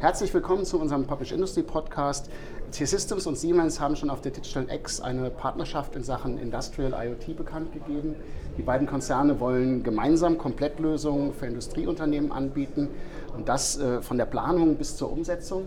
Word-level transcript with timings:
Herzlich 0.00 0.34
willkommen 0.34 0.64
zu 0.64 0.80
unserem 0.80 1.06
Publish 1.06 1.30
Industry 1.32 1.62
Podcast. 1.62 2.28
T-Systems 2.72 3.26
und 3.26 3.36
Siemens 3.36 3.78
haben 3.78 3.94
schon 3.94 4.10
auf 4.10 4.20
der 4.20 4.32
Digital 4.32 4.66
X 4.74 5.00
eine 5.00 5.30
Partnerschaft 5.30 5.94
in 5.94 6.02
Sachen 6.02 6.38
Industrial 6.38 6.92
IoT 6.92 7.36
bekannt 7.36 7.72
gegeben. 7.72 8.16
Die 8.58 8.62
beiden 8.62 8.86
Konzerne 8.88 9.38
wollen 9.38 9.84
gemeinsam 9.84 10.36
Komplettlösungen 10.36 11.32
für 11.32 11.46
Industrieunternehmen 11.46 12.32
anbieten 12.32 12.88
und 13.36 13.48
das 13.48 13.78
äh, 13.78 14.02
von 14.02 14.18
der 14.18 14.26
Planung 14.26 14.76
bis 14.76 14.96
zur 14.96 15.12
Umsetzung. 15.12 15.66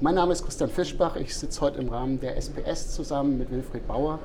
Mein 0.00 0.14
Name 0.14 0.32
ist 0.32 0.44
Christian 0.44 0.70
Fischbach. 0.70 1.16
Ich 1.16 1.34
sitze 1.34 1.60
heute 1.62 1.80
im 1.80 1.88
Rahmen 1.88 2.20
der 2.20 2.36
SPS 2.36 2.94
zusammen 2.94 3.38
mit 3.38 3.50
Wilfried 3.50 3.88
Bauer, 3.88 4.20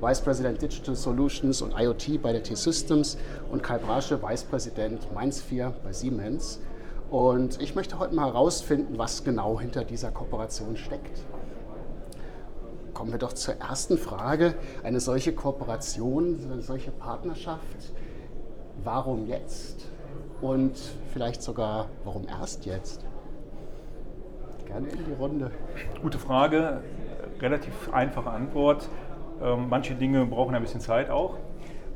Vice 0.00 0.20
President 0.20 0.62
Digital 0.62 0.94
Solutions 0.94 1.62
und 1.62 1.74
IoT 1.76 2.22
bei 2.22 2.32
der 2.32 2.42
T-Systems 2.42 3.16
und 3.50 3.62
Kai 3.62 3.78
Brasche, 3.78 4.22
Vice 4.22 4.44
President 4.44 5.12
Mainz 5.12 5.40
4 5.40 5.72
bei 5.82 5.92
Siemens. 5.92 6.60
Und 7.10 7.62
ich 7.62 7.74
möchte 7.76 7.98
heute 7.98 8.14
mal 8.14 8.26
herausfinden, 8.26 8.98
was 8.98 9.22
genau 9.22 9.60
hinter 9.60 9.84
dieser 9.84 10.10
Kooperation 10.10 10.76
steckt. 10.76 11.20
Kommen 12.94 13.12
wir 13.12 13.18
doch 13.18 13.32
zur 13.32 13.54
ersten 13.56 13.96
Frage. 13.96 14.54
Eine 14.82 14.98
solche 14.98 15.32
Kooperation, 15.32 16.40
eine 16.50 16.62
solche 16.62 16.90
Partnerschaft, 16.90 17.92
warum 18.82 19.26
jetzt? 19.26 19.86
Und 20.40 20.76
vielleicht 21.12 21.42
sogar, 21.42 21.88
warum 22.04 22.26
erst 22.26 22.66
jetzt? 22.66 23.04
Gerne 24.66 24.88
in 24.88 25.04
die 25.04 25.12
Runde. 25.12 25.52
Gute 26.02 26.18
Frage, 26.18 26.80
relativ 27.40 27.92
einfache 27.92 28.30
Antwort. 28.30 28.88
Ähm, 29.40 29.68
manche 29.68 29.94
Dinge 29.94 30.26
brauchen 30.26 30.54
ein 30.54 30.62
bisschen 30.62 30.80
Zeit 30.80 31.10
auch. 31.10 31.36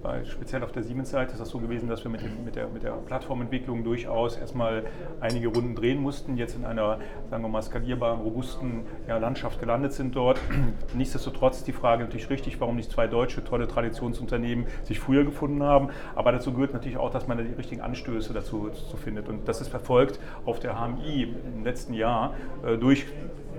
Weil 0.02 0.24
speziell 0.24 0.62
auf 0.62 0.72
der 0.72 0.82
Siemens-Seite 0.82 1.32
ist 1.32 1.40
das 1.40 1.50
so 1.50 1.58
gewesen, 1.58 1.88
dass 1.88 2.02
wir 2.04 2.10
mit, 2.10 2.22
dem, 2.22 2.44
mit, 2.44 2.56
der, 2.56 2.68
mit 2.68 2.82
der 2.82 2.92
Plattformentwicklung 2.92 3.84
durchaus 3.84 4.36
erstmal 4.36 4.84
einige 5.20 5.48
Runden 5.48 5.74
drehen 5.74 6.00
mussten, 6.00 6.36
jetzt 6.36 6.56
in 6.56 6.64
einer, 6.64 6.98
sagen 7.30 7.42
wir 7.42 7.48
mal, 7.48 7.62
skalierbaren, 7.62 8.20
robusten 8.20 8.82
ja, 9.06 9.18
Landschaft 9.18 9.60
gelandet 9.60 9.92
sind 9.92 10.16
dort. 10.16 10.40
Nichtsdestotrotz 10.94 11.64
die 11.64 11.72
Frage 11.72 12.04
natürlich 12.04 12.30
richtig, 12.30 12.60
warum 12.60 12.76
nicht 12.76 12.90
zwei 12.90 13.06
deutsche 13.06 13.44
tolle 13.44 13.68
Traditionsunternehmen 13.68 14.66
sich 14.84 14.98
früher 14.98 15.24
gefunden 15.24 15.62
haben. 15.62 15.90
Aber 16.14 16.32
dazu 16.32 16.52
gehört 16.52 16.72
natürlich 16.72 16.96
auch, 16.96 17.10
dass 17.10 17.28
man 17.28 17.38
die 17.38 17.52
richtigen 17.52 17.82
Anstöße 17.82 18.32
dazu, 18.32 18.68
dazu 18.68 18.96
findet. 18.96 19.28
Und 19.28 19.46
das 19.48 19.60
ist 19.60 19.68
verfolgt 19.68 20.18
auf 20.46 20.60
der 20.60 20.76
HMI 20.80 21.34
im 21.56 21.64
letzten 21.64 21.94
Jahr 21.94 22.34
äh, 22.64 22.76
durch 22.76 23.06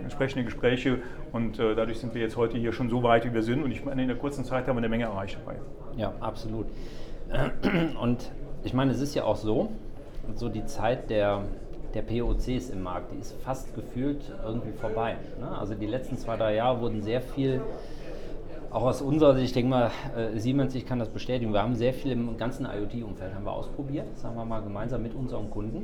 entsprechende 0.01 0.43
Gespräche 0.45 0.99
und 1.31 1.59
äh, 1.59 1.75
dadurch 1.75 1.99
sind 1.99 2.13
wir 2.13 2.21
jetzt 2.21 2.37
heute 2.37 2.57
hier 2.57 2.73
schon 2.73 2.89
so 2.89 3.03
weit, 3.03 3.25
wie 3.25 3.33
wir 3.33 3.43
sind 3.43 3.63
und 3.63 3.71
ich 3.71 3.83
meine, 3.83 4.01
in 4.01 4.07
der 4.07 4.17
kurzen 4.17 4.43
Zeit 4.43 4.67
haben 4.67 4.75
wir 4.75 4.79
eine 4.79 4.89
Menge 4.89 5.05
erreicht 5.05 5.37
dabei. 5.43 5.57
Ja, 5.97 6.13
absolut. 6.19 6.67
Und 8.01 8.31
ich 8.63 8.73
meine, 8.73 8.91
es 8.91 9.01
ist 9.01 9.15
ja 9.15 9.23
auch 9.23 9.37
so, 9.37 9.71
so 10.35 10.49
die 10.49 10.65
Zeit 10.65 11.09
der, 11.09 11.43
der 11.93 12.01
POCs 12.01 12.69
im 12.69 12.83
Markt, 12.83 13.11
die 13.13 13.19
ist 13.19 13.33
fast 13.43 13.73
gefühlt 13.75 14.21
irgendwie 14.45 14.71
vorbei. 14.71 15.15
Ne? 15.39 15.57
Also 15.57 15.73
die 15.73 15.87
letzten 15.87 16.17
zwei, 16.17 16.37
drei 16.37 16.55
Jahre 16.55 16.81
wurden 16.81 17.01
sehr 17.01 17.21
viel 17.21 17.61
auch 18.71 18.83
aus 18.83 19.01
unserer 19.01 19.33
Sicht, 19.35 19.47
ich 19.47 19.53
denke 19.53 19.69
mal, 19.69 19.91
äh, 20.15 20.37
Siemens, 20.39 20.73
ich 20.75 20.85
kann 20.85 20.97
das 20.97 21.09
bestätigen, 21.09 21.51
wir 21.51 21.61
haben 21.61 21.75
sehr 21.75 21.93
viel 21.93 22.11
im 22.11 22.37
ganzen 22.37 22.65
IoT-Umfeld 22.65 23.35
haben 23.35 23.43
wir 23.43 23.51
ausprobiert, 23.51 24.17
sagen 24.17 24.35
wir 24.35 24.45
mal 24.45 24.61
gemeinsam 24.61 25.03
mit 25.03 25.13
unseren 25.13 25.49
Kunden. 25.49 25.83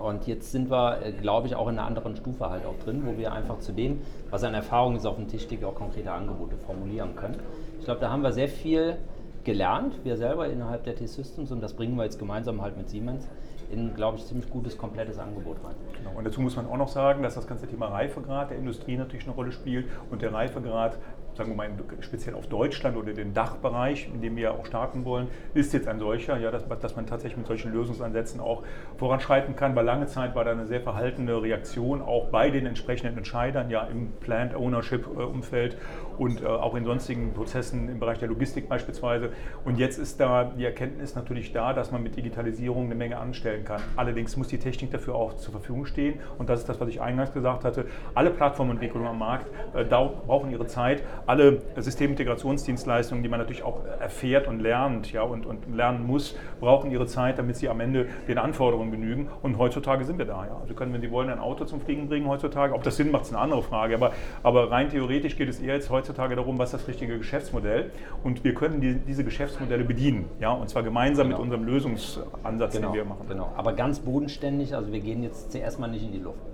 Und 0.00 0.26
jetzt 0.26 0.50
sind 0.52 0.70
wir, 0.70 1.00
äh, 1.02 1.12
glaube 1.12 1.46
ich, 1.46 1.54
auch 1.54 1.68
in 1.68 1.78
einer 1.78 1.86
anderen 1.86 2.16
Stufe 2.16 2.48
halt 2.48 2.64
auch 2.66 2.78
drin, 2.84 3.02
wo 3.04 3.16
wir 3.16 3.32
einfach 3.32 3.58
zu 3.60 3.72
dem, 3.72 4.00
was 4.30 4.42
an 4.44 4.54
Erfahrung 4.54 4.96
ist, 4.96 5.06
auf 5.06 5.16
dem 5.16 5.28
Tisch 5.28 5.48
liegt, 5.48 5.64
auch 5.64 5.74
konkrete 5.74 6.10
Angebote 6.10 6.56
formulieren 6.56 7.14
können. 7.14 7.36
Ich 7.78 7.84
glaube, 7.84 8.00
da 8.00 8.10
haben 8.10 8.22
wir 8.22 8.32
sehr 8.32 8.48
viel 8.48 8.96
gelernt, 9.44 9.94
wir 10.04 10.16
selber 10.16 10.46
innerhalb 10.48 10.84
der 10.84 10.94
T-Systems 10.94 11.50
und 11.50 11.60
das 11.60 11.74
bringen 11.74 11.96
wir 11.96 12.04
jetzt 12.04 12.18
gemeinsam 12.18 12.62
halt 12.62 12.76
mit 12.76 12.88
Siemens 12.88 13.26
in, 13.72 13.94
glaube 13.94 14.18
ich, 14.18 14.26
ziemlich 14.26 14.48
gutes, 14.50 14.76
komplettes 14.76 15.18
Angebot 15.18 15.56
rein. 15.64 15.74
Genau. 15.98 16.16
Und 16.16 16.24
dazu 16.26 16.40
muss 16.40 16.56
man 16.56 16.66
auch 16.66 16.76
noch 16.76 16.88
sagen, 16.88 17.22
dass 17.22 17.34
das 17.34 17.46
ganze 17.46 17.66
Thema 17.66 17.86
Reifegrad 17.86 18.50
der 18.50 18.58
Industrie 18.58 18.96
natürlich 18.96 19.24
eine 19.24 19.34
Rolle 19.34 19.50
spielt 19.50 19.86
und 20.10 20.22
der 20.22 20.32
Reifegrad 20.32 20.98
sagen 21.36 21.50
wir 21.50 21.56
mal 21.56 21.70
speziell 22.00 22.34
auf 22.34 22.46
Deutschland 22.46 22.96
oder 22.96 23.12
den 23.12 23.32
Dachbereich, 23.32 24.08
in 24.12 24.20
dem 24.20 24.36
wir 24.36 24.52
auch 24.52 24.66
starten 24.66 25.04
wollen, 25.04 25.28
ist 25.54 25.72
jetzt 25.72 25.88
ein 25.88 25.98
solcher, 25.98 26.38
ja, 26.38 26.50
dass, 26.50 26.66
dass 26.80 26.96
man 26.96 27.06
tatsächlich 27.06 27.38
mit 27.38 27.46
solchen 27.46 27.72
Lösungsansätzen 27.72 28.40
auch 28.40 28.62
voranschreiten 28.96 29.56
kann, 29.56 29.74
weil 29.74 29.84
lange 29.84 30.06
Zeit 30.06 30.34
war 30.34 30.44
da 30.44 30.52
eine 30.52 30.66
sehr 30.66 30.80
verhaltene 30.80 31.40
Reaktion 31.40 32.02
auch 32.02 32.28
bei 32.28 32.50
den 32.50 32.66
entsprechenden 32.66 33.18
Entscheidern, 33.18 33.70
ja, 33.70 33.84
im 33.84 34.12
Plant 34.20 34.54
Ownership 34.54 35.06
Umfeld 35.06 35.76
und 36.18 36.42
äh, 36.42 36.46
auch 36.46 36.74
in 36.74 36.84
sonstigen 36.84 37.32
Prozessen 37.32 37.88
im 37.88 37.98
Bereich 37.98 38.18
der 38.18 38.28
Logistik 38.28 38.68
beispielsweise. 38.68 39.30
Und 39.64 39.78
jetzt 39.78 39.98
ist 39.98 40.20
da 40.20 40.44
die 40.44 40.64
Erkenntnis 40.64 41.14
natürlich 41.14 41.52
da, 41.52 41.72
dass 41.72 41.90
man 41.90 42.02
mit 42.02 42.16
Digitalisierung 42.16 42.86
eine 42.86 42.94
Menge 42.94 43.18
anstellen 43.18 43.64
kann. 43.64 43.80
Allerdings 43.96 44.36
muss 44.36 44.48
die 44.48 44.58
Technik 44.58 44.90
dafür 44.90 45.14
auch 45.14 45.36
zur 45.36 45.52
Verfügung 45.52 45.86
stehen 45.86 46.20
und 46.38 46.48
das 46.48 46.60
ist 46.60 46.68
das, 46.68 46.80
was 46.80 46.88
ich 46.88 47.00
eingangs 47.00 47.32
gesagt 47.32 47.64
hatte. 47.64 47.86
Alle 48.14 48.30
Plattformentwicklungen 48.30 49.08
am 49.08 49.18
Markt 49.18 49.46
äh, 49.74 49.84
brauchen 49.84 50.50
ihre 50.50 50.66
Zeit, 50.66 51.02
alle 51.26 51.62
Systemintegrationsdienstleistungen, 51.76 53.22
die 53.22 53.28
man 53.28 53.40
natürlich 53.40 53.62
auch 53.62 53.84
erfährt 54.00 54.48
und 54.48 54.60
lernt 54.60 55.12
ja, 55.12 55.22
und, 55.22 55.46
und 55.46 55.74
lernen 55.74 56.06
muss, 56.06 56.36
brauchen 56.60 56.90
ihre 56.90 57.06
Zeit, 57.06 57.38
damit 57.38 57.56
sie 57.56 57.68
am 57.68 57.80
Ende 57.80 58.06
den 58.28 58.38
Anforderungen 58.38 58.90
genügen. 58.90 59.28
Und 59.42 59.58
heutzutage 59.58 60.04
sind 60.04 60.18
wir 60.18 60.24
da. 60.24 60.46
Ja. 60.46 60.58
Also 60.60 60.74
können, 60.74 60.92
wenn 60.92 61.00
Sie 61.00 61.10
wollen, 61.10 61.30
ein 61.30 61.38
Auto 61.38 61.64
zum 61.64 61.80
Fliegen 61.80 62.08
bringen 62.08 62.28
heutzutage. 62.28 62.74
Ob 62.74 62.82
das 62.82 62.96
Sinn 62.96 63.10
macht, 63.10 63.24
ist 63.24 63.32
eine 63.32 63.40
andere 63.40 63.62
Frage. 63.62 63.94
Aber, 63.94 64.12
aber 64.42 64.70
rein 64.70 64.88
theoretisch 64.88 65.36
geht 65.36 65.48
es 65.48 65.60
eher 65.60 65.74
jetzt 65.74 65.90
heutzutage 65.90 66.36
darum, 66.36 66.58
was 66.58 66.72
ist 66.72 66.80
das 66.80 66.88
richtige 66.88 67.18
Geschäftsmodell. 67.18 67.90
Und 68.22 68.44
wir 68.44 68.54
können 68.54 68.80
die, 68.80 68.94
diese 68.94 69.24
Geschäftsmodelle 69.24 69.84
bedienen. 69.84 70.26
Ja, 70.40 70.52
und 70.52 70.68
zwar 70.68 70.82
gemeinsam 70.82 71.28
genau. 71.28 71.38
mit 71.38 71.44
unserem 71.44 71.64
Lösungsansatz, 71.64 72.74
genau, 72.74 72.88
den 72.88 72.94
wir 72.94 73.04
machen. 73.04 73.26
Genau. 73.28 73.52
Aber 73.56 73.72
ganz 73.72 74.00
bodenständig. 74.00 74.74
Also 74.74 74.92
wir 74.92 75.00
gehen 75.00 75.22
jetzt 75.22 75.52
zuerst 75.52 75.78
mal 75.78 75.88
nicht 75.88 76.04
in 76.04 76.12
die 76.12 76.18
Luft 76.18 76.51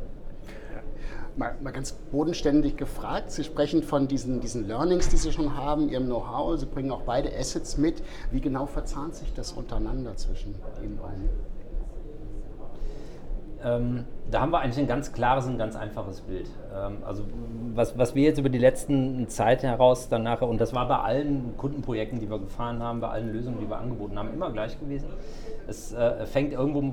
mal, 1.38 1.56
mal, 1.62 1.72
ganz 1.72 1.92
bodenständig 1.92 2.76
gefragt. 2.76 3.30
Sie 3.30 3.44
sprechen 3.44 3.82
von 3.82 4.08
diesen, 4.08 4.40
diesen 4.40 4.66
Learnings, 4.66 5.08
die 5.08 5.16
Sie 5.16 5.32
schon 5.32 5.56
haben, 5.56 5.88
Ihrem 5.88 6.06
Know-how. 6.06 6.58
Sie 6.58 6.66
bringen 6.66 6.90
auch 6.90 7.02
beide 7.02 7.34
Assets 7.36 7.78
mit. 7.78 8.02
Wie 8.30 8.40
genau 8.40 8.66
verzahnt 8.66 9.14
sich 9.14 9.32
das 9.34 9.52
untereinander 9.52 10.16
zwischen 10.16 10.54
Ihnen 10.82 10.98
beiden? 10.98 11.28
Ähm, 13.64 14.04
da 14.30 14.40
haben 14.40 14.52
wir 14.52 14.60
eigentlich 14.60 14.78
ein 14.78 14.86
ganz 14.86 15.12
klares 15.12 15.46
und 15.46 15.58
ganz 15.58 15.74
einfaches 15.74 16.20
Bild. 16.20 16.48
Ähm, 16.72 16.98
also 17.04 17.24
was, 17.74 17.98
was 17.98 18.14
wir 18.14 18.22
jetzt 18.22 18.38
über 18.38 18.50
die 18.50 18.58
letzten 18.58 19.28
Zeit 19.28 19.62
heraus 19.62 20.08
dann 20.08 20.22
nachher, 20.22 20.48
und 20.48 20.60
das 20.60 20.74
war 20.74 20.86
bei 20.86 20.98
allen 20.98 21.56
Kundenprojekten, 21.56 22.20
die 22.20 22.30
wir 22.30 22.38
gefahren 22.38 22.82
haben, 22.82 23.00
bei 23.00 23.08
allen 23.08 23.32
Lösungen, 23.32 23.58
die 23.60 23.68
wir 23.68 23.78
angeboten 23.78 24.18
haben, 24.18 24.32
immer 24.32 24.50
gleich 24.52 24.78
gewesen. 24.78 25.08
Es 25.66 25.92
äh, 25.92 26.24
fängt 26.26 26.52
irgendwo 26.52 26.92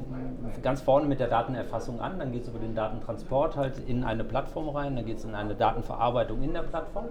ganz 0.64 0.82
vorne 0.82 1.08
mit 1.08 1.20
der 1.20 1.28
Datenerfassung 1.28 2.00
an, 2.00 2.18
dann 2.20 2.32
geht 2.32 2.44
es 2.44 2.50
über 2.50 2.60
den 2.60 2.74
Datentransport 2.74 3.56
halt 3.56 3.80
in 3.88 4.04
eine 4.04 4.24
Plattform 4.24 4.70
rein, 4.70 4.96
dann 4.96 5.06
geht 5.06 5.18
es 5.18 5.24
in 5.24 5.36
eine 5.36 5.56
Datenverarbeitung 5.56 6.42
in 6.42 6.54
der 6.54 6.64
Plattform 6.64 7.06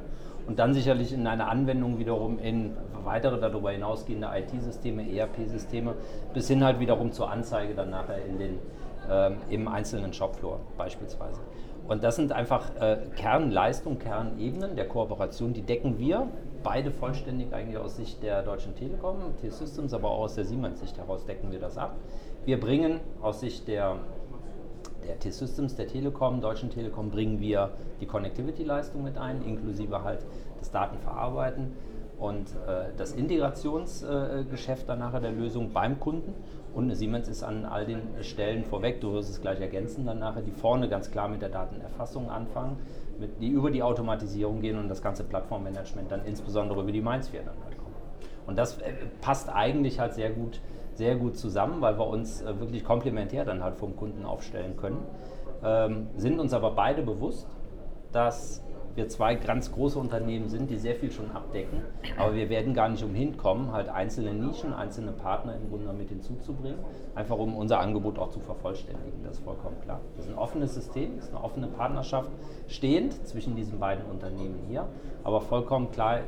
und 0.47 0.59
dann 0.59 0.75
sicherlich 0.75 1.13
in 1.13 1.27
eine 1.27 1.47
Anwendung 1.47 1.99
wiederum 1.99 2.39
in 2.39 2.77
weitere 3.05 3.41
darüber 3.41 3.71
hinausgehende 3.71 4.29
IT-Systeme, 4.35 5.11
ERP-Systeme, 5.11 5.95
bis 6.33 6.49
hin 6.49 6.65
halt 6.65 6.81
wiederum 6.81 7.13
zur 7.13 7.31
Anzeige 7.31 7.75
dann 7.75 7.91
nachher 7.91 8.25
in 8.25 8.39
den 8.39 8.59
ähm, 9.11 9.37
im 9.51 9.69
einzelnen 9.69 10.13
Shopfloor 10.13 10.61
beispielsweise. 10.77 11.41
Und 11.87 12.03
das 12.03 12.17
sind 12.17 12.33
einfach 12.33 12.75
äh, 12.81 12.97
Kernleistungen, 13.17 13.99
Kernebenen 13.99 14.75
der 14.75 14.89
Kooperation, 14.89 15.53
die 15.53 15.63
decken 15.63 15.99
wir 15.99 16.29
beide 16.63 16.91
vollständig 16.91 17.53
eigentlich 17.53 17.77
aus 17.77 17.97
Sicht 17.97 18.23
der 18.23 18.43
Deutschen 18.43 18.75
Telekom, 18.75 19.17
T-Systems, 19.41 19.93
aber 19.93 20.11
auch 20.11 20.21
aus 20.21 20.35
der 20.35 20.47
Siemens-Sicht 20.47 20.97
heraus 20.97 21.27
decken 21.27 21.53
wir 21.53 21.61
das 21.61 21.77
ab. 21.77 21.97
Wir 22.47 22.59
bringen 22.59 23.01
aus 23.21 23.41
Sicht 23.41 23.69
der, 23.69 23.97
der 25.07 25.19
T-Systems, 25.19 25.77
der 25.77 25.87
Telekom, 25.87 26.41
Deutschen 26.41 26.71
Telekom, 26.71 27.11
bringen 27.11 27.39
wir 27.39 27.71
die 28.01 28.07
Connectivity-Leistung 28.07 29.05
mit 29.05 29.19
ein, 29.19 29.43
inklusive 29.43 30.03
halt 30.03 30.25
das 30.59 30.71
Datenverarbeiten 30.71 31.73
und 32.19 32.49
äh, 32.67 32.93
das 32.97 33.13
Integrationsgeschäft 33.13 34.85
äh, 34.85 34.87
dann 34.87 35.01
nachher 35.01 35.21
der 35.21 35.33
Lösung 35.33 35.71
beim 35.73 36.01
Kunden. 36.01 36.35
Und 36.75 36.93
Siemens 36.97 37.29
ist 37.29 37.45
an 37.45 37.65
all 37.65 37.87
den 37.87 38.03
Stellen 38.23 38.65
vorweg, 38.65 39.01
du 39.01 39.13
wirst 39.13 39.31
es 39.31 39.41
gleich 39.41 39.61
ergänzen, 39.61 40.07
dann 40.07 40.19
nachher, 40.19 40.43
die 40.43 40.51
vorne 40.51 40.89
ganz 40.89 41.11
klar 41.11 41.29
mit 41.29 41.41
der 41.41 41.49
Datenerfassung 41.49 42.29
anfangen, 42.29 42.79
mit, 43.21 43.41
die 43.41 43.49
über 43.49 43.71
die 43.71 43.83
Automatisierung 43.83 44.61
gehen 44.61 44.79
und 44.79 44.89
das 44.89 45.01
ganze 45.01 45.23
Plattformmanagement 45.23 46.11
dann 46.11 46.25
insbesondere 46.25 46.83
über 46.83 46.91
die 46.91 47.01
Mainz 47.01 47.29
4 47.29 47.43
dann 47.43 47.55
halt 47.65 47.79
kommen. 47.79 47.95
Und 48.47 48.59
das 48.59 48.79
äh, 48.79 48.93
passt 49.21 49.49
eigentlich 49.49 50.01
halt 50.01 50.15
sehr 50.15 50.31
gut, 50.31 50.61
sehr 50.95 51.15
gut 51.15 51.37
zusammen, 51.37 51.81
weil 51.81 51.97
wir 51.97 52.09
uns 52.09 52.43
äh, 52.43 52.59
wirklich 52.59 52.85
komplementär 52.85 53.45
dann 53.45 53.63
halt 53.63 53.77
vom 53.77 53.95
Kunden 53.97 54.25
aufstellen 54.25 54.77
können. 54.77 54.99
Ähm, 55.63 56.09
sind 56.17 56.41
uns 56.41 56.53
aber 56.53 56.73
beide 56.73 57.03
bewusst, 57.03 57.47
dass 58.11 58.63
wir 58.97 59.09
zwei 59.09 59.35
ganz 59.35 59.73
große 59.73 59.99
Unternehmen 59.99 60.49
sind, 60.49 60.71
die 60.71 60.77
sehr 60.77 60.95
viel 60.95 61.11
schon 61.11 61.31
abdecken, 61.33 61.83
aber 62.17 62.35
wir 62.35 62.49
werden 62.49 62.75
gar 62.75 62.89
nicht 62.89 63.03
umhin 63.03 63.37
kommen, 63.37 63.73
halt 63.73 63.89
einzelne 63.89 64.33
Nischen, 64.33 64.73
einzelne 64.73 65.13
Partner 65.13 65.57
im 65.57 65.69
Grunde 65.69 65.93
mit 65.93 66.09
hinzuzubringen, 66.09 66.79
einfach 67.15 67.37
um 67.39 67.57
unser 67.57 67.81
Angebot 67.81 68.19
auch 68.19 68.31
zu 68.31 68.41
vervollständigen, 68.41 69.25
das 69.25 69.39
ist 69.39 69.45
vollkommen 69.45 69.81
klar. 69.83 70.01
Das 70.17 70.27
ist 70.27 70.33
ein 70.33 70.39
offenes 70.39 70.75
System, 70.75 71.17
das 71.17 71.27
ist 71.27 71.35
eine 71.35 71.45
offene 71.45 71.67
Partnerschaft 71.67 72.31
stehend 72.69 73.27
zwischen 73.27 73.57
diesen 73.57 73.79
beiden 73.79 74.05
Unternehmen 74.07 74.61
hier, 74.69 74.87
aber 75.25 75.41
vollkommen 75.41 75.91
klar 75.91 76.21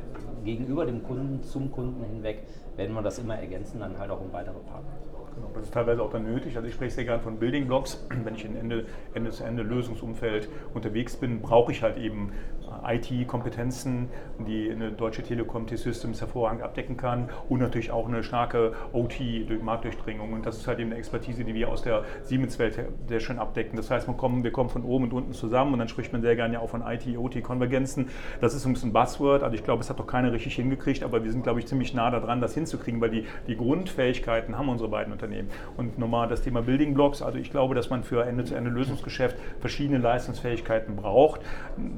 gegenüber 0.43 0.85
dem 0.85 1.03
Kunden, 1.03 1.43
zum 1.43 1.71
Kunden 1.71 2.03
hinweg, 2.03 2.43
werden 2.75 2.93
wir 2.93 3.01
das 3.01 3.19
immer 3.19 3.37
ergänzen, 3.37 3.79
dann 3.79 3.97
halt 3.97 4.11
auch 4.11 4.21
um 4.21 4.31
weitere 4.31 4.59
Partner. 4.59 4.91
Genau, 5.37 5.51
das 5.53 5.65
ist 5.65 5.73
teilweise 5.73 6.01
auch 6.01 6.09
dann 6.09 6.23
nötig. 6.23 6.55
Also 6.55 6.67
ich 6.67 6.73
spreche 6.73 6.95
sehr 6.95 7.05
gerne 7.05 7.21
von 7.21 7.37
Building 7.37 7.67
Blocks. 7.67 8.03
Wenn 8.23 8.33
ich 8.33 8.43
in 8.43 8.55
Ende, 8.55 8.85
Ende 9.13 9.29
zu 9.29 9.43
Ende 9.43 9.61
Lösungsumfeld 9.61 10.49
unterwegs 10.73 11.15
bin, 11.15 11.41
brauche 11.41 11.71
ich 11.71 11.83
halt 11.83 11.97
eben 11.97 12.31
IT-Kompetenzen, 12.85 14.09
die 14.39 14.69
eine 14.69 14.91
deutsche 14.91 15.23
Telekom 15.23 15.67
T-Systems 15.67 16.21
hervorragend 16.21 16.63
abdecken 16.63 16.97
kann 16.97 17.29
und 17.49 17.59
natürlich 17.59 17.91
auch 17.91 18.07
eine 18.07 18.23
starke 18.23 18.73
OT-Marktdurchdringung. 18.93 20.33
Und 20.33 20.45
das 20.45 20.57
ist 20.57 20.67
halt 20.67 20.79
eben 20.79 20.89
eine 20.89 20.99
Expertise, 20.99 21.43
die 21.43 21.53
wir 21.53 21.69
aus 21.69 21.83
der 21.83 22.03
Siemens-Welt 22.23 22.79
sehr 23.07 23.19
schön 23.19 23.39
abdecken. 23.39 23.77
Das 23.77 23.89
heißt, 23.89 24.07
man 24.07 24.17
kommen, 24.17 24.43
wir 24.43 24.51
kommen 24.51 24.69
von 24.69 24.83
oben 24.83 25.05
und 25.05 25.13
unten 25.13 25.33
zusammen 25.33 25.73
und 25.73 25.79
dann 25.79 25.87
spricht 25.87 26.13
man 26.13 26.21
sehr 26.21 26.35
gerne 26.35 26.55
ja 26.55 26.59
auch 26.59 26.69
von 26.69 26.81
IT-OT-Konvergenzen. 26.81 28.09
Das 28.41 28.53
ist 28.53 28.65
ein 28.65 28.73
bisschen 28.73 28.93
Buzzword. 28.93 29.43
Also 29.43 29.55
ich 29.55 29.63
glaube, 29.63 29.81
es 29.81 29.89
hat 29.89 29.99
doch 29.99 30.07
keiner 30.07 30.31
richtig 30.31 30.55
hingekriegt, 30.55 31.03
aber 31.03 31.23
wir 31.23 31.31
sind, 31.31 31.43
glaube 31.43 31.59
ich, 31.59 31.67
ziemlich 31.67 31.93
nah 31.93 32.09
daran, 32.09 32.41
das 32.41 32.53
hinzukriegen, 32.53 33.01
weil 33.01 33.11
die, 33.11 33.25
die 33.47 33.55
Grundfähigkeiten 33.55 34.57
haben 34.57 34.69
unsere 34.69 34.89
beiden 34.89 35.13
Unternehmen. 35.13 35.26
Und 35.75 35.99
nochmal 35.99 36.27
das 36.27 36.41
Thema 36.41 36.61
Building 36.61 36.93
Blocks. 36.93 37.21
Also 37.21 37.37
ich 37.37 37.51
glaube, 37.51 37.75
dass 37.75 37.89
man 37.89 38.03
für 38.03 38.25
Ende-zu-Ende-Lösungsgeschäft 38.25 39.37
verschiedene 39.59 39.99
Leistungsfähigkeiten 39.99 40.95
braucht. 40.95 41.41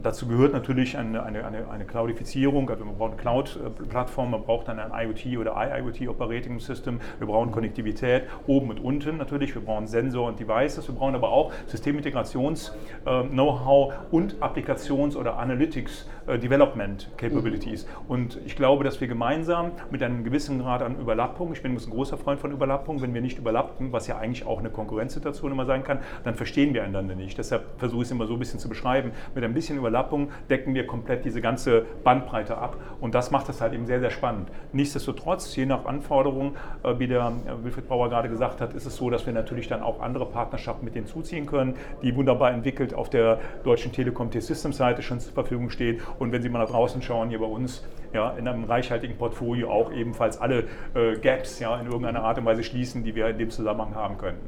Dazu 0.01 0.27
gehört 0.27 0.53
natürlich 0.53 0.97
eine, 0.97 1.21
eine, 1.23 1.45
eine, 1.45 1.69
eine 1.69 1.85
Cloudifizierung. 1.85 2.69
Also 2.69 2.85
man 2.85 2.97
braucht 2.97 3.13
eine 3.13 3.21
Cloud-Plattform, 3.21 4.31
man 4.31 4.43
braucht 4.43 4.67
dann 4.67 4.79
ein 4.79 4.91
IoT 4.93 5.37
oder 5.37 5.55
IIoT 5.55 6.07
Operating 6.07 6.59
System. 6.59 6.99
Wir 7.17 7.27
brauchen 7.27 7.51
Konnektivität 7.51 8.23
oben 8.47 8.69
und 8.69 8.79
unten 8.79 9.17
natürlich. 9.17 9.53
Wir 9.55 9.61
brauchen 9.61 9.87
Sensor 9.87 10.27
und 10.27 10.39
Devices. 10.39 10.87
Wir 10.87 10.95
brauchen 10.95 11.15
aber 11.15 11.31
auch 11.31 11.51
Systemintegrations-Know-how 11.67 13.93
und 14.11 14.35
Applikations- 14.41 15.15
oder 15.15 15.37
Analytics-Development-Capabilities. 15.37 17.87
Und 18.07 18.39
ich 18.45 18.55
glaube, 18.55 18.83
dass 18.83 19.01
wir 19.01 19.07
gemeinsam 19.07 19.71
mit 19.91 20.01
einem 20.03 20.23
gewissen 20.23 20.59
Grad 20.59 20.81
an 20.81 20.99
Überlappung, 20.99 21.53
ich 21.53 21.61
bin 21.61 21.73
ein 21.73 21.77
großer 21.77 22.17
Freund 22.17 22.39
von 22.39 22.51
Überlappung, 22.51 23.01
wenn 23.01 23.13
wir 23.13 23.18
nicht 23.21 23.37
überlappen, 23.37 23.91
was 23.91 24.07
ja 24.07 24.17
eigentlich 24.17 24.45
auch 24.45 24.59
eine 24.59 24.69
Konkurrenzsituation 24.69 25.51
immer 25.51 25.65
sein 25.65 25.83
kann, 25.83 25.99
dann 26.23 26.35
verstehen 26.35 26.73
wir 26.73 26.83
einander 26.83 27.15
nicht. 27.15 27.37
Deshalb 27.37 27.65
versuche 27.77 28.01
ich 28.01 28.07
es 28.07 28.11
immer 28.11 28.27
so 28.27 28.33
ein 28.33 28.39
bisschen 28.39 28.59
zu 28.59 28.69
beschreiben. 28.69 29.11
Mit 29.35 29.43
ein 29.43 29.53
bisschen 29.53 29.77
Überlappung 29.77 30.29
decken 30.49 30.73
wir 30.73 30.87
komplett 30.87 31.25
diese 31.25 31.41
ganze 31.41 31.85
Bandbreite 32.03 32.57
ab. 32.57 32.77
Und 32.99 33.15
das 33.15 33.31
macht 33.31 33.49
es 33.49 33.61
halt 33.61 33.73
eben 33.73 33.85
sehr, 33.85 33.99
sehr 33.99 34.11
spannend. 34.11 34.49
Nichtsdestotrotz, 34.73 35.55
je 35.55 35.65
nach 35.65 35.85
Anforderungen, 35.85 36.55
äh, 36.83 36.97
wie 36.99 37.07
der 37.07 37.31
äh, 37.45 37.63
Wilfried 37.63 37.87
Bauer 37.87 38.09
gerade 38.09 38.29
gesagt 38.29 38.61
hat, 38.61 38.73
ist 38.73 38.85
es 38.85 38.95
so, 38.95 39.09
dass 39.09 39.25
wir 39.25 39.33
natürlich 39.33 39.67
dann 39.67 39.81
auch 39.81 40.01
andere 40.01 40.25
Partnerschaften 40.25 40.85
mit 40.85 40.95
denen 40.95 41.07
zuziehen 41.07 41.45
können, 41.45 41.75
die 42.01 42.15
wunderbar 42.15 42.51
entwickelt 42.51 42.93
auf 42.93 43.09
der 43.09 43.39
deutschen 43.63 43.91
Telekom 43.91 44.31
T-Systems 44.31 44.77
Seite 44.77 45.01
schon 45.01 45.19
zur 45.19 45.33
Verfügung 45.33 45.69
stehen. 45.69 46.01
Und 46.17 46.31
wenn 46.31 46.41
Sie 46.41 46.49
mal 46.49 46.59
nach 46.59 46.69
draußen 46.69 47.01
schauen, 47.01 47.29
hier 47.29 47.39
bei 47.39 47.45
uns 47.45 47.83
ja, 48.13 48.31
in 48.31 48.47
einem 48.47 48.63
reichhaltigen 48.63 49.17
Portfolio 49.17 49.69
auch 49.69 49.91
ebenfalls 49.91 50.39
alle 50.39 50.63
äh, 50.95 51.17
Gaps 51.21 51.59
ja, 51.59 51.79
in 51.79 51.85
irgendeiner 51.85 52.23
Art 52.23 52.37
und 52.39 52.45
Weise 52.45 52.63
schließen, 52.63 52.98
die 53.03 53.15
wir 53.15 53.27
in 53.27 53.37
dem 53.37 53.49
Zusammenhang 53.49 53.95
haben 53.95 54.17
könnten. 54.17 54.47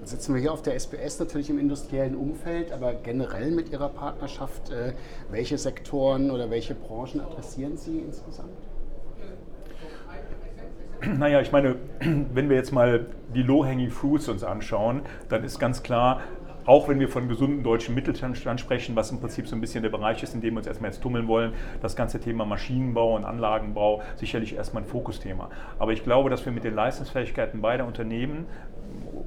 Jetzt 0.00 0.10
sitzen 0.10 0.34
wir 0.34 0.40
hier 0.40 0.52
auf 0.52 0.62
der 0.62 0.74
SPS 0.74 1.18
natürlich 1.18 1.50
im 1.50 1.58
industriellen 1.58 2.16
Umfeld, 2.16 2.72
aber 2.72 2.94
generell 2.94 3.50
mit 3.50 3.70
Ihrer 3.70 3.90
Partnerschaft, 3.90 4.70
äh, 4.70 4.92
welche 5.30 5.58
Sektoren 5.58 6.30
oder 6.30 6.50
welche 6.50 6.74
Branchen 6.74 7.20
adressieren 7.20 7.76
Sie 7.76 7.98
insgesamt? 7.98 8.48
Naja, 11.18 11.40
ich 11.40 11.52
meine, 11.52 11.76
wenn 12.00 12.48
wir 12.48 12.56
jetzt 12.56 12.72
mal 12.72 13.06
die 13.34 13.42
Low-Hanging 13.42 13.90
Fruits 13.90 14.28
uns 14.28 14.42
anschauen, 14.42 15.02
dann 15.28 15.44
ist 15.44 15.58
ganz 15.58 15.82
klar, 15.82 16.22
auch 16.68 16.86
wenn 16.86 17.00
wir 17.00 17.08
von 17.08 17.28
gesunden 17.28 17.62
deutschen 17.62 17.94
Mittelstand 17.94 18.36
sprechen, 18.36 18.94
was 18.94 19.10
im 19.10 19.20
Prinzip 19.20 19.48
so 19.48 19.56
ein 19.56 19.60
bisschen 19.62 19.82
der 19.82 19.88
Bereich 19.88 20.22
ist, 20.22 20.34
in 20.34 20.42
dem 20.42 20.52
wir 20.52 20.58
uns 20.58 20.66
erstmal 20.66 20.90
jetzt 20.90 21.02
tummeln 21.02 21.26
wollen, 21.26 21.54
das 21.80 21.96
ganze 21.96 22.20
Thema 22.20 22.44
Maschinenbau 22.44 23.16
und 23.16 23.24
Anlagenbau 23.24 24.02
sicherlich 24.16 24.54
erstmal 24.54 24.82
ein 24.82 24.86
Fokusthema. 24.86 25.48
Aber 25.78 25.92
ich 25.94 26.04
glaube, 26.04 26.28
dass 26.28 26.44
wir 26.44 26.52
mit 26.52 26.64
den 26.64 26.74
Leistungsfähigkeiten 26.74 27.62
beider 27.62 27.86
Unternehmen 27.86 28.44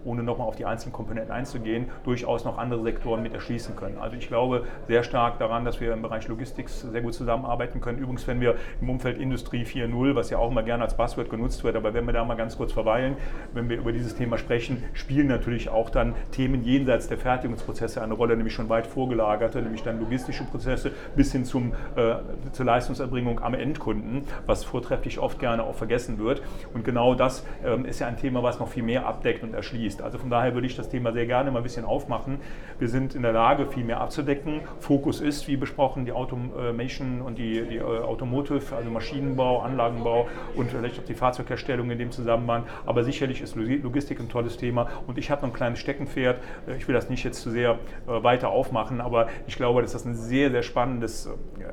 ohne 0.04 0.24
nochmal 0.24 0.48
auf 0.48 0.56
die 0.56 0.66
einzelnen 0.66 0.94
Komponenten 0.94 1.32
einzugehen, 1.32 1.90
durchaus 2.04 2.46
noch 2.46 2.58
andere 2.58 2.82
Sektoren 2.84 3.22
mit 3.22 3.34
erschließen 3.34 3.76
können. 3.76 3.98
Also 3.98 4.18
ich 4.18 4.28
glaube 4.28 4.66
sehr 4.88 5.04
stark 5.04 5.40
daran, 5.40 5.66
dass 5.66 5.80
wir 5.80 5.94
im 5.94 6.02
Bereich 6.02 6.28
Logistik 6.28 6.70
sehr 6.70 7.02
gut 7.02 7.14
zusammenarbeiten 7.14 7.82
können. 7.82 8.00
Übrigens, 8.00 8.28
wenn 8.28 8.42
wir 8.42 8.56
im 8.82 8.90
Umfeld 8.90 9.18
Industrie 9.18 9.64
4.0, 9.64 10.16
was 10.16 10.30
ja 10.30 10.38
auch 10.38 10.52
immer 10.52 10.64
gerne 10.64 10.84
als 10.84 10.96
Buzzword 10.96 11.30
genutzt 11.30 11.64
wird, 11.64 11.76
aber 11.76 11.94
wenn 11.94 12.06
wir 12.06 12.14
da 12.14 12.24
mal 12.26 12.36
ganz 12.36 12.58
kurz 12.58 12.74
verweilen, 12.74 13.16
wenn 13.54 13.70
wir 13.70 13.78
über 13.78 13.92
dieses 13.92 14.16
Thema 14.16 14.38
sprechen, 14.38 14.84
spielen 14.94 15.28
natürlich 15.28 15.70
auch 15.70 15.90
dann 15.90 16.16
Themen 16.32 16.64
jenseits 16.64 17.08
der 17.08 17.18
Fertigungsprozesse 17.18 18.02
eine 18.02 18.14
Rolle, 18.14 18.36
nämlich 18.36 18.54
schon 18.54 18.70
weit 18.70 18.88
vorgelagerte, 18.88 19.62
nämlich 19.62 19.84
dann 19.84 20.00
logistische 20.00 20.44
Prozesse 20.46 20.92
bis 21.16 21.32
hin 21.32 21.46
zum, 21.46 21.74
äh, 21.96 22.16
zur 22.52 22.66
Leistungserbringung 22.66 23.42
am 23.42 23.54
Endkunden, 23.54 24.24
was 24.46 24.64
vortrefflich 24.64 25.20
oft 25.20 25.40
gerne 25.40 25.64
auch 25.64 25.76
vergessen 25.76 26.18
wird. 26.20 26.42
Und 26.74 26.84
genau 26.84 27.16
das 27.16 27.46
ähm, 27.64 27.86
ist 27.86 28.00
ja 28.00 28.08
ein 28.08 28.18
Thema, 28.18 28.44
was 28.44 28.60
noch 28.60 28.68
viel 28.68 28.84
mehr 28.84 29.06
abdeckt 29.06 29.44
und 29.44 29.51
erschließt 29.54 29.82
fließt. 29.82 30.02
Also 30.02 30.18
von 30.18 30.30
daher 30.30 30.54
würde 30.54 30.68
ich 30.68 30.76
das 30.76 30.90
Thema 30.90 31.12
sehr 31.12 31.26
gerne 31.26 31.52
mal 31.52 31.60
ein 31.60 31.64
bisschen 31.64 31.86
aufmachen. 31.86 32.40
Wir 32.80 32.88
sind 32.88 33.16
in 33.16 33.24
der 33.24 33.34
Lage, 33.34 33.66
viel 33.66 33.84
mehr 33.84 34.00
abzudecken. 34.00 34.62
Fokus 34.80 35.22
ist, 35.22 35.48
wie 35.48 35.58
besprochen, 35.58 36.06
die 36.06 36.12
Automation 36.12 37.22
und 37.22 37.38
die, 37.38 37.64
die 37.68 37.78
äh, 37.78 37.82
Automotive, 37.82 38.76
also 38.76 38.90
Maschinenbau, 38.90 39.62
Anlagenbau 39.62 40.28
und 40.56 40.72
vielleicht 40.72 41.00
auch 41.00 41.06
die 41.06 41.14
Fahrzeugherstellung 41.14 41.90
in 41.92 41.98
dem 41.98 42.12
Zusammenhang. 42.12 42.64
Aber 42.86 43.04
sicherlich 43.04 43.42
ist 43.42 43.56
Logistik 43.56 44.20
ein 44.20 44.30
tolles 44.30 44.58
Thema. 44.58 44.88
Und 45.08 45.18
ich 45.18 45.32
habe 45.32 45.42
noch 45.42 45.50
ein 45.50 45.54
kleines 45.54 45.80
Steckenpferd. 45.80 46.40
Äh, 46.68 46.78
ich 46.78 46.88
will 46.88 46.96
das 46.96 47.10
nicht 47.10 47.24
jetzt 47.24 47.42
zu 47.42 47.50
sehr 47.50 47.72
äh, 48.08 48.24
weiter 48.24 48.50
aufmachen, 48.50 49.02
aber 49.02 49.28
ich 49.48 49.56
glaube, 49.56 49.82
dass 49.82 49.94
das 49.94 50.06
ein 50.06 50.16
sehr, 50.16 50.52
sehr 50.52 50.64
spannendes 50.64 51.30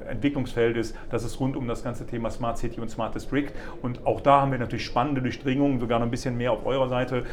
Entwicklungsfeld 0.09 0.77
ist. 0.77 0.97
Das 1.11 1.25
ist 1.25 1.39
rund 1.41 1.57
um 1.57 1.69
das 1.69 1.85
ganze 1.85 2.07
Thema 2.07 2.31
Smart 2.31 2.59
City 2.59 2.81
und 2.81 2.89
Smart 2.89 3.15
District. 3.15 3.49
Und 3.83 4.07
auch 4.07 4.21
da 4.21 4.41
haben 4.41 4.53
wir 4.53 4.59
natürlich 4.59 4.85
spannende 4.85 5.23
Durchdringungen, 5.23 5.81
sogar 5.81 5.99
noch 5.99 6.07
ein 6.07 6.11
bisschen 6.11 6.37
mehr 6.37 6.53
auf 6.53 6.65
eurer 6.67 6.89
Seite, 6.89 7.25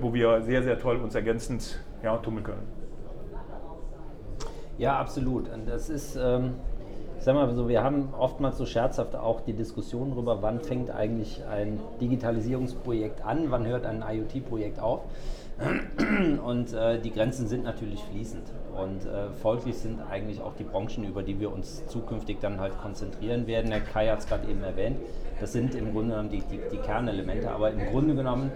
wo 0.00 0.12
wir 0.12 0.42
sehr, 0.42 0.62
sehr 0.62 0.78
toll 0.78 0.96
uns 0.96 1.14
ergänzend 1.14 1.78
ja, 2.02 2.16
tummeln 2.18 2.44
können. 2.44 2.66
Ja, 4.78 4.98
absolut. 4.98 5.48
Und 5.52 5.68
das 5.68 5.88
ist, 5.88 6.16
ähm, 6.16 6.54
ich 7.16 7.24
sag 7.24 7.34
mal 7.34 7.52
so, 7.54 7.68
wir 7.68 7.82
haben 7.82 8.10
oftmals 8.18 8.58
so 8.58 8.66
scherzhaft 8.66 9.16
auch 9.16 9.40
die 9.40 9.54
Diskussion 9.54 10.10
darüber, 10.10 10.42
wann 10.42 10.60
fängt 10.60 10.90
eigentlich 10.90 11.42
ein 11.50 11.80
Digitalisierungsprojekt 12.00 13.24
an, 13.24 13.50
wann 13.50 13.66
hört 13.66 13.86
ein 13.86 14.04
IoT-Projekt 14.06 14.80
auf. 14.80 15.00
Und 16.44 16.74
äh, 16.74 17.00
die 17.00 17.10
Grenzen 17.10 17.48
sind 17.48 17.64
natürlich 17.64 18.02
fließend. 18.04 18.44
Und 18.76 19.06
äh, 19.06 19.30
folglich 19.40 19.78
sind 19.78 20.00
eigentlich 20.10 20.42
auch 20.42 20.54
die 20.54 20.64
Branchen, 20.64 21.04
über 21.04 21.22
die 21.22 21.40
wir 21.40 21.50
uns 21.50 21.86
zukünftig 21.86 22.38
dann 22.40 22.60
halt 22.60 22.76
konzentrieren 22.78 23.46
werden. 23.46 23.70
Herr 23.70 23.80
Kai 23.80 24.08
hat 24.08 24.18
es 24.18 24.26
gerade 24.26 24.46
eben 24.50 24.62
erwähnt. 24.62 24.98
Das 25.40 25.52
sind 25.52 25.74
im 25.74 25.92
Grunde 25.92 26.10
genommen 26.10 26.30
die, 26.30 26.40
die, 26.40 26.60
die, 26.72 26.78
Kernelemente. 26.78 27.50
Aber 27.50 27.70
im 27.70 27.86
Grunde 27.86 28.14
genommen 28.14 28.50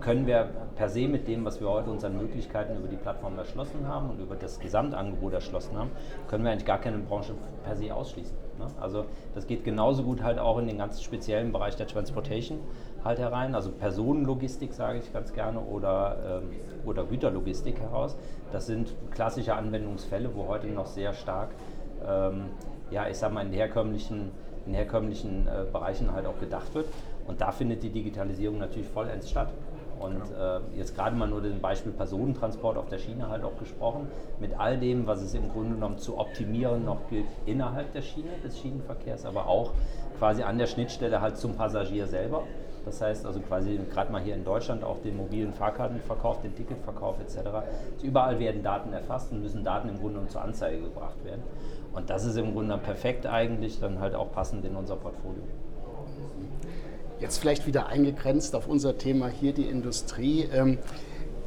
können 0.00 0.26
wir 0.26 0.48
per 0.76 0.88
se 0.88 1.06
mit 1.06 1.28
dem, 1.28 1.44
was 1.44 1.60
wir 1.60 1.68
heute 1.68 1.90
unseren 1.90 2.16
Möglichkeiten 2.16 2.76
über 2.76 2.88
die 2.88 2.96
Plattform 2.96 3.38
erschlossen 3.38 3.86
haben 3.86 4.10
und 4.10 4.20
über 4.20 4.34
das 4.34 4.58
Gesamtangebot 4.58 5.34
erschlossen 5.34 5.76
haben, 5.78 5.90
können 6.28 6.44
wir 6.44 6.50
eigentlich 6.50 6.66
gar 6.66 6.80
keine 6.80 6.98
Branche 6.98 7.34
per 7.64 7.76
se 7.76 7.94
ausschließen. 7.94 8.36
Ne? 8.58 8.66
Also 8.80 9.04
das 9.34 9.46
geht 9.46 9.64
genauso 9.64 10.02
gut 10.02 10.22
halt 10.22 10.38
auch 10.38 10.58
in 10.58 10.66
den 10.66 10.78
ganz 10.78 11.02
speziellen 11.02 11.52
Bereich 11.52 11.76
der 11.76 11.86
Transportation 11.86 12.58
halt 13.04 13.18
herein, 13.18 13.54
also 13.54 13.70
Personenlogistik 13.70 14.74
sage 14.74 14.98
ich 14.98 15.12
ganz 15.12 15.32
gerne 15.32 15.60
oder, 15.60 16.42
ähm, 16.42 16.50
oder 16.84 17.04
Güterlogistik 17.04 17.80
heraus. 17.80 18.16
Das 18.52 18.66
sind 18.66 18.94
klassische 19.12 19.54
Anwendungsfälle, 19.54 20.34
wo 20.34 20.48
heute 20.48 20.66
noch 20.66 20.86
sehr 20.86 21.12
stark, 21.12 21.50
ähm, 22.06 22.46
ja, 22.90 23.08
ich 23.08 23.16
sag 23.16 23.32
mal, 23.32 23.46
in 23.46 23.52
herkömmlichen, 23.52 24.32
in 24.66 24.74
herkömmlichen 24.74 25.46
äh, 25.46 25.64
Bereichen 25.70 26.12
halt 26.12 26.26
auch 26.26 26.38
gedacht 26.38 26.74
wird. 26.74 26.86
Und 27.26 27.40
da 27.40 27.50
findet 27.50 27.82
die 27.82 27.90
Digitalisierung 27.90 28.58
natürlich 28.58 28.88
vollends 28.88 29.30
statt. 29.30 29.52
Und 29.98 30.20
äh, 30.30 30.60
jetzt 30.76 30.94
gerade 30.94 31.16
mal 31.16 31.26
nur 31.26 31.40
den 31.40 31.60
Beispiel 31.60 31.92
Personentransport 31.92 32.76
auf 32.76 32.88
der 32.88 32.98
Schiene 32.98 33.28
halt 33.28 33.44
auch 33.44 33.58
gesprochen, 33.58 34.08
mit 34.38 34.58
all 34.58 34.78
dem, 34.78 35.06
was 35.06 35.22
es 35.22 35.34
im 35.34 35.48
Grunde 35.48 35.74
genommen 35.74 35.98
zu 35.98 36.18
optimieren 36.18 36.84
noch 36.84 37.08
gilt 37.08 37.26
innerhalb 37.46 37.92
der 37.92 38.02
Schiene, 38.02 38.28
des 38.44 38.58
Schienenverkehrs, 38.58 39.24
aber 39.24 39.46
auch 39.46 39.72
quasi 40.18 40.42
an 40.42 40.58
der 40.58 40.66
Schnittstelle 40.66 41.20
halt 41.20 41.38
zum 41.38 41.54
Passagier 41.54 42.06
selber. 42.06 42.42
Das 42.84 43.00
heißt 43.00 43.26
also 43.26 43.40
quasi 43.40 43.80
gerade 43.92 44.12
mal 44.12 44.22
hier 44.22 44.34
in 44.34 44.44
Deutschland 44.44 44.84
auch 44.84 44.98
den 45.02 45.16
mobilen 45.16 45.52
Fahrkartenverkauf, 45.52 46.40
den 46.42 46.54
Ticketverkauf 46.54 47.18
etc. 47.18 47.38
Überall 48.02 48.38
werden 48.38 48.62
Daten 48.62 48.92
erfasst 48.92 49.32
und 49.32 49.42
müssen 49.42 49.64
Daten 49.64 49.88
im 49.88 49.96
Grunde 49.96 50.14
genommen 50.14 50.28
zur 50.28 50.42
Anzeige 50.42 50.82
gebracht 50.82 51.24
werden. 51.24 51.42
Und 51.96 52.10
das 52.10 52.26
ist 52.26 52.36
im 52.36 52.52
Grunde 52.52 52.76
perfekt 52.76 53.26
eigentlich 53.26 53.80
dann 53.80 54.00
halt 54.00 54.14
auch 54.14 54.30
passend 54.30 54.66
in 54.66 54.76
unser 54.76 54.96
Portfolio. 54.96 55.42
Jetzt 57.20 57.38
vielleicht 57.38 57.66
wieder 57.66 57.86
eingegrenzt 57.86 58.54
auf 58.54 58.68
unser 58.68 58.98
Thema 58.98 59.28
hier 59.28 59.54
die 59.54 59.64
Industrie. 59.64 60.46
Ähm, 60.52 60.76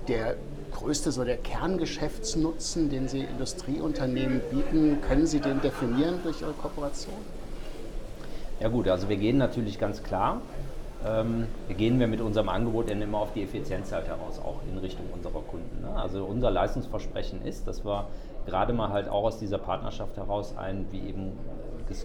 der 0.08 0.36
größte, 0.72 1.12
so 1.12 1.24
der 1.24 1.38
Kerngeschäftsnutzen, 1.38 2.90
den 2.90 3.08
Sie 3.08 3.20
Industrieunternehmen 3.20 4.42
bieten, 4.50 5.02
können 5.08 5.28
Sie 5.28 5.40
den 5.40 5.62
definieren 5.62 6.16
durch 6.24 6.42
Ihre 6.42 6.54
Kooperation? 6.54 7.14
Ja 8.60 8.70
gut, 8.70 8.88
also 8.88 9.08
wir 9.08 9.18
gehen 9.18 9.38
natürlich 9.38 9.78
ganz 9.78 10.02
klar 10.02 10.42
ähm, 11.06 11.48
gehen 11.78 12.00
wir 12.00 12.08
mit 12.08 12.22
unserem 12.22 12.50
Angebot 12.50 12.90
dann 12.90 13.02
immer 13.02 13.20
auf 13.20 13.34
die 13.34 13.44
Effizienzseite 13.44 14.08
heraus, 14.08 14.40
auch 14.40 14.62
in 14.70 14.78
Richtung 14.78 15.06
unserer 15.14 15.42
Kunden. 15.42 15.82
Ne? 15.82 15.90
Also 15.96 16.26
unser 16.26 16.52
Leistungsversprechen 16.52 17.42
ist, 17.46 17.68
dass 17.68 17.86
wir 17.86 18.08
gerade 18.46 18.74
mal 18.74 18.90
halt 18.90 19.08
auch 19.08 19.24
aus 19.26 19.40
dieser 19.40 19.60
Partnerschaft 19.60 20.18
heraus 20.18 20.56
ein, 20.58 20.86
wie 20.92 21.08
eben 21.08 21.34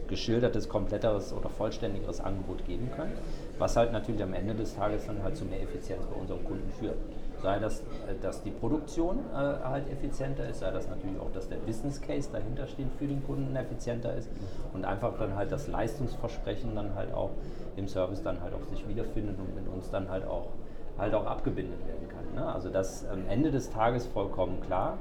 geschildertes, 0.09 0.69
kompletteres 0.69 1.33
oder 1.33 1.49
vollständigeres 1.51 2.21
Angebot 2.21 2.65
geben 2.65 2.91
können, 2.97 3.13
was 3.59 3.77
halt 3.77 3.93
natürlich 3.93 4.23
am 4.23 4.33
Ende 4.33 4.55
des 4.55 4.75
Tages 4.75 5.07
dann 5.07 5.23
halt 5.23 5.37
zu 5.37 5.45
mehr 5.45 5.63
Effizienz 5.63 6.03
bei 6.07 6.19
unserem 6.19 6.43
Kunden 6.45 6.71
führt. 6.79 6.97
Sei 7.43 7.59
das, 7.59 7.81
äh, 7.81 8.15
dass 8.23 8.43
die 8.43 8.51
Produktion 8.51 9.19
äh, 9.33 9.37
halt 9.37 9.91
effizienter 9.91 10.49
ist, 10.49 10.61
sei 10.61 10.71
das 10.71 10.89
natürlich 10.89 11.21
auch, 11.21 11.31
dass 11.33 11.49
der 11.49 11.57
Business 11.57 12.01
Case 12.01 12.31
dahinter 12.33 12.67
steht 12.67 12.87
für 12.99 13.07
den 13.07 13.23
Kunden 13.27 13.55
effizienter 13.55 14.15
ist 14.15 14.31
und 14.73 14.87
einfach 14.87 15.19
dann 15.19 15.37
halt 15.37 15.53
das 15.53 15.69
Leistungsversprechen 15.69 16.75
dann 16.75 16.95
halt 16.95 17.13
auch 17.13 17.31
im 17.76 17.88
Service 17.88 18.23
dann 18.23 18.40
halt 18.40 18.54
auch 18.54 18.64
sich 18.71 18.87
wiederfindet 18.88 19.38
und 19.38 19.54
mit 19.54 19.69
uns 19.69 19.90
dann 19.90 20.09
halt 20.09 20.26
auch 20.26 20.49
halt 20.99 21.14
auch 21.14 21.26
abgebindet 21.26 21.87
werden 21.87 22.09
kann. 22.09 22.35
Ne? 22.35 22.52
Also 22.52 22.71
das 22.71 23.07
am 23.09 23.26
Ende 23.28 23.50
des 23.50 23.71
Tages 23.71 24.07
vollkommen 24.07 24.61
klar 24.61 24.99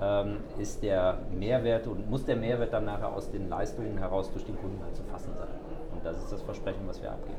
ähm, 0.00 0.38
ist 0.58 0.82
der 0.82 1.18
Mehrwert 1.36 1.86
und 1.86 2.08
muss 2.10 2.24
der 2.24 2.36
Mehrwert 2.36 2.72
dann 2.72 2.84
nachher 2.84 3.12
aus 3.12 3.30
den 3.30 3.48
Leistungen 3.48 3.98
heraus 3.98 4.30
durch 4.32 4.44
den 4.44 4.56
Kunden 4.56 4.82
halt 4.82 4.96
zu 4.96 5.02
fassen 5.04 5.32
sein. 5.36 5.48
Und 5.92 6.04
das 6.04 6.18
ist 6.18 6.32
das 6.32 6.42
Versprechen, 6.42 6.80
was 6.86 7.00
wir 7.02 7.12
abgeben. 7.12 7.38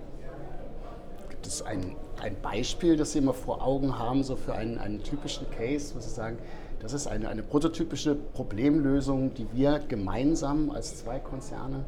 Gibt 1.30 1.48
es 1.48 1.62
ein, 1.64 1.96
ein 2.22 2.36
Beispiel, 2.42 2.96
das 2.96 3.12
Sie 3.12 3.20
immer 3.20 3.34
vor 3.34 3.62
Augen 3.62 4.00
haben, 4.00 4.24
so 4.24 4.36
für 4.36 4.54
einen, 4.54 4.78
einen 4.78 5.04
typischen 5.04 5.50
Case, 5.50 5.96
wo 5.96 6.00
Sie 6.00 6.10
sagen, 6.10 6.38
das 6.80 6.94
ist 6.94 7.08
eine, 7.08 7.30
eine 7.30 7.44
prototypische 7.44 8.16
Problemlösung, 8.16 9.34
die 9.34 9.48
wir 9.54 9.80
gemeinsam 9.80 10.72
als 10.72 10.98
zwei 10.98 11.20
Konzerne 11.20 11.86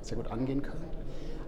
sehr 0.00 0.16
gut 0.16 0.30
angehen 0.30 0.62
können? 0.62 0.84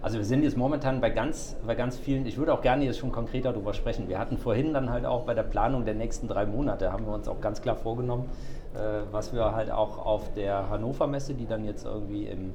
Also 0.05 0.19
wir 0.19 0.25
sind 0.25 0.43
jetzt 0.43 0.55
momentan 0.55 1.01
bei 1.01 1.09
ganz, 1.09 1.55
bei 1.65 1.73
ganz 1.73 1.97
vielen, 1.97 2.27
ich 2.27 2.37
würde 2.37 2.53
auch 2.53 2.61
gerne 2.61 2.85
jetzt 2.85 2.99
schon 2.99 3.11
konkreter 3.11 3.51
darüber 3.51 3.73
sprechen. 3.73 4.07
Wir 4.07 4.19
hatten 4.19 4.37
vorhin 4.37 4.71
dann 4.71 4.91
halt 4.91 5.03
auch 5.03 5.23
bei 5.23 5.33
der 5.33 5.41
Planung 5.41 5.83
der 5.83 5.95
nächsten 5.95 6.27
drei 6.27 6.45
Monate, 6.45 6.93
haben 6.93 7.07
wir 7.07 7.13
uns 7.15 7.27
auch 7.27 7.41
ganz 7.41 7.59
klar 7.59 7.75
vorgenommen, 7.75 8.29
äh, 8.75 8.77
was 9.11 9.33
wir 9.33 9.55
halt 9.55 9.71
auch 9.71 9.97
auf 9.97 10.31
der 10.35 10.69
Hannover 10.69 11.07
Messe, 11.07 11.33
die 11.33 11.47
dann 11.47 11.65
jetzt 11.65 11.85
irgendwie 11.85 12.27
im 12.27 12.53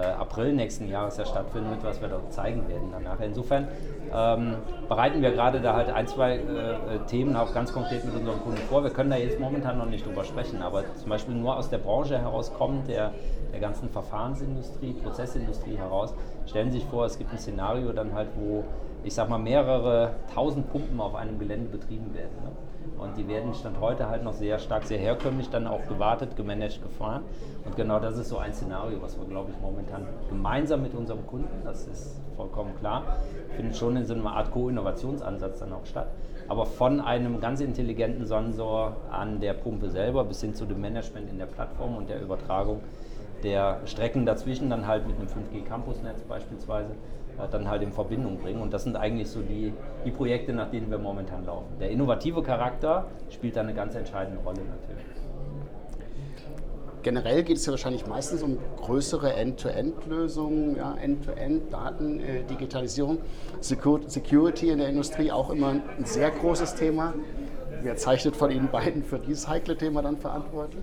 April 0.00 0.52
nächsten 0.52 0.88
Jahres 0.88 1.16
ja 1.16 1.24
stattfindet, 1.24 1.78
was 1.82 2.00
wir 2.00 2.08
dort 2.08 2.32
zeigen 2.32 2.68
werden 2.68 2.88
danach. 2.92 3.20
Insofern 3.20 3.68
ähm, 4.14 4.56
bereiten 4.88 5.22
wir 5.22 5.32
gerade 5.32 5.60
da 5.60 5.74
halt 5.74 5.90
ein, 5.90 6.06
zwei 6.06 6.36
äh, 6.36 6.98
Themen 7.06 7.36
auch 7.36 7.52
ganz 7.54 7.72
konkret 7.72 8.04
mit 8.04 8.14
unseren 8.14 8.40
Kunden 8.40 8.60
vor. 8.68 8.82
Wir 8.84 8.90
können 8.90 9.10
da 9.10 9.16
jetzt 9.16 9.40
momentan 9.40 9.78
noch 9.78 9.86
nicht 9.86 10.06
drüber 10.06 10.24
sprechen, 10.24 10.62
aber 10.62 10.84
zum 10.96 11.08
Beispiel 11.08 11.34
nur 11.34 11.56
aus 11.56 11.70
der 11.70 11.78
Branche 11.78 12.18
herauskommt, 12.18 12.88
der, 12.88 13.12
der 13.52 13.60
ganzen 13.60 13.88
Verfahrensindustrie, 13.88 14.92
Prozessindustrie 14.92 15.76
heraus, 15.76 16.14
stellen 16.46 16.70
Sie 16.70 16.78
sich 16.78 16.88
vor, 16.88 17.06
es 17.06 17.18
gibt 17.18 17.32
ein 17.32 17.38
Szenario 17.38 17.92
dann 17.92 18.14
halt, 18.14 18.28
wo 18.36 18.64
ich 19.02 19.14
sag 19.14 19.28
mal 19.28 19.38
mehrere 19.38 20.14
tausend 20.34 20.70
Pumpen 20.70 21.00
auf 21.00 21.14
einem 21.14 21.38
Gelände 21.38 21.68
betrieben 21.70 22.12
werden. 22.14 22.36
Ne? 22.42 22.50
Und 22.98 23.16
die 23.16 23.28
werden 23.28 23.54
Stand 23.54 23.80
heute 23.80 24.08
halt 24.08 24.24
noch 24.24 24.32
sehr 24.32 24.58
stark, 24.58 24.84
sehr 24.84 24.98
herkömmlich 24.98 25.50
dann 25.50 25.66
auch 25.66 25.86
gewartet, 25.86 26.36
gemanagt, 26.36 26.82
gefahren. 26.82 27.22
Und 27.64 27.76
genau 27.76 28.00
das 28.00 28.18
ist 28.18 28.28
so 28.28 28.38
ein 28.38 28.52
Szenario, 28.52 29.00
was 29.02 29.18
wir, 29.18 29.26
glaube 29.26 29.50
ich, 29.50 29.60
momentan 29.60 30.06
gemeinsam 30.28 30.82
mit 30.82 30.94
unserem 30.94 31.26
Kunden, 31.26 31.62
das 31.64 31.86
ist 31.86 32.20
vollkommen 32.36 32.74
klar, 32.78 33.02
findet 33.56 33.76
schon 33.76 33.96
in 33.96 34.04
so 34.04 34.14
einer 34.14 34.32
Art 34.32 34.50
Co-Innovationsansatz 34.50 35.60
dann 35.60 35.72
auch 35.72 35.86
statt. 35.86 36.08
Aber 36.48 36.66
von 36.66 37.00
einem 37.00 37.40
ganz 37.40 37.60
intelligenten 37.60 38.26
Sensor 38.26 38.96
an 39.10 39.40
der 39.40 39.54
Pumpe 39.54 39.90
selber 39.90 40.24
bis 40.24 40.40
hin 40.40 40.54
zu 40.54 40.64
dem 40.64 40.80
Management 40.80 41.30
in 41.30 41.38
der 41.38 41.46
Plattform 41.46 41.96
und 41.96 42.08
der 42.08 42.22
Übertragung 42.22 42.80
der 43.42 43.80
Strecken 43.84 44.24
dazwischen, 44.26 44.70
dann 44.70 44.86
halt 44.86 45.06
mit 45.06 45.16
einem 45.16 45.28
5G-Campusnetz 45.28 46.22
beispielsweise, 46.22 46.92
dann 47.50 47.68
halt 47.68 47.82
in 47.82 47.92
Verbindung 47.92 48.38
bringen. 48.38 48.60
Und 48.60 48.72
das 48.72 48.84
sind 48.84 48.96
eigentlich 48.96 49.28
so 49.28 49.40
die, 49.40 49.72
die 50.04 50.10
Projekte, 50.10 50.52
nach 50.52 50.70
denen 50.70 50.90
wir 50.90 50.98
momentan 50.98 51.44
laufen. 51.44 51.78
Der 51.80 51.90
innovative 51.90 52.42
Charakter 52.42 53.06
spielt 53.30 53.56
da 53.56 53.60
eine 53.60 53.74
ganz 53.74 53.94
entscheidende 53.94 54.40
Rolle 54.42 54.60
natürlich. 54.60 55.04
Generell 57.06 57.44
geht 57.44 57.58
es 57.58 57.64
ja 57.64 57.70
wahrscheinlich 57.70 58.04
meistens 58.08 58.42
um 58.42 58.58
größere 58.78 59.32
End-to-End-Lösungen, 59.32 60.74
ja, 60.74 60.96
End-to-End, 61.00 61.72
Daten, 61.72 62.18
äh, 62.18 62.42
Digitalisierung, 62.42 63.18
Security 63.60 64.70
in 64.70 64.78
der 64.78 64.88
Industrie 64.88 65.30
auch 65.30 65.50
immer 65.50 65.68
ein 65.68 66.04
sehr 66.04 66.32
großes 66.32 66.74
Thema. 66.74 67.14
Wer 67.82 67.94
zeichnet 67.94 68.34
von 68.34 68.50
Ihnen 68.50 68.68
beiden 68.72 69.04
für 69.04 69.20
dieses 69.20 69.46
heikle 69.46 69.76
Thema 69.76 70.02
dann 70.02 70.16
verantwortlich? 70.16 70.82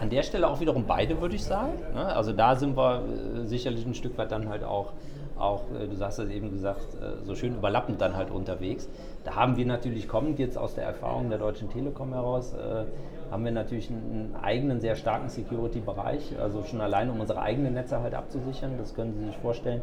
An 0.00 0.08
der 0.08 0.22
Stelle 0.22 0.48
auch 0.48 0.60
wiederum 0.60 0.86
beide, 0.86 1.20
würde 1.20 1.34
ich 1.34 1.44
sagen. 1.44 1.74
Ne? 1.92 2.06
Also 2.06 2.32
da 2.32 2.56
sind 2.56 2.74
wir 2.74 3.02
äh, 3.02 3.46
sicherlich 3.46 3.84
ein 3.84 3.94
Stück 3.94 4.16
weit 4.16 4.32
dann 4.32 4.48
halt 4.48 4.64
auch 4.64 4.94
auch, 5.38 5.64
äh, 5.72 5.86
du 5.86 5.98
hast 6.04 6.18
es 6.18 6.30
eben 6.30 6.50
gesagt, 6.50 6.94
äh, 6.94 7.24
so 7.24 7.34
schön 7.34 7.54
überlappend 7.54 8.00
dann 8.00 8.16
halt 8.16 8.30
unterwegs. 8.30 8.88
Da 9.24 9.34
haben 9.34 9.56
wir 9.56 9.66
natürlich 9.66 10.08
kommend 10.08 10.38
jetzt 10.38 10.58
aus 10.58 10.74
der 10.74 10.84
Erfahrung 10.84 11.28
der 11.30 11.38
Deutschen 11.38 11.70
Telekom 11.70 12.12
heraus, 12.12 12.54
äh, 12.54 12.84
haben 13.30 13.44
wir 13.44 13.52
natürlich 13.52 13.90
einen 13.90 14.34
eigenen, 14.40 14.80
sehr 14.80 14.96
starken 14.96 15.28
Security-Bereich, 15.28 16.38
also 16.40 16.62
schon 16.62 16.80
allein 16.80 17.10
um 17.10 17.20
unsere 17.20 17.40
eigenen 17.40 17.74
Netze 17.74 18.00
halt 18.00 18.14
abzusichern, 18.14 18.72
das 18.78 18.94
können 18.94 19.12
Sie 19.12 19.26
sich 19.26 19.36
vorstellen. 19.36 19.82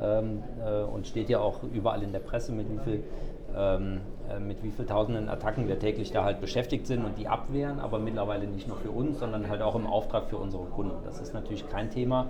Ähm, 0.00 0.44
und 0.94 1.08
steht 1.08 1.28
ja 1.28 1.40
auch 1.40 1.64
überall 1.74 2.04
in 2.04 2.12
der 2.12 2.20
Presse, 2.20 2.52
mit 2.52 2.70
wie 2.70 2.78
viel 2.78 3.02
ähm, 3.56 4.00
mit 4.46 4.62
wie 4.62 4.70
viel 4.70 4.84
tausenden 4.84 5.28
Attacken 5.28 5.68
wir 5.68 5.78
täglich 5.78 6.12
da 6.12 6.22
halt 6.22 6.40
beschäftigt 6.40 6.86
sind 6.86 7.04
und 7.04 7.16
die 7.18 7.28
abwehren, 7.28 7.80
aber 7.80 7.98
mittlerweile 7.98 8.46
nicht 8.46 8.68
nur 8.68 8.76
für 8.76 8.90
uns, 8.90 9.18
sondern 9.18 9.48
halt 9.48 9.62
auch 9.62 9.74
im 9.74 9.86
Auftrag 9.86 10.28
für 10.28 10.36
unsere 10.36 10.64
Kunden. 10.64 10.96
Das 11.04 11.20
ist 11.20 11.32
natürlich 11.32 11.68
kein 11.68 11.90
Thema, 11.90 12.26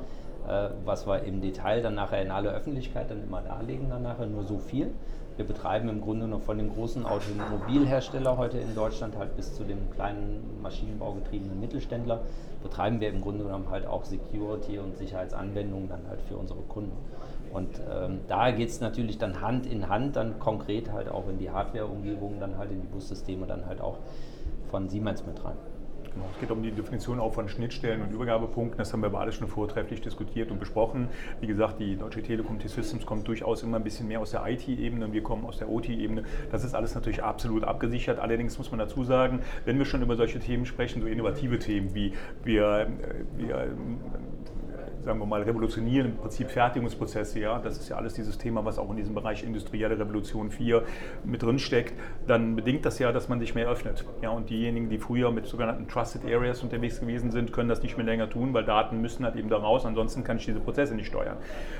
was 0.84 1.06
wir 1.06 1.22
im 1.22 1.40
Detail 1.40 1.82
dann 1.82 1.94
nachher 1.94 2.22
in 2.22 2.30
aller 2.30 2.52
Öffentlichkeit 2.52 3.10
dann 3.10 3.22
immer 3.22 3.42
darlegen, 3.42 3.88
dann 3.90 4.02
nachher 4.02 4.26
nur 4.26 4.44
so 4.44 4.58
viel. 4.58 4.90
Wir 5.36 5.46
betreiben 5.46 5.88
im 5.88 6.00
Grunde 6.00 6.26
noch 6.26 6.40
von 6.40 6.58
dem 6.58 6.72
großen 6.72 7.06
Automobilhersteller 7.06 8.36
heute 8.36 8.58
in 8.58 8.74
Deutschland 8.74 9.16
halt 9.16 9.36
bis 9.36 9.54
zu 9.54 9.62
dem 9.62 9.88
kleinen 9.92 10.60
maschinenbaugetriebenen 10.62 11.60
Mittelständler, 11.60 12.22
betreiben 12.60 13.00
wir 13.00 13.08
im 13.08 13.20
Grunde 13.20 13.44
genommen 13.44 13.70
halt 13.70 13.86
auch 13.86 14.04
Security 14.04 14.80
und 14.80 14.96
Sicherheitsanwendungen 14.98 15.88
dann 15.88 16.08
halt 16.08 16.20
für 16.22 16.36
unsere 16.36 16.58
Kunden. 16.62 16.96
Und 17.52 17.80
ähm, 17.88 18.18
da 18.26 18.50
geht 18.50 18.68
es 18.68 18.80
natürlich 18.80 19.18
dann 19.18 19.40
Hand 19.40 19.66
in 19.66 19.88
Hand, 19.88 20.16
dann 20.16 20.40
konkret 20.40 20.92
halt 20.92 21.08
auch 21.08 21.28
in 21.28 21.38
die 21.38 21.50
Hardware-Umgebung, 21.50 22.40
dann 22.40 22.58
halt 22.58 22.72
in 22.72 22.80
die 22.80 22.88
Bussysteme, 22.88 23.46
dann 23.46 23.64
halt 23.66 23.80
auch 23.80 23.98
von 24.70 24.88
Siemens 24.88 25.24
mit 25.24 25.44
rein. 25.44 25.56
Genau, 26.18 26.30
es 26.34 26.40
geht 26.40 26.50
um 26.50 26.62
die 26.64 26.72
Definition 26.72 27.20
auch 27.20 27.32
von 27.32 27.48
Schnittstellen 27.48 28.02
und 28.02 28.10
Übergabepunkten. 28.10 28.76
Das 28.76 28.92
haben 28.92 29.02
wir 29.02 29.10
beide 29.10 29.30
schon 29.30 29.46
vortrefflich 29.46 30.00
diskutiert 30.00 30.50
und 30.50 30.58
besprochen. 30.58 31.08
Wie 31.40 31.46
gesagt, 31.46 31.78
die 31.78 31.96
Deutsche 31.96 32.24
Telekom 32.24 32.58
T-Systems 32.58 33.06
kommt 33.06 33.28
durchaus 33.28 33.62
immer 33.62 33.76
ein 33.76 33.84
bisschen 33.84 34.08
mehr 34.08 34.18
aus 34.18 34.32
der 34.32 34.44
IT-Ebene. 34.44 35.12
Wir 35.12 35.22
kommen 35.22 35.46
aus 35.46 35.58
der 35.58 35.68
OT-Ebene. 35.70 36.24
Das 36.50 36.64
ist 36.64 36.74
alles 36.74 36.96
natürlich 36.96 37.22
absolut 37.22 37.62
abgesichert. 37.62 38.18
Allerdings 38.18 38.58
muss 38.58 38.72
man 38.72 38.80
dazu 38.80 39.04
sagen, 39.04 39.42
wenn 39.64 39.78
wir 39.78 39.84
schon 39.84 40.02
über 40.02 40.16
solche 40.16 40.40
Themen 40.40 40.66
sprechen, 40.66 41.02
so 41.02 41.06
innovative 41.06 41.60
Themen 41.60 41.94
wie 41.94 42.12
wir, 42.42 42.80
äh, 42.80 42.86
wir 43.36 43.68
sagen 45.08 45.20
wir 45.20 45.26
mal, 45.26 45.42
revolutionieren 45.42 46.08
im 46.08 46.16
Prinzip 46.16 46.50
Fertigungsprozesse, 46.50 47.40
ja, 47.40 47.58
das 47.58 47.78
ist 47.78 47.88
ja 47.88 47.96
alles 47.96 48.12
dieses 48.12 48.36
Thema, 48.36 48.66
was 48.66 48.78
auch 48.78 48.90
in 48.90 48.96
diesem 48.96 49.14
Bereich 49.14 49.42
industrielle 49.42 49.98
Revolution 49.98 50.50
4 50.50 50.82
mit 51.24 51.42
drin 51.42 51.58
steckt, 51.58 51.94
dann 52.26 52.56
bedingt 52.56 52.84
das 52.84 52.98
ja, 52.98 53.10
dass 53.10 53.26
man 53.30 53.40
sich 53.40 53.54
mehr 53.54 53.70
öffnet. 53.70 54.04
Ja, 54.20 54.28
und 54.28 54.50
diejenigen, 54.50 54.90
die 54.90 54.98
früher 54.98 55.30
mit 55.30 55.46
sogenannten 55.46 55.88
Trusted 55.88 56.26
Areas 56.26 56.62
unterwegs 56.62 57.00
gewesen 57.00 57.30
sind, 57.30 57.54
können 57.54 57.70
das 57.70 57.82
nicht 57.82 57.96
mehr 57.96 58.04
länger 58.04 58.28
tun, 58.28 58.52
weil 58.52 58.64
Daten 58.64 59.00
müssen 59.00 59.24
halt 59.24 59.36
eben 59.36 59.48
da 59.48 59.56
raus, 59.56 59.86
ansonsten 59.86 60.24
kann 60.24 60.36
ich 60.36 60.44
diese 60.44 60.60
Prozesse 60.60 60.94
nicht 60.94 61.06
steuern. 61.06 61.38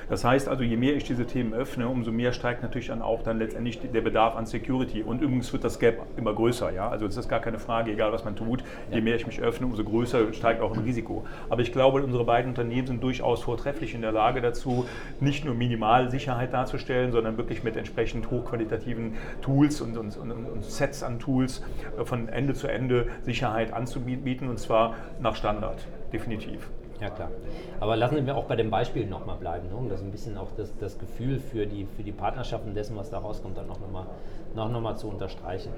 Das 0.09 0.25
heißt 0.25 0.49
also, 0.49 0.63
je 0.63 0.79
mehr 0.79 0.97
ich 0.97 1.05
diese 1.05 1.27
Themen 1.27 1.53
öffne, 1.53 1.87
umso 1.87 2.11
mehr 2.11 2.33
steigt 2.33 2.63
natürlich 2.63 2.87
dann 2.87 3.03
auch 3.03 3.23
dann 3.23 3.39
letztendlich 3.39 3.79
der 3.79 4.01
Bedarf 4.01 4.37
an 4.37 4.47
Security. 4.47 5.03
Und 5.03 5.21
übrigens 5.21 5.53
wird 5.53 5.65
das 5.65 5.79
Gap 5.79 5.99
immer 6.17 6.33
größer, 6.33 6.73
ja, 6.73 6.89
also 6.89 7.05
das 7.05 7.19
ist 7.19 7.29
gar 7.29 7.41
keine 7.41 7.59
Frage, 7.59 7.93
egal 7.93 8.11
was 8.11 8.25
man 8.25 8.37
tut, 8.37 8.65
je 8.91 9.03
mehr 9.03 9.17
ich 9.17 9.27
mich 9.27 9.43
öffne, 9.43 9.67
umso 9.67 9.85
größer 9.85 10.33
steigt 10.33 10.63
auch 10.63 10.73
ein 10.73 10.83
Risiko. 10.83 11.27
Aber 11.51 11.61
ich 11.61 11.73
glaube, 11.73 12.03
unsere 12.03 12.25
beiden 12.25 12.49
Unternehmen 12.49 12.87
sind 12.87 13.03
durchaus 13.19 13.43
vortrefflich 13.43 13.95
in 13.95 14.01
der 14.01 14.13
Lage 14.13 14.41
dazu, 14.41 14.87
nicht 15.21 15.45
nur 15.45 15.55
Minimalsicherheit 15.55 16.53
darzustellen, 16.53 17.11
sondern 17.13 17.37
wirklich 17.37 17.65
mit 17.65 17.77
entsprechend 17.77 18.31
hochqualitativen 18.31 19.15
Tools 19.43 19.81
und, 19.81 19.97
und, 19.97 20.17
und, 20.17 20.31
und 20.31 20.65
Sets 20.65 21.03
an 21.03 21.19
Tools 21.19 21.63
äh, 21.99 22.05
von 22.05 22.29
Ende 22.29 22.55
zu 22.55 22.69
Ende 22.69 23.09
Sicherheit 23.23 23.73
anzubieten 23.73 24.49
und 24.49 24.59
zwar 24.59 24.95
nach 25.21 25.35
Standard, 25.35 25.87
definitiv. 26.13 26.71
Ja 27.01 27.11
klar. 27.11 27.31
Aber 27.79 27.97
lassen 27.97 28.27
wir 28.27 28.37
auch 28.37 28.47
bei 28.47 28.57
dem 28.57 28.71
Beispiel 28.71 29.07
nochmal 29.07 29.37
bleiben, 29.37 29.69
ne? 29.69 29.77
um 29.77 29.89
das 29.89 30.03
ein 30.03 30.11
bisschen 30.11 30.37
auch 30.37 30.49
das, 30.57 30.77
das 30.79 30.99
Gefühl 30.99 31.39
für 31.39 31.67
die, 31.67 31.87
für 31.97 32.03
die 32.03 32.13
Partnerschaften 32.13 32.75
dessen, 32.75 32.97
was 32.97 33.11
da 33.11 33.19
rauskommt, 33.19 33.57
dann 33.57 33.69
noch 33.69 33.81
nochmal 33.81 34.07
noch, 34.55 34.71
noch 34.71 34.81
mal 34.81 34.97
zu 34.97 35.09
unterstreichen. 35.09 35.73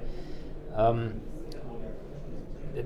Ähm, 0.75 1.11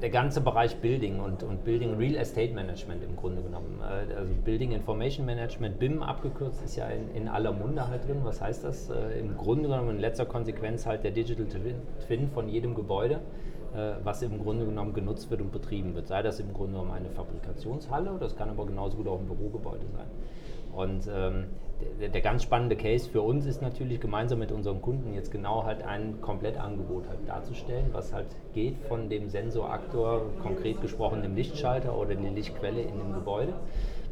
der 0.02 0.10
ganze 0.10 0.42
Bereich 0.42 0.78
Building 0.78 1.20
und, 1.20 1.44
und 1.44 1.64
Building 1.64 1.96
Real 1.96 2.16
Estate 2.16 2.54
Management 2.54 3.04
im 3.04 3.16
Grunde 3.16 3.42
genommen. 3.42 3.82
Äh, 3.82 4.14
also 4.14 4.34
Building 4.44 4.72
Information 4.72 5.26
Management, 5.26 5.80
BIM 5.80 6.02
abgekürzt, 6.02 6.64
ist 6.64 6.76
ja 6.76 6.88
in, 6.88 7.14
in 7.16 7.28
aller 7.28 7.52
Munde 7.52 7.88
halt 7.88 8.08
drin. 8.08 8.20
Was 8.24 8.42
heißt 8.42 8.64
das? 8.64 8.90
Äh, 8.90 9.20
Im 9.20 9.38
Grunde 9.38 9.70
genommen 9.70 9.92
in 9.92 10.00
letzter 10.00 10.26
Konsequenz 10.26 10.86
halt 10.86 11.04
der 11.04 11.12
Digital 11.12 11.46
Twin 11.46 12.30
von 12.30 12.48
jedem 12.48 12.76
Gebäude, 12.76 13.22
äh, 13.76 13.94
was 14.04 14.22
im 14.22 14.42
Grunde 14.42 14.66
genommen 14.66 14.94
genutzt 14.94 15.30
wird 15.30 15.42
und 15.42 15.52
betrieben 15.52 15.96
wird. 15.96 16.08
Sei 16.08 16.22
das 16.22 16.40
im 16.40 16.54
Grunde 16.54 16.74
genommen 16.74 16.92
eine 16.92 17.10
Fabrikationshalle, 17.10 18.18
das 18.20 18.36
kann 18.36 18.50
aber 18.50 18.66
genauso 18.66 18.98
gut 18.98 19.08
auch 19.08 19.20
ein 19.20 19.28
Bürogebäude 19.28 19.86
sein. 19.94 20.08
Und 20.74 21.10
ähm, 21.14 21.46
der, 22.00 22.10
der, 22.10 22.22
ganz 22.22 22.44
spannende 22.44 22.76
Case 22.76 23.10
für 23.10 23.22
uns 23.22 23.46
ist 23.46 23.62
natürlich 23.62 24.00
gemeinsam 24.00 24.40
mit 24.40 24.52
unseren 24.52 24.82
Kunden 24.82 25.14
jetzt 25.14 25.32
genau 25.32 25.66
halt 25.66 25.84
ein 25.84 26.22
Komplettangebot 26.22 27.08
halt 27.10 27.20
darzustellen, 27.28 27.88
was 27.92 28.14
halt 28.14 28.28
geht 28.54 28.78
von 28.88 29.10
dem 29.10 29.30
Sensoraktor, 29.30 30.22
konkret 30.42 30.82
gesprochen 30.82 31.22
dem 31.22 31.36
Lichtschalter 31.36 31.98
oder 31.98 32.16
die 32.16 32.30
Lichtquelle 32.30 32.82
in 32.82 32.98
dem 32.98 33.14
Gebäude, 33.14 33.54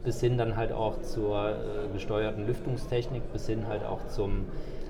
bis 0.03 0.19
hin 0.19 0.37
dann 0.37 0.57
halt 0.57 0.73
auch 0.73 1.01
zur 1.01 1.51
äh, 1.51 1.93
gesteuerten 1.93 2.45
Lüftungstechnik, 2.45 3.31
bis 3.31 3.47
hin 3.47 3.67
halt 3.67 3.85
auch 3.85 4.07
zum 4.07 4.45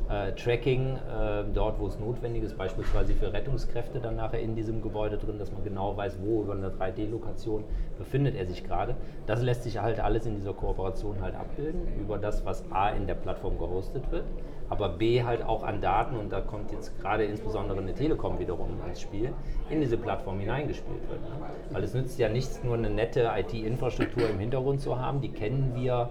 äh, 0.10 0.34
Tracking 0.34 0.96
äh, 0.96 1.44
dort, 1.54 1.80
wo 1.80 1.88
es 1.88 2.00
notwendig 2.00 2.44
ist, 2.44 2.58
beispielsweise 2.58 3.14
für 3.14 3.32
Rettungskräfte 3.32 4.00
dann 4.00 4.16
nachher 4.16 4.40
in 4.40 4.56
diesem 4.56 4.82
Gebäude 4.82 5.18
drin, 5.18 5.40
dass 5.40 5.52
man 5.52 5.64
genau 5.64 5.96
weiß, 5.96 6.20
wo 6.22 6.42
über 6.42 6.54
eine 6.54 6.70
3D-Lokation 6.70 7.64
befindet 7.98 8.36
er 8.36 8.46
sich 8.46 8.64
gerade. 8.64 8.96
Das 9.26 9.42
lässt 9.42 9.64
sich 9.64 9.82
halt 9.82 10.00
alles 10.00 10.26
in 10.26 10.36
dieser 10.36 10.54
Kooperation 10.54 11.22
halt 11.22 11.36
abbilden, 11.36 11.82
über 12.00 12.18
das, 12.18 12.46
was 12.46 12.64
A 12.72 12.90
in 12.90 13.08
der 13.08 13.16
Plattform 13.16 13.58
gehostet 13.58 14.12
wird, 14.12 14.26
aber 14.70 14.90
B 14.90 15.24
halt 15.24 15.44
auch 15.44 15.64
an 15.64 15.82
Daten, 15.82 16.18
und 16.18 16.32
da 16.32 16.42
kommt 16.42 16.72
jetzt 16.72 17.00
gerade 17.00 17.24
insbesondere 17.24 17.80
eine 17.80 17.94
Telekom 17.94 18.40
wiederum 18.40 18.70
ins 18.88 19.02
Spiel, 19.02 19.32
in 19.70 19.80
diese 19.82 19.98
Plattform 19.98 20.40
hineingespielt 20.40 21.10
wird. 21.10 21.22
Ne? 21.22 21.46
Weil 21.72 21.84
es 21.84 21.94
nützt 21.94 22.20
ja 22.20 22.30
nichts, 22.30 22.64
nur 22.64 22.76
eine 22.76 22.90
nette 22.90 23.32
IT-Infrastruktur 23.38 24.30
im 24.30 24.40
Hintergrund 24.40 24.82
zu 24.82 25.00
haben, 25.00 25.22
die 25.22 25.30
kennen 25.30 25.74
wir 25.76 26.10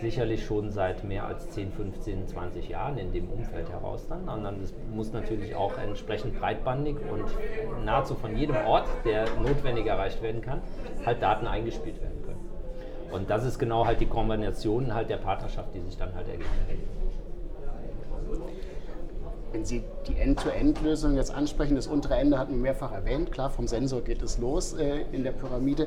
sicherlich 0.00 0.44
schon 0.44 0.70
seit 0.70 1.04
mehr 1.04 1.26
als 1.26 1.50
10, 1.50 1.72
15, 1.72 2.28
20 2.28 2.68
Jahren 2.68 2.98
in 2.98 3.12
dem 3.12 3.28
Umfeld 3.30 3.70
heraus 3.70 4.06
dann, 4.08 4.24
sondern 4.26 4.60
es 4.60 4.74
muss 4.94 5.12
natürlich 5.12 5.54
auch 5.54 5.78
entsprechend 5.78 6.38
breitbandig 6.38 6.96
und 7.10 7.84
nahezu 7.84 8.14
von 8.14 8.36
jedem 8.36 8.56
Ort, 8.66 8.88
der 9.04 9.26
notwendig 9.40 9.86
erreicht 9.86 10.22
werden 10.22 10.42
kann, 10.42 10.60
halt 11.04 11.22
Daten 11.22 11.46
eingespielt 11.46 12.00
werden 12.00 12.22
können. 12.24 12.50
Und 13.10 13.30
das 13.30 13.44
ist 13.44 13.58
genau 13.58 13.86
halt 13.86 14.00
die 14.00 14.06
Kombination 14.06 14.92
halt 14.92 15.08
der 15.08 15.16
Partnerschaft, 15.16 15.74
die 15.74 15.80
sich 15.80 15.96
dann 15.96 16.14
halt 16.14 16.28
ergibt. 16.28 16.50
Wenn 19.56 19.64
Sie 19.64 19.82
die 20.06 20.18
End-to-End-Lösung 20.18 21.16
jetzt 21.16 21.30
ansprechen, 21.34 21.76
das 21.76 21.86
untere 21.86 22.16
Ende 22.16 22.38
hatten 22.38 22.52
wir 22.52 22.60
mehrfach 22.60 22.92
erwähnt, 22.92 23.32
klar, 23.32 23.48
vom 23.48 23.66
Sensor 23.66 24.02
geht 24.02 24.20
es 24.20 24.36
los 24.36 24.74
äh, 24.74 25.06
in 25.12 25.24
der 25.24 25.30
Pyramide. 25.32 25.84
Äh, 25.84 25.86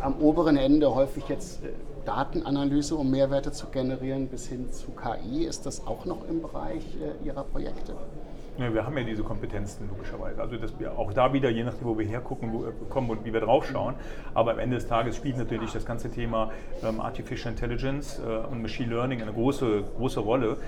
am 0.00 0.22
oberen 0.22 0.56
Ende 0.56 0.94
häufig 0.94 1.24
jetzt 1.28 1.64
äh, 1.64 1.70
Datenanalyse, 2.04 2.94
um 2.94 3.10
Mehrwerte 3.10 3.50
zu 3.50 3.66
generieren, 3.66 4.28
bis 4.28 4.46
hin 4.46 4.70
zu 4.70 4.92
KI. 4.92 5.46
Ist 5.46 5.66
das 5.66 5.84
auch 5.84 6.04
noch 6.04 6.28
im 6.28 6.42
Bereich 6.42 6.84
äh, 7.00 7.26
Ihrer 7.26 7.42
Projekte? 7.42 7.96
Ja, 8.58 8.74
wir 8.74 8.84
haben 8.84 8.98
ja 8.98 9.02
diese 9.02 9.22
Kompetenzen 9.22 9.88
logischerweise. 9.88 10.42
Also 10.42 10.56
dass 10.58 10.78
wir 10.78 10.98
auch 10.98 11.14
da 11.14 11.32
wieder, 11.32 11.48
je 11.48 11.64
nachdem, 11.64 11.88
wo 11.88 11.98
wir 11.98 12.04
hergucken, 12.04 12.52
wo 12.52 12.64
wir 12.64 12.72
kommen 12.90 13.08
und 13.08 13.24
wie 13.24 13.32
wir 13.32 13.40
drauf 13.40 13.66
schauen. 13.66 13.94
Aber 14.34 14.50
am 14.50 14.58
Ende 14.58 14.76
des 14.76 14.86
Tages 14.86 15.16
spielt 15.16 15.38
natürlich 15.38 15.72
das 15.72 15.86
ganze 15.86 16.10
Thema 16.10 16.50
ähm, 16.84 17.00
Artificial 17.00 17.50
Intelligence 17.52 18.20
äh, 18.20 18.46
und 18.52 18.60
Machine 18.60 18.92
Learning 18.92 19.22
eine 19.22 19.32
große, 19.32 19.84
große 19.96 20.20
Rolle, 20.20 20.58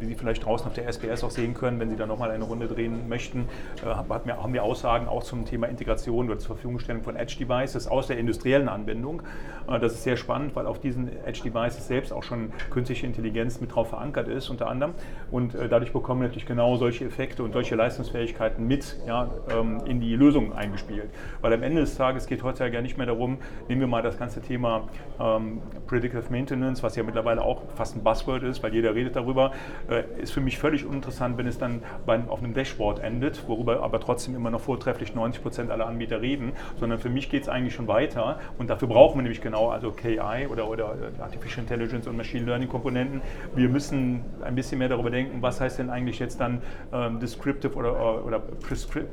wie 0.00 0.06
Sie 0.06 0.14
vielleicht 0.14 0.46
draußen 0.46 0.66
auf 0.66 0.72
der 0.72 0.88
SPS 0.88 1.24
auch 1.24 1.30
sehen 1.30 1.52
können, 1.52 1.78
wenn 1.78 1.90
Sie 1.90 1.96
da 1.96 2.06
nochmal 2.06 2.30
eine 2.30 2.44
Runde 2.44 2.68
drehen 2.68 3.06
möchten. 3.06 3.48
Äh, 3.84 3.94
haben 3.94 4.54
wir 4.54 4.62
Aussagen 4.62 5.06
auch 5.06 5.22
zum 5.22 5.44
Thema 5.44 5.66
Integration 5.66 6.30
oder 6.30 6.38
zur 6.38 6.56
Verfügungstellung 6.56 7.02
von 7.02 7.16
Edge 7.16 7.36
Devices 7.38 7.86
aus 7.86 8.06
der 8.06 8.16
industriellen 8.16 8.70
Anwendung. 8.70 9.20
Äh, 9.68 9.78
das 9.78 9.92
ist 9.92 10.04
sehr 10.04 10.16
spannend, 10.16 10.56
weil 10.56 10.64
auf 10.64 10.80
diesen 10.80 11.10
Edge 11.26 11.42
Devices 11.44 11.86
selbst 11.86 12.14
auch 12.14 12.22
schon 12.22 12.50
künstliche 12.70 13.06
Intelligenz 13.06 13.60
mit 13.60 13.74
drauf 13.74 13.90
verankert 13.90 14.26
ist, 14.28 14.48
unter 14.48 14.68
anderem. 14.68 14.94
Und 15.30 15.54
äh, 15.54 15.68
dadurch 15.68 15.92
bekommen 15.92 16.22
wir 16.22 16.28
natürlich 16.28 16.46
genau 16.46 16.76
solche 16.76 17.04
Effekte 17.04 17.25
Effekte 17.26 17.42
und 17.42 17.52
solche 17.52 17.74
Leistungsfähigkeiten 17.74 18.66
mit 18.66 18.96
ja, 19.06 19.28
ähm, 19.50 19.80
in 19.84 20.00
die 20.00 20.14
Lösung 20.14 20.52
eingespielt. 20.52 21.10
Weil 21.40 21.52
am 21.52 21.62
Ende 21.62 21.80
des 21.80 21.96
Tages 21.96 22.26
geht 22.26 22.44
heutzutage 22.44 22.74
ja 22.74 22.82
nicht 22.82 22.96
mehr 22.96 23.06
darum, 23.06 23.38
nehmen 23.68 23.80
wir 23.80 23.88
mal 23.88 24.02
das 24.02 24.16
ganze 24.16 24.40
Thema 24.40 24.88
ähm, 25.20 25.60
Predictive 25.88 26.24
Maintenance, 26.30 26.84
was 26.84 26.94
ja 26.94 27.02
mittlerweile 27.02 27.42
auch 27.42 27.62
fast 27.74 27.96
ein 27.96 28.04
Buzzword 28.04 28.44
ist, 28.44 28.62
weil 28.62 28.72
jeder 28.72 28.94
redet 28.94 29.16
darüber, 29.16 29.50
äh, 29.90 30.04
ist 30.22 30.32
für 30.32 30.40
mich 30.40 30.58
völlig 30.58 30.86
uninteressant, 30.86 31.36
wenn 31.36 31.48
es 31.48 31.58
dann 31.58 31.82
bei, 32.06 32.20
auf 32.28 32.38
einem 32.38 32.54
Dashboard 32.54 33.00
endet, 33.00 33.48
worüber 33.48 33.82
aber 33.82 33.98
trotzdem 33.98 34.36
immer 34.36 34.50
noch 34.50 34.60
vortrefflich 34.60 35.14
90 35.14 35.42
Prozent 35.42 35.70
aller 35.72 35.86
Anbieter 35.86 36.22
reden, 36.22 36.52
sondern 36.78 37.00
für 37.00 37.10
mich 37.10 37.28
geht 37.28 37.42
es 37.42 37.48
eigentlich 37.48 37.74
schon 37.74 37.88
weiter 37.88 38.38
und 38.58 38.70
dafür 38.70 38.86
brauchen 38.86 39.18
wir 39.18 39.22
nämlich 39.22 39.40
genau 39.40 39.70
also 39.70 39.90
KI 39.90 40.46
oder, 40.48 40.68
oder 40.70 40.94
Artificial 41.20 41.62
Intelligence 41.62 42.06
und 42.06 42.16
Machine 42.16 42.46
Learning 42.46 42.68
Komponenten. 42.68 43.20
Wir 43.56 43.68
müssen 43.68 44.24
ein 44.44 44.54
bisschen 44.54 44.78
mehr 44.78 44.88
darüber 44.88 45.10
denken, 45.10 45.42
was 45.42 45.60
heißt 45.60 45.80
denn 45.80 45.90
eigentlich 45.90 46.20
jetzt 46.20 46.40
dann 46.40 46.62
ähm, 46.92 47.15
Descriptive 47.18 47.74
oder, 47.74 48.24
oder 48.24 48.40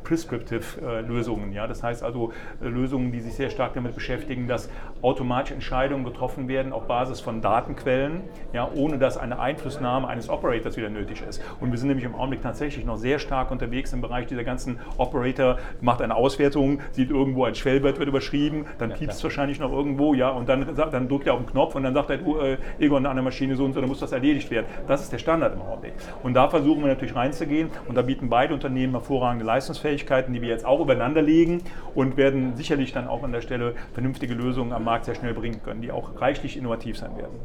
Prescriptive 0.03 0.81
äh, 0.81 1.01
Lösungen. 1.01 1.51
Ja? 1.53 1.67
Das 1.67 1.83
heißt 1.83 2.03
also 2.03 2.31
äh, 2.61 2.67
Lösungen, 2.67 3.11
die 3.11 3.19
sich 3.19 3.33
sehr 3.35 3.49
stark 3.49 3.73
damit 3.73 3.95
beschäftigen, 3.95 4.47
dass 4.47 4.69
automatisch 5.01 5.51
Entscheidungen 5.51 6.03
getroffen 6.03 6.47
werden 6.47 6.73
auf 6.73 6.87
Basis 6.87 7.19
von 7.19 7.41
Datenquellen, 7.41 8.21
ja, 8.53 8.69
ohne 8.73 8.97
dass 8.97 9.17
eine 9.17 9.39
Einflussnahme 9.39 10.07
eines 10.07 10.29
Operators 10.29 10.77
wieder 10.77 10.89
nötig 10.89 11.23
ist. 11.27 11.41
Und 11.59 11.71
wir 11.71 11.77
sind 11.77 11.87
nämlich 11.87 12.05
im 12.05 12.15
Augenblick 12.15 12.41
tatsächlich 12.41 12.85
noch 12.85 12.97
sehr 12.97 13.19
stark 13.19 13.51
unterwegs 13.51 13.93
im 13.93 14.01
Bereich 14.01 14.27
dieser 14.27 14.43
ganzen 14.43 14.79
Operator, 14.97 15.57
macht 15.81 16.01
eine 16.01 16.15
Auswertung, 16.15 16.79
sieht 16.91 17.09
irgendwo 17.09 17.45
ein 17.45 17.55
Schwellwert 17.55 17.99
wird 17.99 18.09
überschrieben, 18.09 18.65
dann 18.77 18.91
ja, 18.91 18.95
piepst 18.95 19.17
es 19.17 19.23
wahrscheinlich 19.23 19.59
noch 19.59 19.71
irgendwo, 19.71 20.13
ja, 20.13 20.29
und 20.29 20.49
dann, 20.49 20.75
dann 20.75 21.07
drückt 21.07 21.27
er 21.27 21.33
auf 21.33 21.39
den 21.39 21.47
Knopf 21.47 21.75
und 21.75 21.83
dann 21.83 21.93
sagt 21.93 22.09
er, 22.09 22.17
du, 22.17 22.37
äh, 22.39 22.57
Egon, 22.79 23.05
an 23.05 23.15
der 23.15 23.23
Maschine 23.23 23.55
so 23.55 23.65
und 23.65 23.73
so, 23.73 23.79
dann 23.79 23.89
muss 23.89 23.99
das 23.99 24.11
erledigt 24.11 24.49
werden. 24.51 24.67
Das 24.87 25.01
ist 25.01 25.11
der 25.11 25.17
Standard 25.17 25.53
im 25.53 25.61
Augenblick. 25.61 25.93
Und 26.21 26.33
da 26.33 26.47
versuchen 26.47 26.81
wir 26.81 26.89
natürlich 26.89 27.15
reinzugehen 27.15 27.69
und 27.87 27.92
da 27.95 28.01
bieten 28.01 28.29
beide 28.29 28.53
Unternehmen 28.53 28.93
hervorragende 28.93 29.45
Leistungsfähigkeiten, 29.45 30.33
die 30.33 30.41
wir 30.41 30.49
jetzt 30.49 30.65
auch 30.65 30.79
übereinander 30.79 31.21
legen 31.21 31.61
und 31.95 32.17
werden 32.17 32.55
sicherlich 32.55 32.91
dann 32.91 33.07
auch 33.07 33.23
an 33.23 33.31
der 33.31 33.41
Stelle 33.41 33.75
vernünftige 33.93 34.33
Lösungen 34.33 34.73
am 34.73 34.83
Markt 34.83 35.05
sehr 35.05 35.15
schnell 35.15 35.33
bringen 35.33 35.61
können, 35.63 35.81
die 35.81 35.91
auch 35.91 36.21
reichlich 36.21 36.57
innovativ 36.57 36.97
sein 36.97 37.15
werden. 37.17 37.39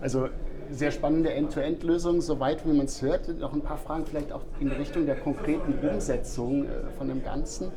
also 0.00 0.28
sehr 0.70 0.92
spannende 0.92 1.32
End-to-End-Lösung, 1.32 2.20
soweit 2.20 2.64
wie 2.64 2.72
man 2.72 2.86
es 2.86 3.02
hört. 3.02 3.28
Noch 3.40 3.52
ein 3.52 3.60
paar 3.60 3.76
Fragen 3.76 4.06
vielleicht 4.06 4.32
auch 4.32 4.42
in 4.60 4.70
Richtung 4.70 5.04
der 5.04 5.16
konkreten 5.16 5.74
Umsetzung 5.86 6.64
äh, 6.64 6.68
von 6.96 7.08
dem 7.08 7.24
Ganzen. 7.24 7.72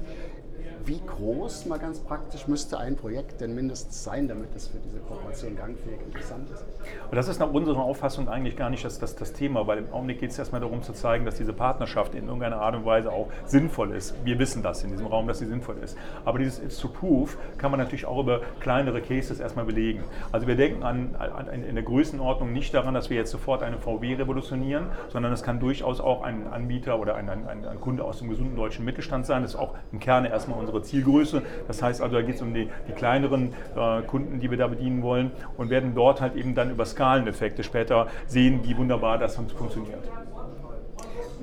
Wie 0.85 0.99
groß, 0.99 1.67
mal 1.67 1.79
ganz 1.79 1.99
praktisch, 1.99 2.45
müsste 2.47 2.77
ein 2.77 2.97
Projekt 2.97 3.39
denn 3.39 3.55
mindestens 3.55 4.03
sein, 4.03 4.27
damit 4.27 4.53
es 4.53 4.67
für 4.67 4.79
diese 4.79 4.97
Kooperation 4.99 5.55
gangfähig 5.55 5.99
interessant 6.05 6.49
ist? 6.51 6.65
Und 7.09 7.15
das 7.15 7.29
ist 7.29 7.39
nach 7.39 7.51
unserer 7.53 7.81
Auffassung 7.81 8.27
eigentlich 8.27 8.57
gar 8.57 8.69
nicht 8.69 8.83
das, 8.83 8.99
das, 8.99 9.15
das 9.15 9.31
Thema, 9.31 9.65
weil 9.65 9.77
im 9.77 9.93
Augenblick 9.93 10.19
geht 10.19 10.31
es 10.31 10.39
erstmal 10.39 10.59
darum 10.59 10.83
zu 10.83 10.91
zeigen, 10.91 11.23
dass 11.23 11.35
diese 11.35 11.53
Partnerschaft 11.53 12.15
in 12.15 12.25
irgendeiner 12.25 12.57
Art 12.57 12.75
und 12.75 12.85
Weise 12.85 13.13
auch 13.13 13.29
sinnvoll 13.45 13.91
ist. 13.91 14.13
Wir 14.25 14.39
wissen 14.39 14.61
das 14.61 14.83
in 14.83 14.89
diesem 14.89 15.05
Raum, 15.05 15.25
dass 15.25 15.39
sie 15.39 15.45
sinnvoll 15.45 15.77
ist. 15.77 15.97
Aber 16.25 16.37
dieses 16.37 16.59
It's 16.59 16.77
to 16.79 16.89
Proof 16.89 17.37
kann 17.57 17.71
man 17.71 17.79
natürlich 17.79 18.05
auch 18.05 18.19
über 18.19 18.41
kleinere 18.59 18.99
Cases 19.01 19.39
erstmal 19.39 19.63
belegen. 19.63 20.03
Also 20.33 20.47
wir 20.47 20.55
denken 20.57 20.83
an, 20.83 21.15
an, 21.15 21.47
in 21.47 21.75
der 21.75 21.83
Größenordnung 21.85 22.51
nicht 22.51 22.73
daran, 22.73 22.93
dass 22.93 23.09
wir 23.09 23.15
jetzt 23.15 23.31
sofort 23.31 23.63
eine 23.63 23.77
VW 23.77 24.15
revolutionieren, 24.15 24.87
sondern 25.07 25.31
es 25.31 25.43
kann 25.43 25.61
durchaus 25.61 26.01
auch 26.01 26.23
ein 26.23 26.51
Anbieter 26.51 26.99
oder 26.99 27.15
ein, 27.15 27.29
ein, 27.29 27.47
ein 27.47 27.79
Kunde 27.79 28.03
aus 28.03 28.19
dem 28.19 28.29
gesunden 28.29 28.57
deutschen 28.57 28.83
Mittelstand 28.83 29.25
sein. 29.25 29.43
Das 29.43 29.53
ist 29.53 29.59
auch 29.59 29.75
im 29.93 30.01
Kerne 30.01 30.29
erstmal 30.29 30.59
unsere 30.59 30.72
unsere 30.73 30.83
Zielgröße. 30.83 31.41
Das 31.67 31.81
heißt 31.81 32.01
also, 32.01 32.15
da 32.15 32.21
geht 32.21 32.35
es 32.35 32.41
um 32.41 32.53
die, 32.53 32.69
die 32.87 32.93
kleineren 32.93 33.53
äh, 33.75 34.01
Kunden, 34.03 34.39
die 34.39 34.49
wir 34.49 34.57
da 34.57 34.67
bedienen 34.67 35.01
wollen 35.01 35.31
und 35.57 35.69
werden 35.69 35.93
dort 35.95 36.21
halt 36.21 36.35
eben 36.35 36.55
dann 36.55 36.71
über 36.71 36.85
Skaleneffekte 36.85 37.63
später 37.63 38.07
sehen, 38.27 38.61
wie 38.63 38.75
wunderbar 38.77 39.17
das 39.17 39.35
funktioniert. 39.35 40.03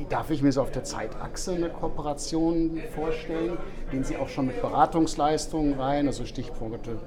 Darf 0.09 0.31
ich 0.31 0.43
mir 0.43 0.51
so 0.51 0.63
auf 0.63 0.71
der 0.71 0.83
Zeitachse 0.83 1.53
eine 1.53 1.69
Kooperation 1.69 2.81
vorstellen? 2.95 3.59
Gehen 3.91 4.03
Sie 4.03 4.17
auch 4.17 4.29
schon 4.29 4.47
mit 4.47 4.61
Beratungsleistungen 4.63 5.75
rein, 5.75 6.07
also 6.07 6.25
Stichpunkte 6.25 6.99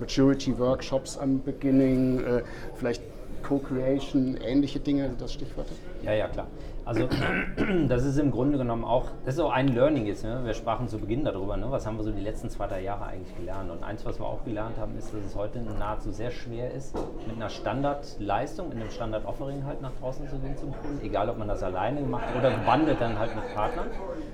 Maturity 0.00 0.58
Workshops 0.58 1.18
am 1.18 1.42
Beginning, 1.42 2.20
äh, 2.24 2.42
vielleicht 2.76 3.02
Co-Creation, 3.42 4.38
ähnliche 4.38 4.80
Dinge, 4.80 5.10
das 5.18 5.34
Stichwort? 5.34 5.66
Ja, 6.02 6.14
ja, 6.14 6.28
klar. 6.28 6.46
Also 6.84 7.08
das 7.88 8.04
ist 8.04 8.18
im 8.18 8.30
Grunde 8.30 8.58
genommen 8.58 8.84
auch, 8.84 9.06
das 9.24 9.34
ist 9.34 9.40
auch 9.40 9.52
ein 9.52 9.68
Learning 9.68 10.06
jetzt. 10.06 10.22
Ne? 10.22 10.42
Wir 10.44 10.52
sprachen 10.52 10.86
zu 10.88 10.98
Beginn 10.98 11.24
darüber, 11.24 11.56
ne? 11.56 11.66
was 11.70 11.86
haben 11.86 11.96
wir 11.96 12.04
so 12.04 12.10
die 12.10 12.20
letzten 12.20 12.50
zwei, 12.50 12.66
drei 12.66 12.82
Jahre 12.82 13.06
eigentlich 13.06 13.34
gelernt. 13.36 13.70
Und 13.70 13.82
eins, 13.82 14.04
was 14.04 14.20
wir 14.20 14.26
auch 14.26 14.44
gelernt 14.44 14.76
haben, 14.78 14.96
ist, 14.98 15.14
dass 15.14 15.24
es 15.24 15.34
heute 15.34 15.60
nahezu 15.60 16.10
sehr 16.10 16.30
schwer 16.30 16.72
ist, 16.72 16.94
mit 17.26 17.36
einer 17.36 17.48
Standardleistung, 17.48 18.68
mit 18.68 18.78
einem 18.78 18.90
Standard-Offering 18.90 19.64
halt 19.64 19.80
nach 19.80 19.92
draußen 20.00 20.28
zu 20.28 20.38
gehen 20.38 20.56
zum 20.58 20.72
Kunden, 20.72 21.04
egal 21.04 21.30
ob 21.30 21.38
man 21.38 21.48
das 21.48 21.62
alleine 21.62 22.02
macht 22.02 22.34
oder 22.36 22.50
gebundelt 22.50 23.00
dann 23.00 23.18
halt 23.18 23.34
mit 23.34 23.54
Partnern, 23.54 23.86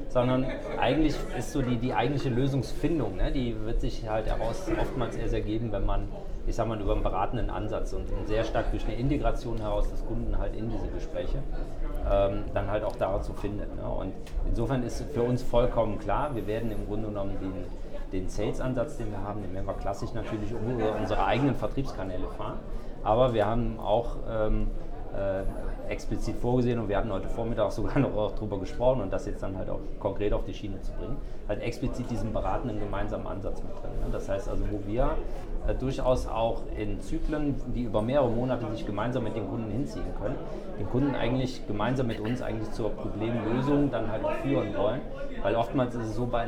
sondern 0.08 0.46
eigentlich 0.80 1.14
ist 1.38 1.52
so 1.52 1.62
die, 1.62 1.76
die 1.76 1.94
eigentliche 1.94 2.30
Lösungsfindung, 2.30 3.16
ne? 3.16 3.30
die 3.30 3.54
wird 3.64 3.80
sich 3.80 4.08
halt 4.08 4.26
heraus 4.26 4.68
oftmals 4.80 5.16
erst 5.16 5.34
ergeben, 5.34 5.70
wenn 5.70 5.86
man 5.86 6.08
ich 6.50 6.56
sag 6.56 6.66
mal, 6.66 6.80
über 6.80 6.92
einen 6.92 7.02
beratenden 7.02 7.48
Ansatz 7.48 7.92
und 7.92 8.06
sehr 8.26 8.44
stark 8.44 8.70
durch 8.72 8.84
eine 8.84 8.96
Integration 8.96 9.58
heraus 9.58 9.88
des 9.88 10.04
Kunden 10.04 10.36
halt 10.36 10.54
in 10.56 10.68
diese 10.68 10.88
Gespräche 10.88 11.38
ähm, 12.10 12.42
dann 12.52 12.68
halt 12.68 12.82
auch 12.84 12.96
dazu 12.96 13.32
findet. 13.32 13.74
Ne? 13.76 13.82
Und 13.88 14.12
insofern 14.48 14.82
ist 14.82 15.02
für 15.14 15.22
uns 15.22 15.42
vollkommen 15.42 15.98
klar, 16.00 16.34
wir 16.34 16.46
werden 16.46 16.72
im 16.72 16.86
Grunde 16.86 17.06
genommen 17.08 17.36
den, 17.40 17.52
den 18.12 18.28
Sales-Ansatz, 18.28 18.96
den 18.96 19.12
wir 19.12 19.22
haben, 19.22 19.42
den 19.42 19.54
werden 19.54 19.66
wir 19.66 19.74
klassisch 19.74 20.12
natürlich 20.12 20.50
über 20.50 20.96
unsere 20.98 21.24
eigenen 21.24 21.54
Vertriebskanäle 21.54 22.28
fahren. 22.36 22.58
Aber 23.04 23.32
wir 23.32 23.46
haben 23.46 23.78
auch 23.78 24.16
ähm, 24.28 24.66
äh, 25.14 25.42
explizit 25.90 26.36
vorgesehen 26.36 26.78
und 26.78 26.88
wir 26.88 26.96
hatten 26.96 27.12
heute 27.12 27.28
Vormittag 27.28 27.72
sogar 27.72 27.98
noch 27.98 28.16
auch 28.16 28.34
drüber 28.34 28.58
gesprochen 28.58 29.02
und 29.02 29.12
das 29.12 29.26
jetzt 29.26 29.42
dann 29.42 29.56
halt 29.58 29.68
auch 29.68 29.80
konkret 29.98 30.32
auf 30.32 30.44
die 30.44 30.54
Schiene 30.54 30.80
zu 30.80 30.92
bringen, 30.92 31.16
halt 31.48 31.60
explizit 31.62 32.10
diesen 32.10 32.32
beratenden 32.32 32.78
gemeinsamen 32.78 33.26
Ansatz 33.26 33.62
mit 33.62 33.72
drin. 33.72 33.90
Ne? 34.00 34.06
Das 34.12 34.28
heißt 34.28 34.48
also, 34.48 34.64
wo 34.70 34.80
wir 34.86 35.10
äh, 35.66 35.74
durchaus 35.74 36.26
auch 36.26 36.62
in 36.76 37.00
Zyklen, 37.00 37.56
die 37.74 37.82
über 37.82 38.02
mehrere 38.02 38.30
Monate 38.30 38.70
sich 38.72 38.86
gemeinsam 38.86 39.24
mit 39.24 39.34
den 39.34 39.48
Kunden 39.48 39.70
hinziehen 39.70 40.04
können, 40.20 40.36
den 40.78 40.88
Kunden 40.88 41.14
eigentlich 41.14 41.66
gemeinsam 41.66 42.06
mit 42.06 42.20
uns 42.20 42.40
eigentlich 42.40 42.70
zur 42.72 42.90
Problemlösung 42.90 43.90
dann 43.90 44.10
halt 44.10 44.24
auch 44.24 44.34
führen 44.42 44.74
wollen, 44.76 45.00
weil 45.42 45.56
oftmals 45.56 45.94
ist 45.94 46.06
es 46.06 46.16
so, 46.16 46.26
bei, 46.26 46.46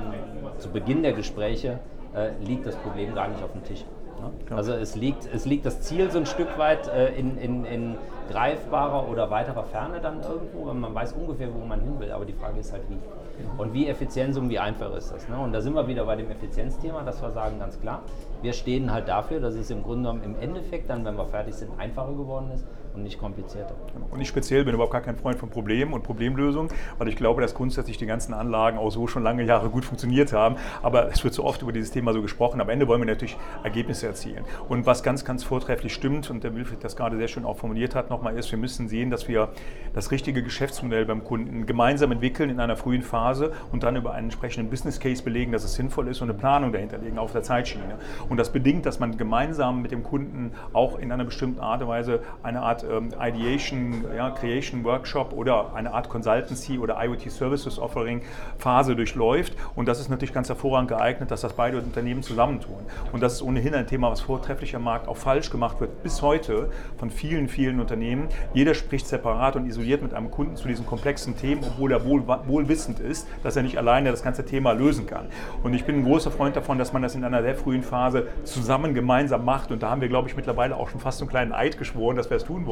zu 0.59 0.71
Beginn 0.71 1.03
der 1.03 1.13
Gespräche 1.13 1.81
äh, 2.15 2.31
liegt 2.45 2.67
das 2.67 2.77
Problem 2.77 3.15
gar 3.15 3.29
nicht 3.29 3.43
auf 3.43 3.53
dem 3.53 3.65
Tisch. 3.65 3.85
Ne? 4.23 4.57
Also 4.57 4.73
es 4.73 4.95
liegt, 4.95 5.29
es 5.33 5.45
liegt 5.45 5.67
das 5.67 5.81
Ziel 5.81 6.11
so 6.11 6.19
ein 6.19 6.27
Stück 6.27 6.57
weit 6.59 6.89
äh, 6.89 7.15
in, 7.15 7.37
in, 7.39 7.65
in 7.65 7.97
greifbarer 8.31 9.09
oder 9.09 9.31
weiterer 9.31 9.65
Ferne 9.65 10.01
dann 10.01 10.23
irgendwo, 10.23 10.73
man 10.73 10.95
weiß 10.95 11.13
ungefähr, 11.15 11.53
wo 11.53 11.65
man 11.65 11.81
hin 11.81 11.99
will, 11.99 12.13
aber 12.13 12.25
die 12.25 12.33
Frage 12.33 12.61
ist 12.61 12.73
halt 12.73 12.83
wie. 12.89 12.99
Und 13.59 13.75
wie 13.75 13.89
effizient 13.89 14.37
und 14.37 14.49
wie 14.51 14.59
einfach 14.59 14.95
ist 14.95 15.11
das. 15.11 15.29
Ne? 15.29 15.37
Und 15.37 15.53
da 15.53 15.61
sind 15.61 15.75
wir 15.75 15.87
wieder 15.89 16.05
bei 16.05 16.17
dem 16.17 16.31
Effizienzthema, 16.31 17.03
dass 17.03 17.21
wir 17.21 17.31
sagen 17.31 17.59
ganz 17.59 17.81
klar, 17.81 18.03
wir 18.41 18.53
stehen 18.53 18.93
halt 18.93 19.09
dafür, 19.09 19.41
dass 19.41 19.55
es 19.55 19.71
im 19.71 19.83
Grunde 19.83 20.11
genommen 20.11 20.23
im 20.25 20.41
Endeffekt 20.41 20.89
dann, 20.89 21.05
wenn 21.05 21.17
wir 21.17 21.27
fertig 21.27 21.55
sind, 21.55 21.71
einfacher 21.79 22.13
geworden 22.13 22.51
ist 22.55 22.65
und 22.95 23.03
nicht 23.03 23.19
komplizierter. 23.19 23.75
Und 24.11 24.21
ich 24.21 24.29
speziell 24.29 24.65
bin 24.65 24.75
überhaupt 24.75 24.93
gar 24.93 25.01
kein 25.01 25.17
Freund 25.17 25.39
von 25.39 25.51
Problemen 25.51 25.93
und 25.93 26.03
Problemlösungen, 26.03 26.71
weil 26.99 27.09
ich 27.09 27.17
glaube, 27.17 27.41
dass 27.41 27.55
grundsätzlich 27.55 27.99
die 27.99 28.07
ganzen 28.07 28.35
Anlagen 28.35 28.79
auch 28.79 28.91
so 28.91 29.07
schon 29.07 29.23
lange 29.23 29.45
Jahre 29.45 29.71
gut 29.71 29.85
funktioniert 29.85 30.33
haben. 30.33 30.57
Aber 30.83 31.09
es 31.09 31.25
wird 31.25 31.35
so 31.35 31.45
oft 31.45 31.63
über 31.63 31.73
dieses 31.73 31.91
Thema 31.91 32.13
so 32.13 32.23
gesprochen. 32.23 32.61
Am 32.61 32.69
Ende 32.69 32.89
wollen 32.89 33.01
wir 33.01 33.07
natürlich 33.07 33.37
Ergebnisse 33.63 34.07
erzielen. 34.07 34.45
Und 34.69 34.87
was 34.87 35.03
ganz, 35.03 35.25
ganz 35.25 35.45
vortrefflich 35.45 35.95
stimmt 35.95 36.31
und 36.31 36.45
der 36.45 36.55
Wilfried 36.55 36.85
das 36.85 36.97
gerade 36.97 37.17
sehr 37.17 37.29
schön 37.29 37.45
auch 37.45 37.57
formuliert 37.57 37.95
hat, 37.95 38.11
nochmal 38.11 38.37
ist, 38.37 38.51
wir 38.51 38.59
müssen 38.59 38.89
sehen, 38.89 39.11
dass 39.11 39.29
wir 39.29 39.51
das 39.95 40.11
richtige 40.11 40.43
Geschäftsmodell 40.43 41.05
beim 41.05 41.25
Kunden 41.25 41.67
gemeinsam 41.67 42.13
entwickeln 42.13 42.51
in 42.51 42.61
einer 42.61 42.77
frühen 42.77 43.03
Phase 43.03 43.53
und 43.73 43.83
dann 43.83 43.97
über 43.97 44.13
einen 44.13 44.27
entsprechenden 44.27 44.71
Business 44.71 45.01
Case 45.01 45.23
belegen, 45.23 45.53
dass 45.53 45.65
es 45.65 45.75
sinnvoll 45.75 46.09
ist 46.09 46.21
und 46.21 46.31
eine 46.31 46.39
Planung 46.39 46.73
dahinter 46.73 46.99
legen 46.99 47.19
auf 47.19 47.33
der 47.33 47.43
Zeitschiene. 47.43 47.99
Und 48.29 48.37
das 48.37 48.51
bedingt, 48.51 48.87
dass 48.87 49.01
man 49.01 49.17
gemeinsam 49.17 49.83
mit 49.83 49.91
dem 49.91 50.03
Kunden 50.03 50.53
auch 50.73 50.99
in 50.99 51.13
einer 51.13 51.25
bestimmten 51.25 51.61
Art 51.61 51.83
und 51.83 51.89
Weise 51.89 52.21
eine 52.43 52.63
Art 52.63 52.82
ähm, 52.91 53.11
Ideation, 53.21 54.05
ja, 54.17 54.31
Creation 54.31 54.85
Workshop 54.85 55.33
oder 55.33 55.75
eine 55.75 55.93
Art 55.93 56.09
Consultancy 56.09 56.79
oder 56.79 57.03
IoT 57.03 57.31
Services 57.31 57.79
Offering 57.79 58.23
Phase 58.59 58.97
durchläuft. 58.97 59.57
Und 59.75 59.87
das 59.87 60.01
ist 60.01 60.09
natürlich 60.09 60.35
ganz 60.35 60.49
hervorragend 60.49 60.89
geeignet, 60.89 61.31
dass 61.31 61.43
das 61.43 61.55
beide 61.55 61.79
Unternehmen 61.79 62.23
zusammentun. 62.23 62.79
Und 63.13 63.23
das 63.23 63.35
ist 63.35 63.43
ohnehin 63.43 63.75
ein 63.75 63.87
Thema, 63.87 64.11
was 64.11 64.21
vortrefflich 64.21 64.75
am 64.77 64.85
Markt 64.85 65.09
auch 65.09 65.17
falsch 65.17 65.51
gemacht 65.51 65.81
wird, 65.81 66.03
bis 66.03 66.23
heute 66.23 66.71
von 66.97 67.11
vielen, 67.11 67.49
vielen 67.49 67.81
Unternehmen. 67.81 68.29
Jeder 68.55 68.75
spricht 68.75 69.07
separat 69.07 69.57
und 69.57 69.67
isoliert 69.67 70.03
mit 70.03 70.15
einem 70.15 70.31
Kunden 70.31 70.57
zu 70.57 70.69
diesen 70.69 70.87
komplexen 70.87 71.37
Themen, 71.37 71.63
obwohl 71.65 71.93
er 71.93 72.05
wohl, 72.05 72.27
wohl 72.27 72.69
wissend 72.69 73.01
ist, 73.01 73.27
dass 73.43 73.57
er 73.57 73.63
nicht 73.63 73.79
alleine 73.79 74.11
das 74.11 74.23
ganze 74.23 74.45
Thema 74.45 74.73
lösen 74.73 75.07
kann. 75.07 75.27
Und 75.63 75.75
ich 75.75 75.85
bin 75.85 75.97
ein 75.97 76.05
großer 76.05 76.31
Freund 76.31 76.57
davon, 76.57 76.79
dass 76.79 76.93
man 76.93 77.03
das 77.03 77.15
in 77.15 77.25
einer 77.25 77.43
sehr 77.43 77.55
frühen 77.55 77.83
Phase 77.83 78.27
zusammen 78.45 78.95
gemeinsam 78.95 79.45
macht. 79.45 79.71
Und 79.71 79.83
da 79.83 79.91
haben 79.91 80.01
wir, 80.01 80.09
glaube 80.09 80.29
ich, 80.29 80.37
mittlerweile 80.37 80.77
auch 80.77 80.89
schon 80.89 81.01
fast 81.01 81.21
einen 81.21 81.31
kleinen 81.31 81.53
Eid 81.53 81.79
geschworen, 81.79 82.17
dass 82.17 82.31
wir 82.31 82.37
es 82.37 82.45
tun 82.45 82.67
wollen. 82.67 82.72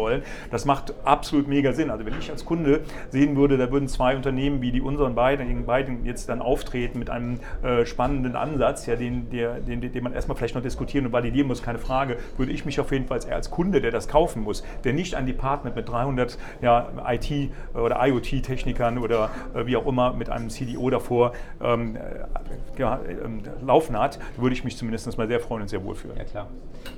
Das 0.50 0.64
macht 0.64 0.94
absolut 1.04 1.48
mega 1.48 1.72
Sinn. 1.72 1.90
Also 1.90 2.04
wenn 2.06 2.18
ich 2.18 2.30
als 2.30 2.44
Kunde 2.44 2.80
sehen 3.10 3.36
würde, 3.36 3.56
da 3.58 3.70
würden 3.70 3.88
zwei 3.88 4.16
Unternehmen 4.16 4.62
wie 4.62 4.72
die 4.72 4.80
unseren 4.80 5.14
beiden, 5.14 5.66
beiden 5.66 6.04
jetzt 6.04 6.28
dann 6.28 6.40
auftreten 6.40 6.98
mit 6.98 7.10
einem 7.10 7.40
äh, 7.62 7.84
spannenden 7.86 8.36
Ansatz, 8.36 8.86
ja, 8.86 8.96
den, 8.96 9.30
der, 9.30 9.60
den, 9.60 9.80
den 9.80 10.02
man 10.02 10.12
erstmal 10.12 10.36
vielleicht 10.36 10.54
noch 10.54 10.62
diskutieren 10.62 11.06
und 11.06 11.12
validieren 11.12 11.48
muss, 11.48 11.62
keine 11.62 11.78
Frage, 11.78 12.16
würde 12.36 12.52
ich 12.52 12.64
mich 12.64 12.80
auf 12.80 12.92
jeden 12.92 13.06
Fall 13.06 13.20
als 13.30 13.50
Kunde, 13.50 13.80
der 13.80 13.90
das 13.90 14.08
kaufen 14.08 14.42
muss, 14.42 14.64
der 14.84 14.92
nicht 14.92 15.14
ein 15.14 15.26
Department 15.26 15.76
mit 15.76 15.88
300 15.88 16.38
ja, 16.62 16.88
IT- 17.08 17.50
oder 17.74 18.04
IoT-Technikern 18.06 18.98
oder 18.98 19.30
äh, 19.54 19.66
wie 19.66 19.76
auch 19.76 19.86
immer 19.86 20.12
mit 20.12 20.30
einem 20.30 20.50
CDO 20.50 20.90
davor 20.90 21.32
ähm, 21.62 21.96
äh, 21.96 22.80
ja, 22.80 23.00
ähm, 23.08 23.42
laufen 23.64 23.98
hat, 23.98 24.18
würde 24.36 24.54
ich 24.54 24.64
mich 24.64 24.76
zumindest 24.76 25.16
mal 25.18 25.26
sehr 25.26 25.40
freuen 25.40 25.62
und 25.62 25.68
sehr 25.68 25.84
wohl 25.84 25.94
fühlen. 25.94 26.16
Ja 26.16 26.24
klar. 26.24 26.48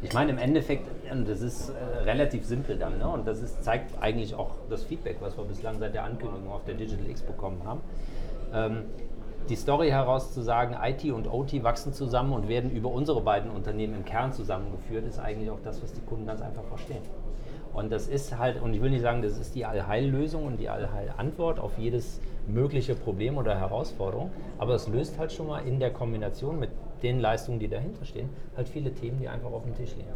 Ich 0.02 0.12
meine 0.12 0.30
im 0.30 0.38
Endeffekt, 0.38 0.86
das 1.26 1.40
ist 1.40 1.70
äh, 1.70 2.02
relativ 2.04 2.44
simpel 2.44 2.76
dann, 2.76 2.91
ne? 2.98 3.08
und 3.08 3.26
das 3.26 3.42
ist, 3.42 3.62
zeigt 3.62 4.00
eigentlich 4.00 4.34
auch 4.34 4.50
das 4.70 4.84
Feedback, 4.84 5.16
was 5.20 5.36
wir 5.36 5.44
bislang 5.44 5.78
seit 5.78 5.94
der 5.94 6.04
Ankündigung 6.04 6.50
auf 6.50 6.64
der 6.64 6.74
Digital 6.74 7.08
X 7.08 7.22
bekommen 7.22 7.62
haben. 7.64 7.80
Ähm, 8.52 8.84
die 9.48 9.56
Story 9.56 9.90
heraus 9.90 10.32
zu 10.32 10.40
sagen, 10.40 10.76
IT 10.82 11.04
und 11.12 11.26
OT 11.26 11.62
wachsen 11.64 11.92
zusammen 11.92 12.32
und 12.32 12.48
werden 12.48 12.70
über 12.70 12.90
unsere 12.90 13.20
beiden 13.20 13.50
Unternehmen 13.50 13.94
im 13.96 14.04
Kern 14.04 14.32
zusammengeführt, 14.32 15.04
ist 15.06 15.18
eigentlich 15.18 15.50
auch 15.50 15.58
das, 15.64 15.82
was 15.82 15.92
die 15.92 16.00
Kunden 16.02 16.26
ganz 16.26 16.40
einfach 16.40 16.64
verstehen. 16.64 17.02
Und 17.74 17.90
das 17.90 18.06
ist 18.06 18.38
halt, 18.38 18.60
und 18.60 18.74
ich 18.74 18.82
will 18.82 18.90
nicht 18.90 19.02
sagen, 19.02 19.22
das 19.22 19.38
ist 19.38 19.54
die 19.54 19.64
Allheillösung 19.64 20.46
und 20.46 20.60
die 20.60 20.68
Allheilantwort 20.68 21.58
auf 21.58 21.76
jedes 21.78 22.20
mögliche 22.46 22.94
Problem 22.94 23.38
oder 23.38 23.58
Herausforderung, 23.58 24.30
aber 24.58 24.74
es 24.74 24.88
löst 24.88 25.18
halt 25.18 25.32
schon 25.32 25.46
mal 25.46 25.60
in 25.60 25.80
der 25.80 25.90
Kombination 25.90 26.60
mit 26.60 26.70
den 27.02 27.18
Leistungen, 27.18 27.58
die 27.58 27.68
dahinter 27.68 28.04
stehen, 28.04 28.28
halt 28.56 28.68
viele 28.68 28.92
Themen, 28.92 29.18
die 29.18 29.28
einfach 29.28 29.50
auf 29.50 29.64
dem 29.64 29.74
Tisch 29.74 29.96
liegen. 29.96 30.08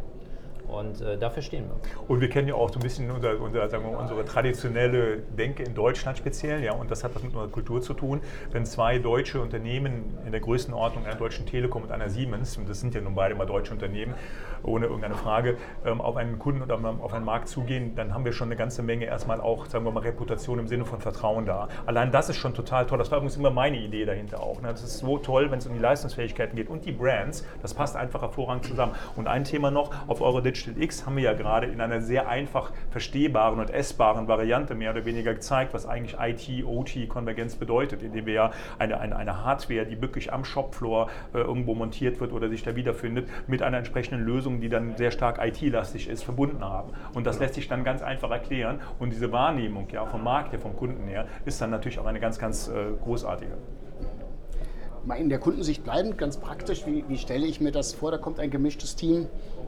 Und 0.67 1.01
äh, 1.01 1.17
dafür 1.17 1.41
stehen 1.41 1.65
wir. 1.65 1.77
Und 2.07 2.19
wir 2.19 2.29
kennen 2.29 2.47
ja 2.47 2.55
auch 2.55 2.69
so 2.69 2.79
ein 2.79 2.83
bisschen 2.83 3.09
unser, 3.09 3.39
unser, 3.39 3.69
sagen 3.69 3.89
wir, 3.89 3.97
unsere 3.97 4.25
traditionelle 4.25 5.17
Denke 5.17 5.63
in 5.63 5.73
Deutschland 5.73 6.17
speziell, 6.17 6.63
ja, 6.63 6.73
und 6.73 6.91
das 6.91 7.03
hat 7.03 7.15
was 7.15 7.23
mit 7.23 7.33
unserer 7.33 7.49
Kultur 7.49 7.81
zu 7.81 7.93
tun. 7.93 8.21
Wenn 8.51 8.65
zwei 8.65 8.99
deutsche 8.99 9.41
Unternehmen 9.41 10.17
in 10.25 10.31
der 10.31 10.41
Größenordnung 10.41 11.05
einer 11.05 11.15
deutschen 11.15 11.45
Telekom 11.45 11.83
und 11.83 11.91
einer 11.91 12.09
Siemens, 12.09 12.57
und 12.57 12.67
das 12.67 12.79
sind 12.81 12.93
ja 12.95 13.01
nun 13.01 13.15
beide 13.15 13.35
mal 13.35 13.45
deutsche 13.45 13.71
Unternehmen, 13.71 14.13
ohne 14.63 14.85
irgendeine 14.85 15.15
Frage, 15.15 15.57
ähm, 15.85 16.01
auf 16.01 16.15
einen 16.15 16.39
Kunden 16.39 16.61
oder 16.61 16.79
auf 17.01 17.13
einen 17.13 17.25
Markt 17.25 17.47
zugehen, 17.47 17.95
dann 17.95 18.13
haben 18.13 18.25
wir 18.25 18.33
schon 18.33 18.47
eine 18.47 18.55
ganze 18.55 18.83
Menge 18.83 19.05
erstmal 19.05 19.41
auch, 19.41 19.65
sagen 19.65 19.85
wir 19.85 19.91
mal, 19.91 20.01
Reputation 20.01 20.59
im 20.59 20.67
Sinne 20.67 20.85
von 20.85 20.99
Vertrauen 20.99 21.45
da. 21.45 21.67
Allein 21.85 22.11
das 22.11 22.29
ist 22.29 22.37
schon 22.37 22.53
total 22.53 22.85
toll. 22.85 22.97
Das 22.97 23.11
war 23.11 23.17
übrigens 23.17 23.37
immer 23.37 23.49
meine 23.49 23.77
Idee 23.77 24.05
dahinter 24.05 24.41
auch. 24.41 24.61
Ne? 24.61 24.69
Das 24.69 24.83
ist 24.83 24.99
so 24.99 25.17
toll, 25.17 25.51
wenn 25.51 25.59
es 25.59 25.67
um 25.67 25.73
die 25.73 25.79
Leistungsfähigkeiten 25.79 26.55
geht 26.55 26.69
und 26.69 26.85
die 26.85 26.91
Brands. 26.91 27.45
Das 27.61 27.73
passt 27.73 27.95
einfach 27.95 28.21
hervorragend 28.21 28.65
zusammen. 28.65 28.93
Und 29.15 29.27
ein 29.27 29.43
Thema 29.43 29.71
noch 29.71 29.91
auf 30.07 30.21
eure 30.21 30.41
Digital 30.41 30.81
X 30.81 31.05
haben 31.05 31.15
wir 31.15 31.23
ja 31.23 31.33
gerade 31.33 31.67
in 31.67 31.81
einer 31.81 32.01
sehr 32.01 32.27
einfach 32.27 32.71
verstehbaren 32.91 33.59
und 33.59 33.69
essbaren 33.69 34.27
Variante 34.27 34.75
mehr 34.75 34.91
oder 34.91 35.05
weniger 35.05 35.33
gezeigt, 35.33 35.73
was 35.73 35.85
eigentlich 35.85 36.17
IT, 36.19 36.65
OT, 36.65 37.07
Konvergenz 37.09 37.55
bedeutet, 37.55 38.01
indem 38.03 38.25
wir 38.25 38.33
ja 38.33 38.51
eine, 38.79 38.99
eine, 38.99 39.15
eine 39.15 39.43
Hardware, 39.43 39.85
die 39.85 40.01
wirklich 40.01 40.33
am 40.33 40.45
Shopfloor 40.45 41.09
äh, 41.33 41.39
irgendwo 41.39 41.75
montiert 41.75 42.19
wird 42.19 42.31
oder 42.31 42.49
sich 42.49 42.63
da 42.63 42.75
wiederfindet, 42.75 43.29
mit 43.47 43.61
einer 43.61 43.77
entsprechenden 43.77 44.25
Lösung, 44.25 44.56
die 44.61 44.69
dann 44.69 44.95
sehr 44.97 45.11
stark 45.11 45.39
IT-lastig 45.41 46.07
ist, 46.07 46.23
verbunden 46.23 46.63
haben. 46.63 46.91
Und 47.13 47.25
das 47.25 47.39
lässt 47.39 47.55
sich 47.55 47.67
dann 47.67 47.83
ganz 47.83 48.01
einfach 48.01 48.31
erklären. 48.31 48.79
Und 48.99 49.11
diese 49.11 49.31
Wahrnehmung 49.31 49.87
ja, 49.91 50.05
vom 50.05 50.23
Markt 50.23 50.51
her, 50.51 50.59
vom 50.59 50.75
Kunden 50.75 51.07
her, 51.07 51.27
ist 51.45 51.61
dann 51.61 51.69
natürlich 51.69 51.99
auch 51.99 52.05
eine 52.05 52.19
ganz, 52.19 52.39
ganz 52.39 52.67
äh, 52.67 52.91
großartige 53.03 53.53
mal 55.05 55.15
in 55.15 55.29
der 55.29 55.39
Kundensicht 55.39 55.85
bleibend, 55.85 56.17
ganz 56.17 56.35
praktisch, 56.35 56.85
wie, 56.85 57.05
wie, 57.07 57.17
stelle 57.17 57.47
ich 57.47 57.61
mir 57.61 57.71
das 57.71 57.93
vor? 57.93 58.11
Da 58.11 58.17
kommt 58.17 58.39
ein 58.41 58.51
gemischtes 58.51 58.97
Team 58.97 59.27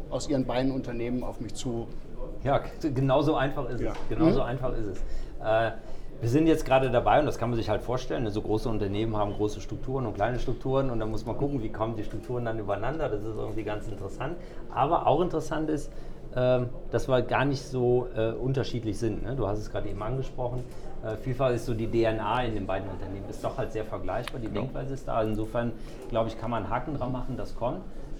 aus 0.10 0.28
Ihren 0.28 0.45
beiden 0.45 0.71
Unternehmen 0.71 1.23
auf 1.23 1.39
mich 1.39 1.56
zu? 1.56 1.88
Ja, 2.43 2.62
genauso 2.82 3.36
einfach 3.36 3.69
ist 3.69 3.82
ja. 3.82 3.91
es. 3.91 3.97
Genauso 4.10 4.39
mhm. 4.39 4.45
einfach 4.45 4.73
ist 4.73 4.86
es. 4.86 4.99
Äh, 5.43 5.71
wir 6.21 6.29
sind 6.29 6.47
jetzt 6.47 6.65
gerade 6.65 6.91
dabei, 6.91 7.19
und 7.19 7.25
das 7.25 7.38
kann 7.38 7.49
man 7.49 7.58
sich 7.58 7.69
halt 7.69 7.82
vorstellen, 7.82 8.23
ne, 8.23 8.32
so 8.32 8.41
große 8.41 8.67
Unternehmen 8.67 9.15
haben 9.15 9.34
große 9.34 9.62
Strukturen 9.62 10.05
und 10.05 10.15
kleine 10.15 10.39
Strukturen 10.39 10.89
und 10.89 10.99
da 10.99 11.05
muss 11.05 11.25
man 11.25 11.38
gucken, 11.38 11.63
wie 11.63 11.69
kommen 11.69 11.95
die 11.95 12.03
Strukturen 12.03 12.43
dann 12.45 12.60
übereinander. 12.60 13.08
Das 13.08 13.21
ist 13.21 13.36
irgendwie 13.38 13.63
ganz 13.63 13.88
interessant. 13.88 14.36
Aber 14.73 15.08
auch 15.08 15.21
interessant 15.21 15.69
ist, 15.69 15.89
äh, 16.36 16.62
dass 16.91 17.08
wir 17.08 17.21
gar 17.21 17.45
nicht 17.45 17.63
so 17.63 18.08
äh, 18.15 18.32
unterschiedlich 18.32 18.99
sind. 18.99 19.23
Ne? 19.23 19.36
Du 19.36 19.47
hast 19.47 19.60
es 19.60 19.71
gerade 19.71 19.88
eben 19.88 20.03
angesprochen. 20.03 20.63
Äh, 21.03 21.15
vielfach 21.15 21.51
ist 21.51 21.65
so 21.65 21.73
die 21.73 21.88
DNA 21.88 22.43
in 22.43 22.55
den 22.55 22.67
beiden 22.67 22.89
Unternehmen 22.89 23.29
ist 23.29 23.43
doch 23.43 23.58
halt 23.58 23.71
sehr 23.71 23.86
vergleichbar. 23.86 24.41
Die 24.41 24.49
Denkweise 24.49 24.95
ist 24.95 25.08
da. 25.08 25.23
Insofern, 25.23 25.71
glaube 26.10 26.27
ich, 26.27 26.38
kann 26.38 26.51
man 26.51 26.63
einen 26.63 26.71
Haken 26.71 26.97
dran 26.97 27.13
machen, 27.13 27.38
das 27.38 27.55
kommt. 27.55 27.79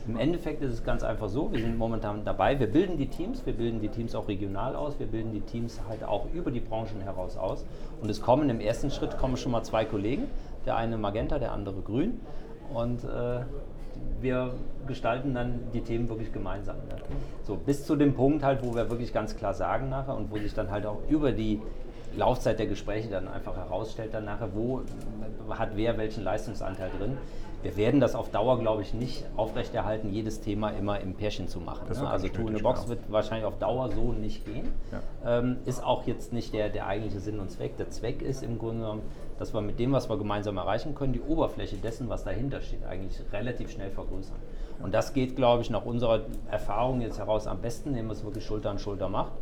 Im 0.10 0.18
Endeffekt 0.18 0.64
ist 0.64 0.74
es 0.74 0.84
ganz 0.84 1.04
einfach 1.04 1.30
so, 1.30 1.52
wir 1.52 1.60
sind 1.60 1.78
momentan 1.78 2.26
dabei, 2.26 2.60
wir 2.60 2.66
bilden 2.66 2.98
die 2.98 3.06
Teams, 3.06 3.46
wir 3.46 3.54
bilden 3.54 3.80
die 3.80 3.90
Teams 3.90 4.16
auch 4.16 4.28
regional 4.28 4.76
aus, 4.76 4.98
wir 4.98 5.06
bilden 5.06 5.34
die 5.34 5.42
Teams 5.42 5.82
halt 5.88 6.04
auch 6.04 6.26
über 6.34 6.50
die 6.50 6.62
Branchen 6.62 7.00
heraus 7.04 7.38
aus. 7.38 7.64
Und 8.02 8.10
es 8.10 8.20
kommen 8.20 8.50
im 8.50 8.60
ersten 8.60 8.90
Schritt 8.90 9.20
kommen 9.20 9.38
schon 9.38 9.52
mal 9.52 9.62
zwei 9.62 9.86
Kollegen, 9.86 10.24
der 10.66 10.78
eine 10.78 10.98
Magenta, 10.98 11.38
der 11.38 11.52
andere 11.52 11.82
Grün. 11.82 12.22
Und 12.74 13.04
äh, 13.04 13.42
wir 14.20 14.56
gestalten 14.88 15.36
dann 15.36 15.60
die 15.76 15.82
Themen 15.82 16.10
wirklich 16.10 16.34
gemeinsam. 16.34 16.78
Ne? 16.78 16.96
So 17.44 17.56
bis 17.56 17.86
zu 17.86 17.96
dem 17.96 18.16
Punkt 18.16 18.44
halt, 18.44 18.64
wo 18.64 18.74
wir 18.74 18.90
wirklich 18.90 19.14
ganz 19.14 19.38
klar 19.38 19.54
sagen 19.54 19.90
nachher 19.90 20.16
und 20.16 20.32
wo 20.32 20.40
sich 20.40 20.56
dann 20.56 20.72
halt 20.72 20.88
auch 20.88 20.98
über 21.08 21.34
die 21.34 21.62
Laufzeit 22.18 22.58
der 22.58 22.66
Gespräche 22.66 23.10
dann 23.10 23.28
einfach 23.28 23.56
herausstellt, 23.56 24.16
dann 24.16 24.26
nachher, 24.26 24.50
wo 24.56 24.82
hat 25.52 25.70
wer 25.76 26.00
welchen 26.00 26.24
Leistungsanteil 26.24 26.90
drin 26.98 27.16
wir 27.62 27.76
werden 27.76 28.00
das 28.00 28.16
auf 28.16 28.30
Dauer, 28.30 28.60
glaube 28.60 28.82
ich, 28.82 28.94
nicht 28.94 29.26
aufrechterhalten, 29.36 30.10
jedes 30.14 30.40
Thema 30.40 30.70
immer 30.70 31.00
im 31.02 31.14
Pärchen 31.14 31.48
zu 31.48 31.60
machen. 31.60 31.90
Ne? 31.90 32.10
Also 32.10 32.28
Two 32.30 32.48
in 32.48 32.56
a 32.56 32.60
Box 32.60 32.88
wird 32.88 33.00
wahrscheinlich 33.10 33.46
auf 33.46 33.58
Dauer 33.58 33.90
so 33.92 34.14
nicht 34.14 34.46
gehen. 34.46 34.72
Ja. 34.92 35.40
Ähm, 35.40 35.58
ist 35.66 35.84
auch 35.84 36.08
jetzt 36.08 36.32
nicht 36.32 36.54
der, 36.54 36.70
der 36.70 36.88
eigentliche 36.88 37.20
Sinn 37.20 37.40
und 37.40 37.52
Zweck. 37.52 37.76
Der 37.78 37.90
Zweck 37.90 38.22
ist 38.22 38.44
im 38.44 38.58
Grunde 38.58 38.82
genommen, 38.82 39.02
dass 39.38 39.54
wir 39.54 39.62
mit 39.62 39.80
dem, 39.80 39.92
was 39.92 40.10
wir 40.10 40.18
gemeinsam 40.18 40.58
erreichen 40.58 40.96
können, 40.96 41.14
die 41.14 41.22
Oberfläche 41.22 41.78
dessen, 41.78 42.10
was 42.10 42.24
dahinter 42.24 42.62
steht, 42.62 42.86
eigentlich 42.86 43.20
relativ 43.34 43.72
schnell 43.72 43.92
vergrößern. 43.92 44.38
Und 44.82 44.94
das 44.94 45.14
geht, 45.14 45.36
glaube 45.36 45.62
ich, 45.62 45.70
nach 45.70 45.86
unserer 45.86 46.22
Erfahrung 46.50 47.02
jetzt 47.02 47.20
heraus 47.20 47.48
am 47.48 47.60
besten, 47.62 47.90
indem 47.90 48.08
man 48.08 48.16
es 48.16 48.24
wirklich 48.24 48.46
Schulter 48.46 48.70
an 48.70 48.80
Schulter 48.80 49.10
macht. 49.10 49.34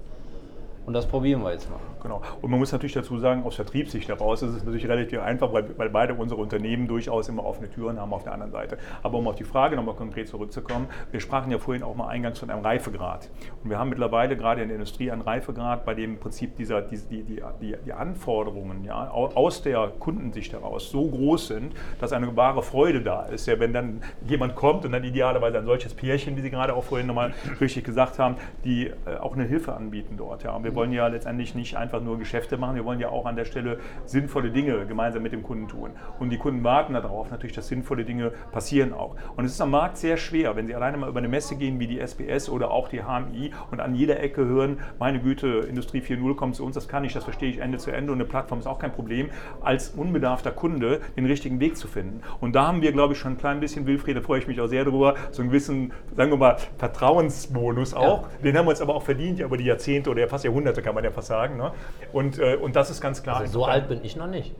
Und 0.88 0.94
das 0.94 1.06
probieren 1.06 1.44
wir 1.44 1.52
jetzt 1.52 1.70
mal. 1.70 1.82
Genau. 2.02 2.22
Und 2.42 2.50
man 2.50 2.60
muss 2.60 2.72
natürlich 2.72 2.94
dazu 2.94 3.18
sagen, 3.20 3.44
aus 3.44 3.56
Vertriebssicht 3.56 4.08
heraus 4.08 4.42
ist 4.42 4.52
es 4.52 4.64
natürlich 4.64 4.88
relativ 4.88 5.20
einfach, 5.20 5.52
weil, 5.52 5.78
weil 5.78 5.90
beide 5.90 6.14
unsere 6.14 6.40
Unternehmen 6.40 6.88
durchaus 6.88 7.28
immer 7.28 7.46
offene 7.46 7.70
Türen 7.70 8.00
haben 8.00 8.14
auf 8.14 8.24
der 8.24 8.32
anderen 8.32 8.54
Seite. 8.54 8.78
Aber 9.04 9.18
um 9.18 9.28
auf 9.28 9.36
die 9.36 9.44
Frage 9.44 9.76
nochmal 9.76 9.96
konkret 9.96 10.30
zurückzukommen, 10.30 10.88
wir 11.12 11.20
sprachen 11.20 11.52
ja 11.52 11.58
vorhin 11.58 11.84
auch 11.84 11.94
mal 11.94 12.08
eingangs 12.08 12.40
von 12.40 12.50
einem 12.50 12.64
Reifegrad. 12.64 13.30
Und 13.62 13.70
wir 13.70 13.78
haben 13.78 13.90
mittlerweile 13.90 14.38
gerade 14.38 14.62
in 14.62 14.70
der 14.70 14.78
Industrie 14.78 15.12
einen 15.12 15.24
Reifegrad, 15.24 15.84
bei 15.84 15.94
dem 15.94 16.12
im 16.12 16.20
Prinzip 16.22 16.56
dieser, 16.56 16.82
die, 16.82 16.98
die, 16.98 17.42
die, 17.62 17.76
die 17.86 17.92
Anforderungen 17.92 18.86
ja, 18.86 19.10
aus 19.10 19.64
der 19.64 19.92
Kundensicht 20.00 20.54
heraus 20.54 20.90
so 20.90 21.06
groß 21.06 21.48
sind, 21.48 21.74
dass 22.00 22.14
eine 22.14 22.34
wahre 22.38 22.64
Freude 22.64 23.02
da 23.02 23.24
ist. 23.24 23.46
Ja, 23.46 23.60
wenn 23.60 23.74
dann 23.74 24.02
jemand 24.26 24.56
kommt 24.56 24.86
und 24.86 24.94
dann 24.94 25.04
idealerweise 25.04 25.58
ein 25.58 25.66
solches 25.66 25.94
Pärchen, 25.94 26.38
wie 26.38 26.42
Sie 26.42 26.50
gerade 26.50 26.74
auch 26.74 26.86
vorhin 26.86 27.08
nochmal 27.08 27.34
richtig 27.60 27.84
gesagt 27.84 28.20
haben, 28.20 28.38
die 28.64 28.88
äh, 28.88 29.18
auch 29.20 29.34
eine 29.34 29.44
Hilfe 29.44 29.74
anbieten 29.74 30.16
dort. 30.16 30.44
Ja. 30.44 30.56
Und 30.56 30.64
wir 30.64 30.77
wollen 30.78 30.94
ja 30.94 31.08
letztendlich 31.08 31.56
nicht 31.56 31.76
einfach 31.76 32.02
nur 32.02 32.18
Geschäfte 32.18 32.58
machen, 32.58 32.76
wir 32.76 32.86
wollen 32.86 33.00
ja 33.00 33.10
auch 33.10 33.26
an 33.26 33.36
der 33.36 33.46
Stelle 33.46 33.80
sinnvolle 34.06 34.52
Dinge 34.52 34.86
gemeinsam 34.86 35.24
mit 35.24 35.34
dem 35.34 35.44
Kunden 35.44 35.68
tun. 35.68 35.92
Und 36.20 36.30
die 36.30 36.38
Kunden 36.38 36.64
warten 36.64 36.94
darauf 36.94 37.32
natürlich, 37.32 37.56
dass 37.56 37.68
sinnvolle 37.68 38.06
Dinge 38.06 38.32
passieren 38.52 38.94
auch. 38.94 39.16
Und 39.36 39.44
es 39.44 39.52
ist 39.52 39.62
am 39.62 39.72
Markt 39.72 39.98
sehr 39.98 40.18
schwer, 40.18 40.56
wenn 40.56 40.68
Sie 40.68 40.76
alleine 40.76 40.98
mal 40.98 41.10
über 41.10 41.18
eine 41.18 41.28
Messe 41.28 41.56
gehen 41.56 41.80
wie 41.80 41.88
die 41.88 42.00
SBS 42.00 42.50
oder 42.50 42.72
auch 42.72 42.88
die 42.88 43.02
HMI 43.02 43.52
und 43.72 43.80
an 43.80 43.96
jeder 43.96 44.20
Ecke 44.20 44.46
hören, 44.46 44.80
meine 45.00 45.20
Güte, 45.20 45.66
Industrie 45.68 46.00
4.0 46.00 46.36
kommt 46.36 46.56
zu 46.56 46.64
uns, 46.64 46.76
das 46.76 46.88
kann 46.88 47.04
ich, 47.04 47.14
das 47.14 47.24
verstehe 47.24 47.50
ich 47.50 47.58
Ende 47.58 47.80
zu 47.80 47.92
Ende 47.92 48.12
und 48.12 48.20
eine 48.20 48.30
Plattform 48.30 48.60
ist 48.60 48.68
auch 48.68 48.80
kein 48.80 48.92
Problem, 48.92 49.30
als 49.62 49.90
unbedarfter 49.90 50.52
Kunde 50.52 51.02
den 51.16 51.26
richtigen 51.26 51.60
Weg 51.60 51.76
zu 51.76 51.88
finden. 51.88 52.22
Und 52.40 52.56
da 52.56 52.68
haben 52.68 52.84
wir, 52.84 52.92
glaube 52.92 53.14
ich, 53.14 53.20
schon 53.20 53.34
ein 53.34 53.38
klein 53.38 53.60
bisschen, 53.60 53.88
Wilfried, 53.88 54.16
da 54.16 54.22
freue 54.22 54.40
ich 54.40 54.48
mich 54.48 54.62
auch 54.62 54.68
sehr 54.68 54.86
drüber, 54.86 55.16
so 55.32 55.42
einen 55.42 55.50
gewissen, 55.50 55.92
sagen 56.16 56.32
wir 56.32 56.38
mal, 56.38 56.58
Vertrauensbonus 56.78 57.94
auch. 57.94 58.24
Ja. 58.24 58.30
Den 58.44 58.58
haben 58.58 58.66
wir 58.66 58.72
uns 58.72 58.82
aber 58.82 58.96
auch 58.96 59.04
verdient, 59.04 59.40
ja, 59.40 59.46
über 59.46 59.58
die 59.58 59.66
Jahrzehnte 59.66 60.10
oder 60.10 60.28
fast 60.28 60.44
Jahrhunderte, 60.44 60.67
kann 60.76 60.96
man 60.96 61.04
ja 61.04 61.12
fast 61.12 61.28
sagen. 61.28 61.58
Ne? 61.58 61.72
Und, 62.14 62.40
äh, 62.40 62.56
und 62.56 62.76
das 62.76 62.90
ist 62.90 63.02
ganz 63.02 63.24
klar. 63.24 63.38
Also 63.38 63.60
so 63.60 63.66
alt 63.66 63.88
bin 63.88 64.04
ich 64.04 64.16
noch 64.16 64.28
nicht. 64.28 64.54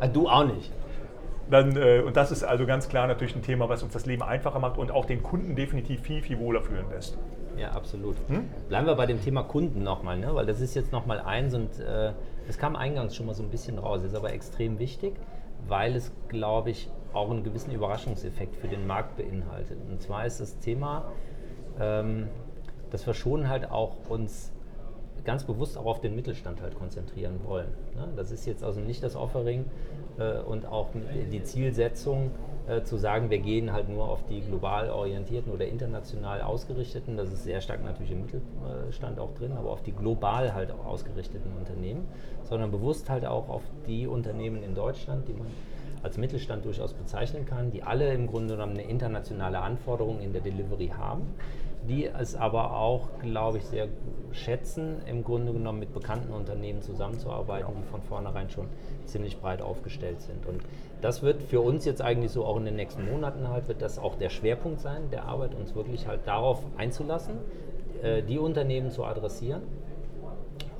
Äh, 0.00 0.08
du 0.08 0.28
auch 0.28 0.44
nicht. 0.44 0.72
Dann, 1.50 1.76
äh, 1.76 2.00
und 2.00 2.16
das 2.16 2.30
ist 2.30 2.44
also 2.44 2.66
ganz 2.66 2.88
klar 2.88 3.06
natürlich 3.06 3.34
ein 3.34 3.42
Thema, 3.42 3.68
was 3.68 3.82
uns 3.82 3.92
das 3.92 4.06
Leben 4.06 4.22
einfacher 4.22 4.58
macht 4.58 4.78
und 4.78 4.90
auch 4.90 5.06
den 5.06 5.22
Kunden 5.22 5.56
definitiv 5.56 6.02
viel, 6.02 6.22
viel 6.22 6.38
wohler 6.38 6.60
fühlen 6.60 6.84
lässt. 6.90 7.16
Ja, 7.56 7.72
absolut. 7.72 8.16
Hm? 8.28 8.48
Bleiben 8.68 8.86
wir 8.86 8.94
bei 8.94 9.06
dem 9.06 9.20
Thema 9.20 9.42
Kunden 9.42 9.82
nochmal, 9.82 10.18
ne? 10.18 10.34
weil 10.34 10.46
das 10.46 10.60
ist 10.60 10.74
jetzt 10.74 10.92
nochmal 10.92 11.20
eins 11.20 11.54
und 11.54 11.80
äh, 11.80 12.12
es 12.48 12.58
kam 12.58 12.76
eingangs 12.76 13.16
schon 13.16 13.26
mal 13.26 13.34
so 13.34 13.42
ein 13.42 13.50
bisschen 13.50 13.78
raus, 13.78 14.04
ist 14.04 14.14
aber 14.14 14.32
extrem 14.32 14.78
wichtig, 14.78 15.14
weil 15.66 15.96
es, 15.96 16.12
glaube 16.28 16.70
ich, 16.70 16.88
auch 17.12 17.30
einen 17.30 17.42
gewissen 17.42 17.72
Überraschungseffekt 17.72 18.54
für 18.56 18.68
den 18.68 18.86
Markt 18.86 19.16
beinhaltet. 19.16 19.78
Und 19.88 20.00
zwar 20.02 20.26
ist 20.26 20.40
das 20.40 20.58
Thema, 20.58 21.10
ähm, 21.80 22.28
dass 22.90 23.06
wir 23.06 23.14
schon 23.14 23.48
halt 23.48 23.70
auch 23.70 23.96
uns 24.08 24.52
ganz 25.28 25.44
bewusst 25.44 25.76
auch 25.76 25.84
auf 25.84 26.00
den 26.00 26.16
Mittelstand 26.16 26.62
halt 26.62 26.74
konzentrieren 26.74 27.40
wollen. 27.44 27.68
Ne? 27.94 28.08
Das 28.16 28.30
ist 28.30 28.46
jetzt 28.46 28.64
also 28.64 28.80
nicht 28.80 29.02
das 29.02 29.14
Offering 29.14 29.66
äh, 30.18 30.38
und 30.40 30.64
auch 30.64 30.88
die 31.30 31.42
Zielsetzung 31.42 32.30
äh, 32.66 32.82
zu 32.82 32.96
sagen, 32.96 33.28
wir 33.28 33.38
gehen 33.38 33.70
halt 33.74 33.90
nur 33.90 34.08
auf 34.08 34.24
die 34.24 34.40
global 34.40 34.88
orientierten 34.88 35.52
oder 35.52 35.66
international 35.66 36.40
ausgerichteten, 36.40 37.18
das 37.18 37.30
ist 37.30 37.44
sehr 37.44 37.60
stark 37.60 37.84
natürlich 37.84 38.12
im 38.12 38.22
Mittelstand 38.22 39.18
auch 39.18 39.34
drin, 39.34 39.52
aber 39.52 39.70
auf 39.70 39.82
die 39.82 39.92
global 39.92 40.54
halt 40.54 40.70
auch 40.70 40.86
ausgerichteten 40.86 41.52
Unternehmen, 41.58 42.08
sondern 42.44 42.70
bewusst 42.70 43.10
halt 43.10 43.26
auch 43.26 43.50
auf 43.50 43.64
die 43.86 44.06
Unternehmen 44.06 44.62
in 44.62 44.74
Deutschland, 44.74 45.28
die 45.28 45.34
man 45.34 45.48
als 46.02 46.16
Mittelstand 46.16 46.64
durchaus 46.64 46.94
bezeichnen 46.94 47.44
kann, 47.44 47.70
die 47.70 47.82
alle 47.82 48.14
im 48.14 48.28
Grunde 48.28 48.54
genommen 48.54 48.78
eine 48.78 48.88
internationale 48.88 49.58
Anforderung 49.58 50.20
in 50.20 50.32
der 50.32 50.40
Delivery 50.40 50.88
haben, 50.96 51.34
die 51.88 52.06
es 52.06 52.34
aber 52.34 52.76
auch, 52.76 53.08
glaube 53.20 53.58
ich, 53.58 53.64
sehr 53.64 53.88
schätzen, 54.32 55.02
im 55.06 55.24
Grunde 55.24 55.52
genommen 55.52 55.80
mit 55.80 55.92
bekannten 55.94 56.32
Unternehmen 56.32 56.82
zusammenzuarbeiten, 56.82 57.72
die 57.80 57.90
von 57.90 58.02
vornherein 58.02 58.50
schon 58.50 58.66
ziemlich 59.06 59.40
breit 59.40 59.62
aufgestellt 59.62 60.20
sind. 60.20 60.46
Und 60.46 60.62
das 61.00 61.22
wird 61.22 61.42
für 61.42 61.60
uns 61.60 61.84
jetzt 61.84 62.02
eigentlich 62.02 62.30
so 62.30 62.44
auch 62.44 62.56
in 62.56 62.64
den 62.64 62.76
nächsten 62.76 63.10
Monaten 63.10 63.48
halt, 63.48 63.68
wird 63.68 63.82
das 63.82 63.98
auch 63.98 64.16
der 64.16 64.28
Schwerpunkt 64.28 64.80
sein 64.80 65.10
der 65.10 65.24
Arbeit, 65.24 65.54
uns 65.54 65.74
wirklich 65.74 66.06
halt 66.06 66.20
darauf 66.26 66.62
einzulassen, 66.76 67.36
äh, 68.02 68.22
die 68.22 68.38
Unternehmen 68.38 68.90
zu 68.90 69.04
adressieren 69.04 69.62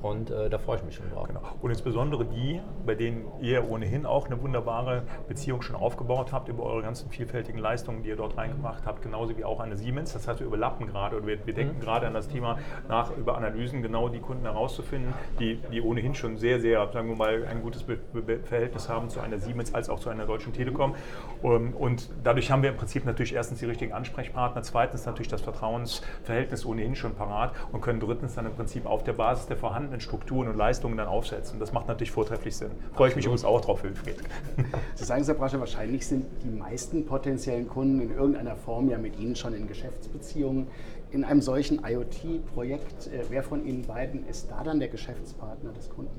und 0.01 0.31
äh, 0.31 0.49
da 0.49 0.57
freue 0.57 0.77
ich 0.77 0.83
mich 0.83 0.95
schon 0.95 1.09
drauf. 1.09 1.27
Genau. 1.27 1.41
Und 1.61 1.69
insbesondere 1.71 2.25
die, 2.25 2.61
bei 2.85 2.95
denen 2.95 3.25
ihr 3.41 3.69
ohnehin 3.69 4.05
auch 4.05 4.27
eine 4.27 4.41
wunderbare 4.41 5.03
Beziehung 5.27 5.61
schon 5.61 5.75
aufgebaut 5.75 6.31
habt 6.31 6.47
über 6.47 6.63
eure 6.63 6.81
ganzen 6.81 7.09
vielfältigen 7.09 7.59
Leistungen, 7.59 8.03
die 8.03 8.09
ihr 8.09 8.15
dort 8.15 8.37
reingemacht 8.37 8.85
habt, 8.85 9.01
genauso 9.01 9.37
wie 9.37 9.43
auch 9.43 9.59
eine 9.59 9.77
Siemens. 9.77 10.13
Das 10.13 10.27
heißt, 10.27 10.39
wir 10.39 10.47
überlappen 10.47 10.87
gerade 10.87 11.17
oder 11.17 11.27
wir, 11.27 11.45
wir 11.45 11.53
denken 11.53 11.77
mhm. 11.77 11.81
gerade 11.81 12.07
an 12.07 12.13
das 12.13 12.27
Thema 12.27 12.57
nach, 12.87 13.15
über 13.15 13.37
Analysen 13.37 13.81
genau 13.81 14.09
die 14.09 14.19
Kunden 14.19 14.43
herauszufinden, 14.43 15.13
die, 15.39 15.59
die 15.71 15.81
ohnehin 15.81 16.15
schon 16.15 16.37
sehr, 16.37 16.59
sehr, 16.59 16.87
sagen 16.91 17.09
wir 17.09 17.15
mal, 17.15 17.45
ein 17.45 17.61
gutes 17.61 17.83
Be 17.83 17.97
Be 17.97 18.39
Verhältnis 18.39 18.89
haben 18.89 19.09
zu 19.09 19.19
einer 19.19 19.37
Siemens 19.37 19.73
als 19.73 19.89
auch 19.89 19.99
zu 19.99 20.09
einer 20.09 20.25
Deutschen 20.25 20.53
Telekom. 20.53 20.95
Um, 21.41 21.73
und 21.73 22.09
dadurch 22.23 22.51
haben 22.51 22.63
wir 22.63 22.69
im 22.69 22.77
Prinzip 22.77 23.05
natürlich 23.05 23.33
erstens 23.33 23.59
die 23.59 23.65
richtigen 23.65 23.93
Ansprechpartner, 23.93 24.61
zweitens 24.61 25.05
natürlich 25.05 25.27
das 25.27 25.41
Vertrauensverhältnis 25.41 26.65
ohnehin 26.65 26.95
schon 26.95 27.15
parat 27.15 27.53
und 27.71 27.81
können 27.81 27.99
drittens 27.99 28.35
dann 28.35 28.45
im 28.45 28.53
Prinzip 28.53 28.85
auf 28.85 29.03
der 29.03 29.13
Basis 29.13 29.47
der 29.47 29.57
vorhandenen 29.57 29.88
vorhandenen 29.89 30.01
Strukturen 30.01 30.47
und 30.47 30.57
Leistungen 30.57 30.97
dann 30.97 31.07
aufsetzen. 31.07 31.59
Das 31.59 31.73
macht 31.73 31.87
natürlich 31.87 32.11
vortrefflich 32.11 32.55
Sinn. 32.55 32.71
Freue 32.93 33.09
ich 33.09 33.15
mich 33.15 33.25
übrigens 33.25 33.43
auch 33.43 33.61
drauf, 33.61 33.83
Wilfried. 33.83 34.17
Sie 34.95 35.03
sagen 35.03 35.21
es, 35.21 35.27
Herr 35.27 35.35
Brasche, 35.35 35.59
wahrscheinlich 35.59 36.05
sind 36.05 36.25
die 36.43 36.49
meisten 36.49 37.05
potenziellen 37.05 37.67
Kunden 37.67 38.01
in 38.01 38.11
irgendeiner 38.11 38.55
Form 38.55 38.89
ja 38.89 38.97
mit 38.97 39.19
Ihnen 39.19 39.35
schon 39.35 39.53
in 39.53 39.67
Geschäftsbeziehungen. 39.67 40.67
In 41.11 41.23
einem 41.23 41.41
solchen 41.41 41.83
IoT-Projekt, 41.83 43.07
äh, 43.07 43.23
wer 43.29 43.41
von 43.41 43.65
Ihnen 43.65 43.83
beiden 43.85 44.27
ist 44.27 44.51
da 44.51 44.63
dann 44.63 44.79
der 44.79 44.89
Geschäftspartner 44.89 45.71
des 45.73 45.89
Kunden? 45.89 46.11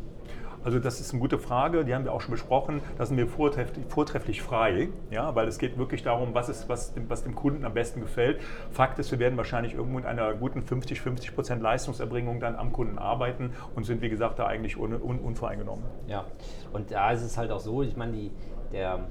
Also 0.63 0.79
das 0.79 1.01
ist 1.01 1.13
eine 1.13 1.21
gute 1.21 1.39
Frage, 1.39 1.85
die 1.85 1.95
haben 1.95 2.05
wir 2.05 2.13
auch 2.13 2.21
schon 2.21 2.33
besprochen. 2.33 2.83
Da 2.99 3.07
sind 3.07 3.17
wir 3.17 3.27
vortrefflich, 3.27 3.87
vortrefflich 3.89 4.43
frei, 4.43 4.89
ja, 5.11 5.35
weil 5.35 5.49
es 5.49 5.59
geht 5.59 5.79
wirklich 5.79 6.03
darum, 6.03 6.35
was, 6.35 6.49
ist, 6.49 6.69
was, 6.69 6.93
dem, 6.93 7.09
was 7.09 7.23
dem 7.23 7.35
Kunden 7.35 7.65
am 7.65 7.73
besten 7.73 8.01
gefällt. 8.01 8.41
Fakt 8.71 8.99
ist, 8.99 9.11
wir 9.11 9.19
werden 9.19 9.39
wahrscheinlich 9.39 9.75
irgendwo 9.75 9.97
mit 9.97 10.07
einer 10.07 10.35
guten 10.35 10.61
50-50 10.61 11.35
Prozent 11.35 11.63
Leistungserbringung 11.63 12.41
dann 12.41 12.57
am 12.57 12.73
Kunden 12.73 12.99
arbeiten 12.99 13.53
und 13.75 13.85
sind, 13.85 14.03
wie 14.03 14.11
gesagt, 14.11 14.39
da 14.39 14.47
eigentlich 14.47 14.77
un, 14.77 14.93
un, 15.01 15.19
unvoreingenommen. 15.21 15.85
Ja, 16.09 16.27
und 16.73 16.91
da 16.91 17.13
ist 17.13 17.23
es 17.23 17.39
halt 17.39 17.53
auch 17.53 17.61
so, 17.61 17.83
ich 17.83 17.97
meine, 17.97 18.13
die, 18.13 18.31
der, 18.73 19.07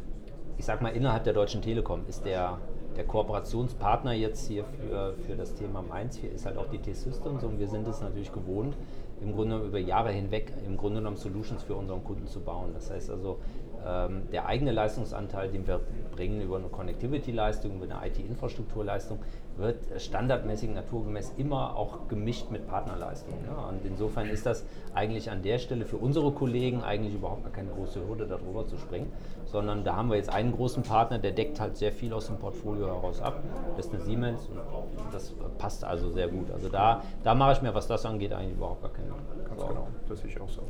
ich 0.57 0.65
sag 0.65 0.81
mal, 0.81 0.89
innerhalb 0.89 1.23
der 1.23 1.33
Deutschen 1.33 1.63
Telekom 1.63 2.01
ist 2.07 2.25
der 2.25 2.59
der 2.99 3.07
Kooperationspartner 3.07 4.11
jetzt 4.11 4.45
hier 4.49 4.65
für, 4.65 5.13
für 5.25 5.37
das 5.37 5.55
Thema 5.55 5.81
Mainz 5.81 6.17
hier 6.17 6.33
ist 6.33 6.45
halt 6.45 6.57
auch 6.57 6.67
die 6.67 6.79
T-Systems 6.79 7.45
und 7.45 7.57
wir 7.57 7.69
sind 7.69 7.87
es 7.87 8.01
natürlich 8.01 8.33
gewohnt, 8.33 8.75
im 9.21 9.31
Grunde 9.31 9.57
über 9.59 9.79
Jahre 9.79 10.11
hinweg 10.11 10.51
im 10.67 10.75
Grunde 10.75 10.99
genommen 10.99 11.15
Solutions 11.15 11.63
für 11.63 11.75
unseren 11.75 12.03
Kunden 12.03 12.27
zu 12.27 12.41
bauen. 12.41 12.71
Das 12.73 12.91
heißt 12.91 13.09
also, 13.09 13.39
ähm, 13.87 14.23
der 14.33 14.47
eigene 14.47 14.73
Leistungsanteil, 14.73 15.49
den 15.49 15.65
wir 15.65 15.79
bringen 16.11 16.41
über 16.41 16.57
eine 16.57 16.67
Connectivity-Leistung, 16.67 17.77
über 17.81 17.85
eine 17.85 18.05
IT-Infrastrukturleistung, 18.05 19.19
wird 19.59 20.01
standardmäßig 20.01 20.69
naturgemäß 20.69 21.33
immer 21.37 21.75
auch 21.75 22.07
gemischt 22.07 22.51
mit 22.51 22.67
Partnerleistungen. 22.67 23.39
Ja. 23.45 23.69
Und 23.69 23.85
insofern 23.85 24.29
ist 24.29 24.45
das 24.45 24.65
eigentlich 24.93 25.29
an 25.29 25.41
der 25.41 25.59
Stelle 25.59 25.85
für 25.85 25.97
unsere 25.97 26.31
Kollegen 26.31 26.83
eigentlich 26.83 27.13
überhaupt 27.13 27.43
gar 27.43 27.51
keine 27.51 27.69
große 27.69 28.07
Hürde, 28.07 28.27
darüber 28.27 28.65
zu 28.65 28.77
springen, 28.77 29.11
sondern 29.45 29.83
da 29.83 29.95
haben 29.95 30.09
wir 30.09 30.17
jetzt 30.17 30.29
einen 30.29 30.51
großen 30.51 30.83
Partner, 30.83 31.19
der 31.19 31.31
deckt 31.31 31.59
halt 31.59 31.77
sehr 31.77 31.91
viel 31.91 32.13
aus 32.13 32.27
dem 32.27 32.37
Portfolio 32.37 32.87
heraus 32.87 33.21
ab. 33.21 33.43
Das 33.75 33.85
ist 33.85 33.93
eine 33.93 34.03
Siemens 34.03 34.47
und 34.47 35.13
das 35.13 35.33
passt 35.57 35.83
also 35.83 36.09
sehr 36.09 36.27
gut. 36.27 36.51
Also 36.51 36.69
da, 36.69 37.03
da 37.23 37.35
mache 37.35 37.53
ich 37.53 37.61
mir, 37.61 37.73
was 37.73 37.87
das 37.87 38.05
angeht, 38.05 38.33
eigentlich 38.33 38.57
überhaupt 38.57 38.81
gar 38.81 38.91
keine 38.91 39.09
Ganz 39.49 39.67
genau, 39.67 39.87
das 40.07 40.19
sehe 40.19 40.29
ich 40.29 40.39
auch 40.39 40.49
so. 40.49 40.61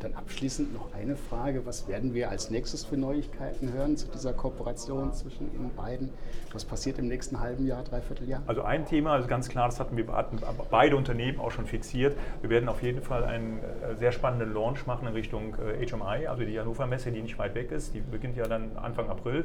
Dann 0.00 0.14
abschließend 0.14 0.72
noch 0.72 0.92
eine 0.94 1.16
Frage. 1.16 1.66
Was 1.66 1.88
werden 1.88 2.14
wir 2.14 2.30
als 2.30 2.50
nächstes 2.50 2.84
für 2.84 2.96
Neuigkeiten 2.96 3.72
hören 3.72 3.96
zu 3.96 4.06
dieser 4.08 4.32
Kooperation 4.32 5.12
zwischen 5.12 5.52
Ihnen 5.54 5.70
beiden? 5.76 6.10
Was 6.52 6.64
passiert 6.64 6.98
im 6.98 7.08
nächsten 7.08 7.40
halben 7.40 7.66
Jahr, 7.66 7.82
dreiviertel 7.82 8.28
Jahr? 8.28 8.42
Also 8.46 8.62
ein 8.62 8.86
Thema, 8.86 9.12
also 9.12 9.28
ganz 9.28 9.48
klar, 9.48 9.68
das 9.68 9.80
hatten 9.80 9.96
wir 9.96 10.06
hatten 10.08 10.38
beide 10.70 10.96
Unternehmen 10.96 11.40
auch 11.40 11.50
schon 11.50 11.66
fixiert. 11.66 12.16
Wir 12.40 12.50
werden 12.50 12.68
auf 12.68 12.82
jeden 12.82 13.02
Fall 13.02 13.24
einen 13.24 13.58
äh, 13.58 13.96
sehr 13.96 14.12
spannenden 14.12 14.54
Launch 14.54 14.86
machen 14.86 15.08
in 15.08 15.14
Richtung 15.14 15.54
HMI, 15.56 16.24
äh, 16.24 16.26
also 16.26 16.44
die 16.44 16.58
Hannover 16.58 16.86
Messe, 16.86 17.10
die 17.10 17.20
nicht 17.20 17.38
weit 17.38 17.54
weg 17.54 17.72
ist. 17.72 17.94
Die 17.94 18.00
beginnt 18.00 18.36
ja 18.36 18.46
dann 18.46 18.76
Anfang 18.76 19.08
April. 19.10 19.44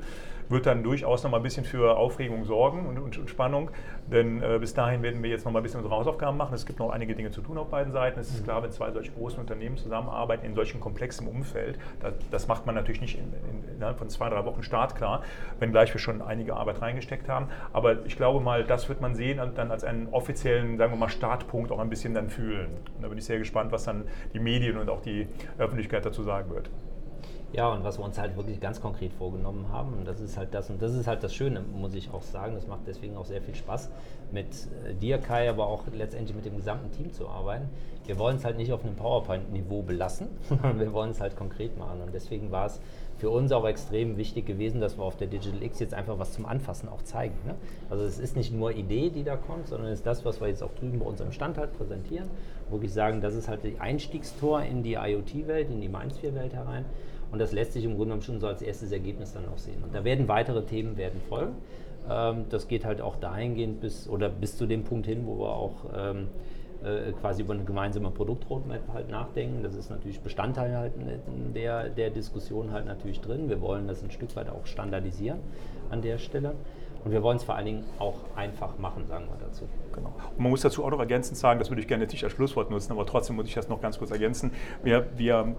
Wird 0.50 0.66
dann 0.66 0.84
durchaus 0.84 1.24
noch 1.24 1.32
mal 1.32 1.38
ein 1.38 1.44
bisschen 1.44 1.66
für 1.66 1.98
Aufregung 1.98 2.46
sorgen 2.46 2.86
und, 2.86 3.00
und, 3.00 3.18
und 3.18 3.30
Spannung. 3.30 3.72
Denn 4.12 4.42
äh, 4.42 4.58
bis 4.60 4.74
dahin 4.74 5.02
werden 5.02 5.22
wir 5.24 5.30
jetzt 5.30 5.46
noch 5.46 5.52
mal 5.52 5.60
ein 5.60 5.64
bisschen 5.64 5.80
unsere 5.80 5.96
Hausaufgaben 5.96 6.38
machen. 6.38 6.54
Es 6.54 6.66
gibt 6.66 6.80
noch 6.80 6.92
einige 6.92 7.16
Dinge 7.16 7.32
zu 7.32 7.42
tun 7.42 7.58
auf 7.58 7.70
beiden 7.70 7.92
Seiten. 7.92 8.20
Es 8.20 8.30
ist 8.30 8.42
mhm. 8.42 8.44
klar, 8.46 8.64
wenn 8.64 8.72
zwei 8.72 8.92
solche 8.92 9.12
großen 9.12 9.40
Unternehmen 9.40 9.78
zusammenarbeiten, 9.78 10.43
in 10.44 10.56
solchem 10.56 10.80
komplexem 10.80 11.28
Umfeld. 11.28 11.80
Das, 12.00 12.14
das 12.32 12.48
macht 12.48 12.66
man 12.66 12.76
natürlich 12.76 13.02
nicht 13.02 13.18
in, 13.18 13.34
in, 13.50 13.76
innerhalb 13.76 13.98
von 13.98 14.10
zwei, 14.10 14.30
drei 14.30 14.46
Wochen 14.46 14.64
startklar, 14.64 15.24
wenngleich 15.60 15.94
wir 15.94 16.00
schon 16.00 16.22
einige 16.22 16.56
Arbeit 16.56 16.82
reingesteckt 16.82 17.30
haben. 17.30 17.48
Aber 17.72 18.06
ich 18.06 18.16
glaube 18.16 18.40
mal, 18.40 18.64
das 18.64 18.90
wird 18.90 19.02
man 19.02 19.16
sehen 19.16 19.40
und 19.40 19.58
dann 19.58 19.72
als 19.72 19.84
einen 19.84 20.08
offiziellen, 20.12 20.78
sagen 20.78 20.94
wir 20.94 20.98
mal, 20.98 21.10
Startpunkt 21.10 21.72
auch 21.72 21.80
ein 21.80 21.90
bisschen 21.90 22.14
dann 22.14 22.30
fühlen. 22.30 22.78
Und 22.96 23.04
da 23.04 23.08
bin 23.08 23.18
ich 23.18 23.26
sehr 23.26 23.40
gespannt, 23.40 23.72
was 23.72 23.84
dann 23.84 24.06
die 24.34 24.40
Medien 24.40 24.78
und 24.78 24.90
auch 24.90 25.02
die 25.02 25.28
Öffentlichkeit 25.58 26.06
dazu 26.06 26.24
sagen 26.24 26.50
wird. 26.50 26.70
Ja, 27.54 27.72
und 27.72 27.84
was 27.84 28.00
wir 28.00 28.06
uns 28.06 28.18
halt 28.18 28.36
wirklich 28.36 28.60
ganz 28.60 28.82
konkret 28.82 29.14
vorgenommen 29.14 29.68
haben, 29.72 29.94
und 29.94 30.08
das 30.08 30.20
ist 30.20 30.38
halt 30.38 30.56
das, 30.56 30.72
und 30.72 30.82
das 30.82 30.96
ist 30.96 31.06
halt 31.06 31.24
das 31.24 31.36
Schöne, 31.36 31.62
muss 31.62 31.94
ich 31.94 32.12
auch 32.12 32.24
sagen, 32.24 32.56
das 32.56 32.66
macht 32.66 32.88
deswegen 32.88 33.16
auch 33.16 33.26
sehr 33.26 33.44
viel 33.44 33.54
Spaß, 33.54 33.92
mit 34.32 34.48
äh, 34.88 34.96
dir, 34.96 35.20
Kai, 35.20 35.48
aber 35.52 35.68
auch 35.68 35.84
letztendlich 35.94 36.36
mit 36.36 36.46
dem 36.46 36.58
gesamten 36.58 36.90
Team 36.92 37.14
zu 37.14 37.30
arbeiten. 37.30 37.70
Wir 38.06 38.18
wollen 38.18 38.38
es 38.38 38.44
halt 38.44 38.58
nicht 38.58 38.74
auf 38.74 38.84
einem 38.84 38.96
PowerPoint-Niveau 38.96 39.84
belassen, 39.84 40.30
sondern 40.50 40.80
wir 40.80 40.92
wollen 40.94 41.12
es 41.12 41.22
halt 41.22 41.36
konkret 41.38 41.78
machen. 41.78 42.02
Und 42.02 42.12
deswegen 42.12 42.52
war 42.52 42.66
es 42.66 42.82
für 43.18 43.30
uns 43.30 43.52
auch 43.52 43.68
extrem 43.68 44.18
wichtig 44.18 44.48
gewesen, 44.48 44.82
dass 44.82 44.98
wir 44.98 45.04
auf 45.04 45.16
der 45.16 45.28
Digital 45.28 45.62
X 45.62 45.80
jetzt 45.80 45.94
einfach 45.94 46.18
was 46.18 46.34
zum 46.34 46.48
Anfassen 46.48 46.90
auch 46.90 47.04
zeigen. 47.04 47.36
Ne? 47.46 47.54
Also 47.92 48.04
es 48.04 48.18
ist 48.18 48.36
nicht 48.36 48.52
nur 48.52 48.72
Idee, 48.72 49.12
die 49.12 49.24
da 49.24 49.36
kommt, 49.36 49.68
sondern 49.68 49.92
es 49.92 50.00
ist 50.00 50.08
das, 50.08 50.26
was 50.26 50.42
wir 50.42 50.48
jetzt 50.48 50.64
auch 50.64 50.74
drüben 50.74 50.98
bei 50.98 51.06
unserem 51.06 51.32
Stand 51.32 51.60
halt 51.60 51.78
präsentieren. 51.78 52.30
Wirklich 52.72 52.92
sagen, 52.92 53.22
das 53.22 53.36
ist 53.36 53.48
halt 53.48 53.64
die 53.64 53.80
Einstiegstor 53.80 54.64
in 54.64 54.82
die 54.82 54.96
IoT-Welt, 54.96 55.70
in 55.70 55.80
die 55.80 55.90
Mainsphere-Welt 55.90 56.56
herein. 56.56 56.86
Und 57.34 57.40
das 57.40 57.52
lässt 57.52 57.74
sich 57.74 57.84
im 57.84 57.92
Grunde 57.92 58.06
genommen 58.06 58.22
schon 58.22 58.40
so 58.40 58.46
als 58.46 58.62
erstes 58.62 58.92
Ergebnis 58.92 59.34
dann 59.34 59.50
auch 59.50 59.58
sehen. 59.58 59.84
Und 59.84 59.96
da 59.96 60.04
werden 60.04 60.28
weitere 60.28 60.64
Themen 60.64 60.98
werden 60.98 61.20
folgen. 61.28 61.56
Ähm, 62.08 62.46
das 62.50 62.68
geht 62.68 62.86
halt 62.86 63.02
auch 63.02 63.16
dahingehend 63.16 63.82
bis 63.82 64.08
oder 64.08 64.30
bis 64.30 64.56
zu 64.56 64.68
dem 64.68 64.84
Punkt 64.84 65.08
hin, 65.08 65.24
wo 65.26 65.40
wir 65.40 65.50
auch 65.50 65.74
ähm, 65.98 66.28
äh, 66.84 67.12
quasi 67.14 67.42
über 67.42 67.56
eine 67.56 67.64
gemeinsame 67.64 68.12
Produktroadmap 68.12 68.82
halt 68.94 69.10
nachdenken. 69.10 69.64
Das 69.64 69.74
ist 69.74 69.90
natürlich 69.90 70.20
Bestandteil 70.20 70.78
halt 70.78 70.94
der, 71.56 71.90
der 71.90 72.12
Diskussion 72.12 72.72
halt 72.72 72.86
natürlich 72.86 73.20
drin. 73.20 73.50
Wir 73.50 73.62
wollen 73.62 73.88
das 73.88 74.04
ein 74.04 74.12
Stück 74.12 74.36
weit 74.36 74.50
auch 74.50 74.68
standardisieren 74.68 75.40
an 75.90 76.04
der 76.04 76.20
Stelle. 76.20 76.54
Und 77.04 77.12
wir 77.12 77.24
wollen 77.24 77.38
es 77.38 77.44
vor 77.44 77.56
allen 77.56 77.66
Dingen 77.66 77.84
auch 77.98 78.20
einfach 78.36 78.78
machen, 78.78 79.08
sagen 79.08 79.26
wir 79.26 79.44
dazu. 79.44 79.66
Genau. 79.92 80.14
Und 80.38 80.40
man 80.40 80.52
muss 80.52 80.62
dazu 80.62 80.86
auch 80.86 80.92
noch 80.92 81.00
ergänzend 81.00 81.38
sagen, 81.38 81.60
das 81.60 81.72
würde 81.72 81.82
ich 81.82 81.88
gerne 81.88 82.06
nicht 82.06 82.24
als 82.24 82.32
Schlusswort 82.32 82.70
nutzen, 82.70 82.92
aber 82.92 83.08
trotzdem 83.08 83.36
muss 83.36 83.48
ich 83.48 83.56
das 83.56 83.68
noch 83.70 83.82
ganz 83.82 83.98
kurz 83.98 84.12
ergänzen. 84.12 84.52
Wir, 84.84 85.08
wir 85.18 85.56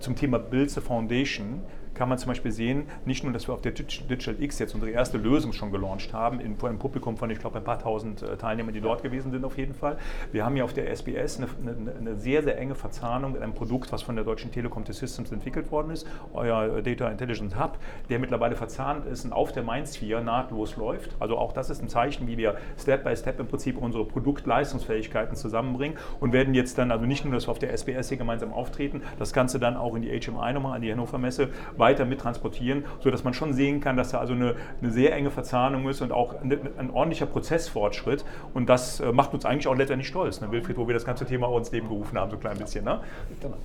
zum 0.00 0.16
Thema 0.16 0.38
Build 0.38 0.70
the 0.70 0.80
Foundation 0.80 1.62
kann 2.00 2.08
man 2.08 2.16
zum 2.16 2.28
Beispiel 2.28 2.50
sehen, 2.50 2.84
nicht 3.04 3.24
nur, 3.24 3.32
dass 3.34 3.46
wir 3.46 3.52
auf 3.52 3.60
der 3.60 3.72
Digital 3.72 4.34
X 4.42 4.58
jetzt 4.58 4.74
unsere 4.74 4.90
erste 4.90 5.18
Lösung 5.18 5.52
schon 5.52 5.70
gelauncht 5.70 6.14
haben, 6.14 6.40
in, 6.40 6.56
vor 6.56 6.70
einem 6.70 6.78
Publikum 6.78 7.18
von, 7.18 7.28
ich 7.28 7.38
glaube, 7.38 7.58
ein 7.58 7.64
paar 7.64 7.78
tausend 7.78 8.22
äh, 8.22 8.38
Teilnehmern, 8.38 8.72
die 8.72 8.80
dort 8.80 9.02
gewesen 9.02 9.30
sind 9.30 9.44
auf 9.44 9.58
jeden 9.58 9.74
Fall. 9.74 9.98
Wir 10.32 10.46
haben 10.46 10.56
ja 10.56 10.64
auf 10.64 10.72
der 10.72 10.90
SBS 10.90 11.36
eine, 11.36 11.48
eine, 11.60 11.92
eine 11.92 12.16
sehr, 12.16 12.42
sehr 12.42 12.58
enge 12.58 12.74
Verzahnung 12.74 13.32
mit 13.32 13.42
einem 13.42 13.52
Produkt, 13.52 13.92
was 13.92 14.00
von 14.00 14.16
der 14.16 14.24
Deutschen 14.24 14.50
Telekom 14.50 14.86
Systems 14.86 15.30
entwickelt 15.30 15.70
worden 15.70 15.90
ist, 15.90 16.06
euer 16.32 16.80
Data 16.80 17.06
Intelligence 17.06 17.60
Hub, 17.60 17.76
der 18.08 18.18
mittlerweile 18.18 18.56
verzahnt 18.56 19.04
ist 19.04 19.26
und 19.26 19.34
auf 19.34 19.52
der 19.52 19.62
Mainsphere 19.62 20.24
nahtlos 20.24 20.76
läuft. 20.76 21.14
Also 21.20 21.36
auch 21.36 21.52
das 21.52 21.68
ist 21.68 21.82
ein 21.82 21.90
Zeichen, 21.90 22.26
wie 22.26 22.38
wir 22.38 22.56
Step 22.78 23.04
by 23.04 23.14
Step 23.14 23.38
im 23.38 23.46
Prinzip 23.46 23.76
unsere 23.76 24.06
Produktleistungsfähigkeiten 24.06 25.36
zusammenbringen 25.36 25.98
und 26.18 26.32
werden 26.32 26.54
jetzt 26.54 26.78
dann 26.78 26.92
also 26.92 27.04
nicht 27.04 27.26
nur, 27.26 27.34
dass 27.34 27.46
wir 27.46 27.50
auf 27.50 27.58
der 27.58 27.74
SBS 27.76 28.08
hier 28.08 28.16
gemeinsam 28.16 28.54
auftreten, 28.54 29.02
das 29.18 29.34
Ganze 29.34 29.60
dann 29.60 29.76
auch 29.76 29.94
in 29.94 30.00
die 30.00 30.18
HMI 30.18 30.54
nochmal, 30.54 30.76
an 30.76 30.80
die 30.80 30.90
Hannover 30.90 31.18
Messe 31.18 31.50
weiter 31.76 31.89
weiter 31.90 32.04
mit 32.04 32.20
transportieren, 32.20 32.84
sodass 33.00 33.24
man 33.24 33.34
schon 33.34 33.52
sehen 33.52 33.80
kann, 33.80 33.96
dass 33.96 34.10
da 34.10 34.18
also 34.18 34.32
eine, 34.32 34.54
eine 34.80 34.90
sehr 34.90 35.14
enge 35.14 35.30
Verzahnung 35.30 35.88
ist 35.88 36.00
und 36.00 36.12
auch 36.12 36.40
ein, 36.40 36.58
ein 36.78 36.90
ordentlicher 36.90 37.26
Prozessfortschritt. 37.26 38.24
Und 38.54 38.68
das 38.68 39.00
äh, 39.00 39.12
macht 39.12 39.34
uns 39.34 39.44
eigentlich 39.44 39.68
auch 39.68 39.76
letztendlich 39.76 40.08
stolz, 40.08 40.40
ne, 40.40 40.50
Wilfried, 40.50 40.76
wo 40.76 40.86
wir 40.86 40.94
das 40.94 41.04
ganze 41.04 41.26
Thema 41.26 41.46
auch 41.48 41.58
ins 41.58 41.72
Leben 41.72 41.88
gerufen 41.88 42.18
haben, 42.18 42.30
so 42.30 42.36
ein 42.36 42.40
klein 42.40 42.58
bisschen. 42.58 42.84
Ne? 42.84 43.00
Genau 43.40 43.56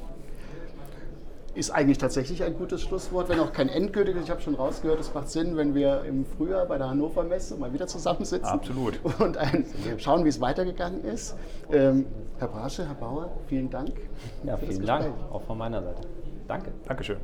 ist 1.55 1.71
eigentlich 1.71 1.97
tatsächlich 1.97 2.43
ein 2.43 2.57
gutes 2.57 2.81
Schlusswort, 2.81 3.29
wenn 3.29 3.39
auch 3.39 3.53
kein 3.53 3.69
endgültiges. 3.69 4.25
Ich 4.25 4.29
habe 4.29 4.41
schon 4.41 4.55
rausgehört, 4.55 4.99
es 4.99 5.13
macht 5.13 5.29
Sinn, 5.29 5.55
wenn 5.55 5.73
wir 5.73 6.03
im 6.03 6.25
Frühjahr 6.25 6.65
bei 6.65 6.77
der 6.77 6.89
Hannover 6.89 7.23
Messe 7.23 7.55
mal 7.55 7.73
wieder 7.73 7.87
zusammensitzen. 7.87 8.45
Absolut. 8.45 8.99
Und 9.19 9.37
ein, 9.37 9.65
schauen, 9.97 10.25
wie 10.25 10.29
es 10.29 10.41
weitergegangen 10.41 11.03
ist. 11.03 11.35
Ähm, 11.71 12.05
Herr 12.37 12.49
Brasche, 12.49 12.85
Herr 12.85 12.95
Bauer, 12.95 13.31
vielen 13.47 13.69
Dank. 13.69 13.93
Ja, 14.43 14.57
vielen 14.57 14.85
Dank, 14.85 15.13
auch 15.31 15.41
von 15.43 15.57
meiner 15.57 15.81
Seite. 15.81 16.01
Danke. 16.47 16.71
Dankeschön. 16.85 17.17